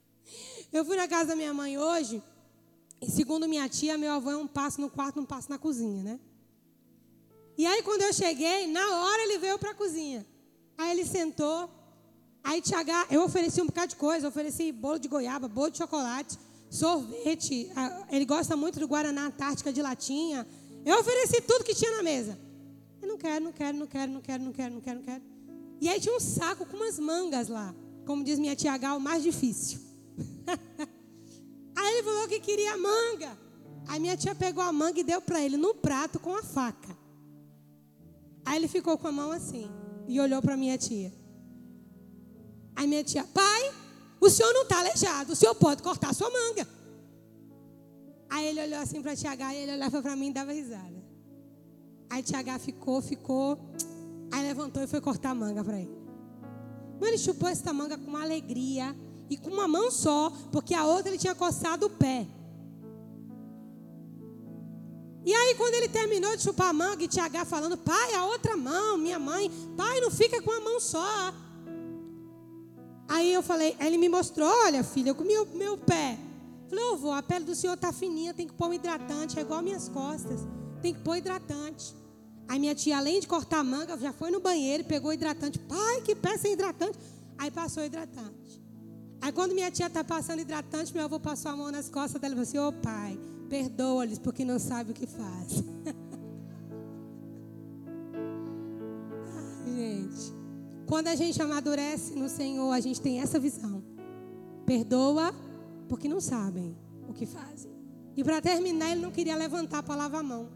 Eu 0.72 0.87
fui 0.87 0.97
na 0.97 1.07
casa 1.07 1.26
da 1.26 1.37
minha 1.37 1.53
mãe 1.53 1.76
hoje. 1.76 2.22
E 3.03 3.11
segundo 3.11 3.48
minha 3.48 3.68
tia, 3.68 3.98
meu 3.98 4.12
avô 4.12 4.30
é 4.30 4.36
um 4.36 4.46
passo 4.46 4.80
no 4.80 4.88
quarto, 4.88 5.18
um 5.18 5.24
passo 5.24 5.50
na 5.50 5.59
cozinha, 5.59 6.05
né? 6.05 6.20
E 7.59 7.66
aí 7.66 7.82
quando 7.82 8.03
eu 8.03 8.12
cheguei, 8.12 8.68
na 8.68 9.03
hora 9.03 9.22
ele 9.24 9.38
veio 9.38 9.59
para 9.59 9.72
a 9.72 9.74
cozinha. 9.74 10.24
Aí 10.78 10.92
ele 10.92 11.05
sentou. 11.05 11.68
Aí 12.44 12.62
Tiago, 12.62 12.90
eu 13.11 13.24
ofereci 13.24 13.61
um 13.61 13.66
bocado 13.66 13.88
de 13.88 13.96
coisa, 13.96 14.28
ofereci 14.28 14.70
bolo 14.70 15.00
de 15.00 15.09
goiaba, 15.09 15.48
bolo 15.48 15.70
de 15.70 15.78
chocolate, 15.78 16.38
sorvete. 16.70 17.68
Ele 18.09 18.24
gosta 18.24 18.57
muito 18.57 18.78
do 18.78 18.86
Guaraná 18.86 19.26
Antártica 19.26 19.72
de 19.72 19.82
latinha. 19.82 20.46
Eu 20.84 21.00
ofereci 21.00 21.40
tudo 21.40 21.64
que 21.64 21.74
tinha 21.74 21.90
na 21.96 22.05
mesa. 22.05 22.38
Eu 23.00 23.09
não 23.09 23.18
quero, 23.18 23.44
não 23.44 23.53
quero, 23.53 23.78
não 23.78 23.86
quero, 23.88 24.12
não 24.12 24.20
quero, 24.20 24.44
não 24.44 24.53
quero, 24.53 24.74
não 24.74 24.80
quero, 24.80 24.98
não 25.00 25.05
quero. 25.05 25.22
E 25.80 25.88
aí 25.88 26.00
tinha 26.00 26.16
um 26.16 26.20
saco 26.20 26.64
com 26.64 26.76
umas 26.76 27.00
mangas 27.00 27.48
lá. 27.48 27.74
Como 28.07 28.22
diz 28.22 28.38
minha 28.38 28.55
tia 28.55 28.76
Gal, 28.76 28.96
o 28.96 29.00
mais 29.00 29.24
difícil. 29.24 29.80
Aí 31.77 31.95
ele 31.95 32.03
falou 32.03 32.29
que 32.29 32.41
queria 32.41 32.77
manga. 32.77 33.37
Aí 33.89 33.99
minha 33.99 34.16
tia 34.16 34.35
pegou 34.35 34.62
a 34.62 34.73
manga 34.73 35.01
e 35.01 35.05
deu 35.05 35.20
para 35.20 35.41
ele 35.41 35.57
no 35.57 35.75
prato 35.75 36.18
com 36.18 36.35
a 36.35 36.43
faca. 36.43 36.97
Aí 38.45 38.57
ele 38.57 38.68
ficou 38.68 38.97
com 38.99 39.09
a 39.09 39.12
mão 39.12 39.31
assim 39.31 39.70
e 40.09 40.20
olhou 40.20 40.41
para 40.43 40.57
minha 40.57 40.77
tia. 40.77 41.12
Aí 42.75 42.87
minha 42.87 43.05
tia, 43.05 43.25
pai, 43.25 43.73
o 44.20 44.31
senhor 44.31 44.53
não 44.53 44.62
está 44.62 44.79
aleijado, 44.79 45.33
o 45.33 45.37
senhor 45.37 45.55
pode 45.55 45.83
cortar 45.83 46.11
a 46.11 46.14
sua 46.14 46.31
manga. 46.31 46.66
Aí 48.31 48.47
ele 48.47 48.62
olhou 48.62 48.81
assim 48.81 49.03
para 49.03 49.12
a 49.12 49.16
tia 49.16 49.35
e 49.35 49.57
ele 49.57 49.73
olhava 49.73 50.01
para 50.01 50.16
mim 50.16 50.29
e 50.29 50.33
dava 50.33 50.53
risada. 50.53 51.03
Aí 52.09 52.20
a 52.20 52.23
tia 52.23 52.59
ficou, 52.59 53.01
ficou. 53.03 53.59
Aí 54.31 54.43
levantou 54.43 54.83
e 54.83 54.87
foi 54.87 55.01
cortar 55.01 55.31
a 55.31 55.35
manga 55.35 55.62
para 55.62 55.79
ele. 55.79 56.03
Mas 56.99 57.09
ele 57.11 57.18
chupou 57.18 57.49
essa 57.49 57.73
manga 57.73 57.99
com 57.99 58.07
uma 58.07 58.23
alegria 58.23 58.97
e 59.33 59.37
com 59.39 59.49
uma 59.49 59.66
mão 59.66 59.91
só, 59.91 60.30
porque 60.51 60.74
a 60.74 60.85
outra 60.85 61.09
ele 61.09 61.16
tinha 61.16 61.35
coçado 61.35 61.87
o 61.87 61.91
pé. 61.91 62.26
E 65.24 65.33
aí, 65.33 65.55
quando 65.55 65.74
ele 65.74 65.89
terminou 65.89 66.37
de 66.37 66.43
chupar 66.43 66.68
a 66.68 66.72
manga, 66.72 67.03
e 67.03 67.09
Tiago 67.09 67.43
falando, 67.47 67.78
pai, 67.78 68.14
a 68.14 68.26
outra 68.26 68.57
mão, 68.57 68.99
minha 68.99 69.18
mãe, 69.18 69.51
pai, 69.74 70.01
não 70.01 70.11
fica 70.11 70.43
com 70.43 70.51
a 70.51 70.61
mão 70.61 70.78
só. 70.78 71.33
Aí 73.09 73.33
eu 73.33 73.43
falei, 73.43 73.74
ele 73.80 73.97
me 73.97 74.09
mostrou, 74.09 74.49
olha, 74.64 74.85
filha, 74.85 75.11
eu 75.11 75.14
comi 75.14 75.35
o 75.39 75.47
meu 75.55 75.78
pé. 75.78 76.18
Falei, 76.68 76.85
ô, 76.85 77.12
a 77.12 77.22
pele 77.22 77.47
do 77.47 77.55
senhor 77.55 77.76
tá 77.78 77.91
fininha, 77.91 78.35
tem 78.35 78.47
que 78.47 78.53
pôr 78.53 78.68
um 78.68 78.74
hidratante, 78.74 79.39
é 79.39 79.43
igual 79.43 79.62
minhas 79.62 79.89
costas, 79.89 80.41
tem 80.83 80.93
que 80.93 81.01
pôr 81.01 81.16
hidratante. 81.16 81.95
Aí 82.49 82.59
minha 82.59 82.74
tia, 82.74 82.99
além 82.99 83.18
de 83.18 83.26
cortar 83.26 83.61
a 83.61 83.64
manga, 83.64 83.97
já 83.97 84.12
foi 84.12 84.30
no 84.30 84.41
banheiro 84.41 84.85
pegou 84.85 85.12
hidratante. 85.12 85.59
Pai, 85.59 86.03
que 86.03 86.14
pé 86.14 86.37
sem 86.37 86.53
hidratante. 86.53 86.99
Aí 87.39 87.51
passou 87.51 87.83
hidratante. 87.83 88.61
Aí 89.23 89.31
quando 89.31 89.55
minha 89.55 89.70
tia 89.70 89.87
está 89.87 90.03
passando 90.03 90.41
hidratante, 90.41 90.93
meu 90.93 91.05
avô 91.05 91.20
passou 91.20 91.53
a 91.53 91.57
mão 91.57 91.70
nas 91.70 91.89
costas 91.89 92.20
dela 92.20 92.35
e 92.35 92.37
falou 92.37 92.49
assim, 92.49 92.59
ô 92.59 92.66
oh, 92.68 92.73
pai, 92.73 93.16
perdoa-lhes 93.49 94.18
porque 94.18 94.45
não 94.45 94.59
sabe 94.59 94.91
o 94.91 94.95
que 94.95 95.07
faz. 95.07 95.62
gente, 99.64 100.35
quando 100.89 101.07
a 101.07 101.14
gente 101.14 101.41
amadurece 101.41 102.16
no 102.16 102.29
Senhor, 102.29 102.73
a 102.73 102.81
gente 102.81 103.01
tem 103.01 103.20
essa 103.20 103.39
visão. 103.39 103.81
Perdoa 104.66 105.33
porque 105.89 106.09
não 106.09 106.20
sabem 106.20 106.77
o 107.09 107.12
que 107.12 107.25
fazem. 107.25 107.70
E 108.16 108.25
para 108.25 108.43
terminar, 108.43 108.91
ele 108.91 109.03
não 109.03 109.12
queria 109.12 109.37
levantar 109.37 109.85
para 109.85 109.95
lavar 109.95 110.18
a 110.18 110.25
mão. 110.25 110.49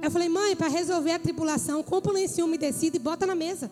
Eu 0.00 0.12
falei, 0.12 0.28
mãe, 0.28 0.54
para 0.54 0.68
resolver 0.68 1.10
a 1.10 1.18
tribulação, 1.18 1.82
compra 1.82 2.12
um 2.12 2.14
lencinho 2.14 2.46
umedecido 2.46 2.96
e 2.96 3.00
bota 3.00 3.26
na 3.26 3.34
mesa. 3.34 3.68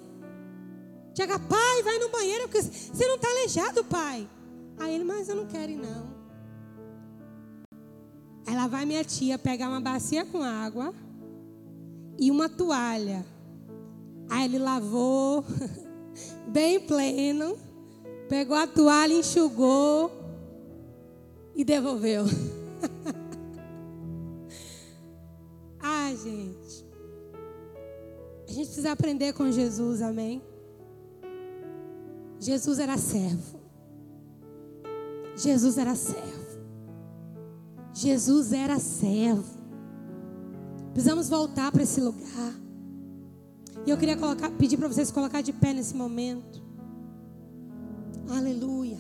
Chega, 1.15 1.39
pai, 1.39 1.83
vai 1.83 1.99
no 1.99 2.09
banheiro, 2.09 2.49
porque 2.49 2.63
você 2.63 3.07
não 3.07 3.17
está 3.17 3.29
aleijado, 3.29 3.85
pai. 3.85 4.29
Aí 4.79 4.95
ele, 4.95 5.05
mas 5.05 5.29
eu 5.29 5.37
não 5.37 5.47
quero 5.47 5.73
ir, 5.73 5.77
não. 5.77 6.23
Aí 8.47 8.57
lá 8.57 8.67
vai 8.67 8.85
minha 8.85 9.05
tia 9.05 9.39
pegar 9.39 9.69
uma 9.69 9.81
bacia 9.81 10.25
com 10.25 10.43
água 10.43 10.95
e 12.19 12.31
uma 12.31 12.49
toalha. 12.49 13.25
Aí 14.31 14.47
ele 14.47 14.59
lavou, 14.59 15.45
bem 16.49 16.81
pleno, 16.81 17.59
pegou 18.29 18.57
a 18.57 18.67
toalha, 18.67 19.13
enxugou 19.13 20.11
e 21.55 21.65
devolveu. 21.65 22.25
ah, 25.79 26.11
gente. 26.15 26.87
A 28.49 28.53
gente 28.53 28.67
precisa 28.67 28.93
aprender 28.93 29.35
com 29.35 29.53
Jesus, 29.53 30.01
amém? 30.01 30.43
Jesus 32.43 32.81
era 32.81 32.99
servo. 32.99 33.61
Jesus 35.37 35.79
era 35.79 35.95
servo. 35.95 36.59
Jesus 37.95 38.53
era 38.53 38.81
servo. 38.81 39.45
Precisamos 40.93 41.29
voltar 41.29 41.71
para 41.71 41.85
esse 41.85 42.01
lugar. 42.01 42.53
E 43.87 43.91
eu 43.91 43.97
queria 43.97 44.17
colocar, 44.17 44.51
pedir 44.51 44.77
para 44.77 44.89
vocês 44.89 45.13
colocar 45.13 45.41
de 45.41 45.53
pé 45.53 45.73
nesse 45.73 45.95
momento. 45.95 46.61
Aleluia. 48.29 48.99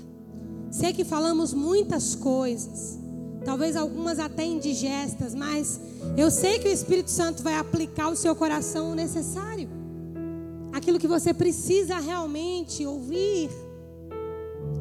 Sei 0.71 0.93
que 0.93 1.05
falamos 1.05 1.53
muitas 1.53 2.15
coisas, 2.15 2.97
talvez 3.45 3.75
algumas 3.75 4.21
até 4.21 4.45
indigestas, 4.45 5.35
mas 5.35 5.81
eu 6.17 6.31
sei 6.31 6.61
que 6.61 6.69
o 6.69 6.73
Espírito 6.73 7.11
Santo 7.11 7.43
vai 7.43 7.57
aplicar 7.57 8.05
ao 8.05 8.15
seu 8.15 8.37
coração 8.37 8.93
o 8.93 8.95
necessário 8.95 9.82
aquilo 10.83 10.99
que 10.99 11.07
você 11.07 11.33
precisa 11.33 12.01
realmente 12.01 12.85
ouvir. 12.85 13.49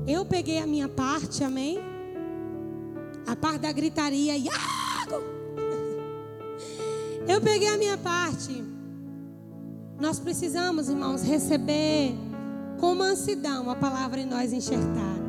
Eu 0.07 0.25
peguei 0.25 0.57
a 0.57 0.65
minha 0.65 0.89
parte, 0.89 1.43
amém? 1.43 1.77
a 3.27 3.35
parte 3.35 3.59
da 3.59 3.71
gritaria, 3.71 4.35
Iago! 4.35 5.21
Eu 7.27 7.39
peguei 7.39 7.67
a 7.67 7.77
minha 7.77 7.99
parte. 7.99 8.63
Nós 9.99 10.19
precisamos, 10.19 10.89
irmãos, 10.89 11.21
receber 11.21 12.15
com 12.79 12.95
mansidão 12.95 13.69
a 13.69 13.75
palavra 13.75 14.19
em 14.19 14.25
nós 14.25 14.51
enxertada. 14.51 15.21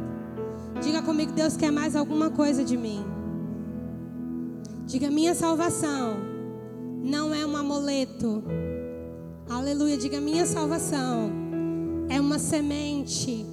Diga 0.83 1.03
comigo, 1.03 1.33
Deus 1.33 1.55
quer 1.55 1.71
mais 1.71 1.95
alguma 1.95 2.31
coisa 2.31 2.65
de 2.65 2.79
mim. 2.79 3.05
Diga, 4.87 5.11
minha 5.11 5.35
salvação 5.35 6.17
não 7.05 7.35
é 7.35 7.45
um 7.45 7.55
amuleto. 7.57 8.43
Aleluia. 9.49 9.97
Diga, 9.97 10.21
minha 10.21 10.47
salvação 10.47 11.31
é 12.09 12.21
uma 12.21 12.39
semente 12.39 13.45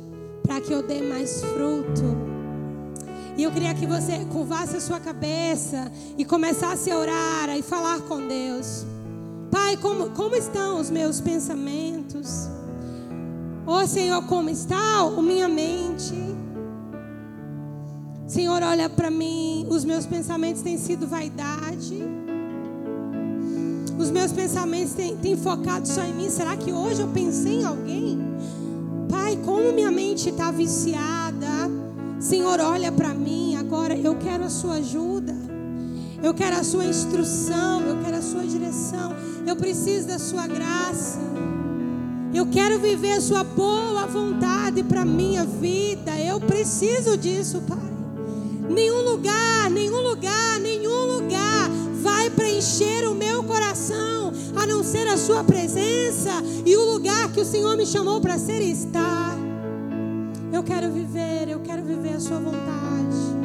para 0.43 0.61
que 0.61 0.71
eu 0.71 0.81
dê 0.81 1.01
mais 1.01 1.41
fruto. 1.43 2.17
E 3.37 3.43
eu 3.43 3.51
queria 3.51 3.73
que 3.73 3.85
você 3.85 4.25
curvasse 4.25 4.75
a 4.75 4.81
sua 4.81 4.99
cabeça 4.99 5.91
e 6.17 6.25
começasse 6.25 6.91
a 6.91 6.97
orar 6.97 7.49
e 7.57 7.61
falar 7.61 8.01
com 8.01 8.27
Deus. 8.27 8.85
Pai, 9.49 9.77
como, 9.77 10.11
como 10.11 10.35
estão 10.35 10.79
os 10.79 10.89
meus 10.89 11.19
pensamentos? 11.21 12.49
Oh 13.65 13.85
Senhor, 13.87 14.23
como 14.23 14.49
está 14.49 14.99
a 14.99 15.21
minha 15.21 15.47
mente? 15.47 16.15
Senhor, 18.27 18.61
olha 18.61 18.89
para 18.89 19.09
mim, 19.09 19.67
os 19.69 19.83
meus 19.83 20.05
pensamentos 20.05 20.61
têm 20.61 20.77
sido 20.77 21.07
vaidade. 21.07 22.03
Os 23.99 24.09
meus 24.09 24.31
pensamentos 24.31 24.93
têm, 24.93 25.17
têm 25.17 25.35
focado 25.35 25.85
só 25.85 26.01
em 26.03 26.13
mim. 26.13 26.29
Será 26.29 26.55
que 26.55 26.71
hoje 26.71 27.01
eu 27.01 27.09
pensei 27.09 27.59
em 27.59 27.65
alguém? 27.65 28.17
Pai, 29.09 29.37
como 29.43 29.73
minha 29.73 29.91
mente 29.91 30.29
está 30.29 30.51
viciada. 30.51 31.69
Senhor, 32.17 32.61
olha 32.61 32.93
para 32.93 33.13
mim 33.13 33.57
agora. 33.57 33.93
Eu 33.93 34.15
quero 34.15 34.45
a 34.45 34.49
sua 34.49 34.75
ajuda. 34.75 35.35
Eu 36.23 36.33
quero 36.33 36.55
a 36.55 36.63
sua 36.63 36.85
instrução. 36.85 37.81
Eu 37.81 38.01
quero 38.01 38.15
a 38.15 38.21
sua 38.21 38.45
direção. 38.45 39.13
Eu 39.45 39.57
preciso 39.57 40.07
da 40.07 40.17
sua 40.17 40.47
graça. 40.47 41.19
Eu 42.33 42.45
quero 42.45 42.79
viver 42.79 43.11
a 43.11 43.21
sua 43.21 43.43
boa 43.43 44.07
vontade 44.07 44.81
para 44.81 45.03
minha 45.03 45.43
vida. 45.43 46.17
Eu 46.17 46.39
preciso 46.39 47.17
disso, 47.17 47.61
Pai. 47.67 47.77
Nenhum 48.69 49.01
lugar, 49.01 49.69
nenhum 49.69 49.99
lugar, 49.99 50.57
nenhum 50.61 51.17
lugar 51.17 51.88
vai 51.99 52.29
preencher 52.29 53.07
o 53.07 53.13
meu 53.13 53.43
coração 53.43 54.31
a 54.55 54.65
não 54.65 54.83
ser 54.83 55.07
a 55.07 55.17
sua 55.17 55.43
presença 55.43 56.31
e 56.65 56.75
o 56.75 56.93
lugar 56.93 57.31
que 57.31 57.41
o 57.41 57.45
Senhor 57.45 57.75
me 57.75 57.85
chamou 57.85 58.21
para 58.21 58.37
ser 58.37 58.61
e 58.61 58.71
estar. 58.71 59.37
Eu 60.51 60.63
quero 60.63 60.91
viver, 60.91 61.49
eu 61.49 61.59
quero 61.59 61.83
viver 61.83 62.15
a 62.15 62.19
sua 62.19 62.39
vontade. 62.39 63.38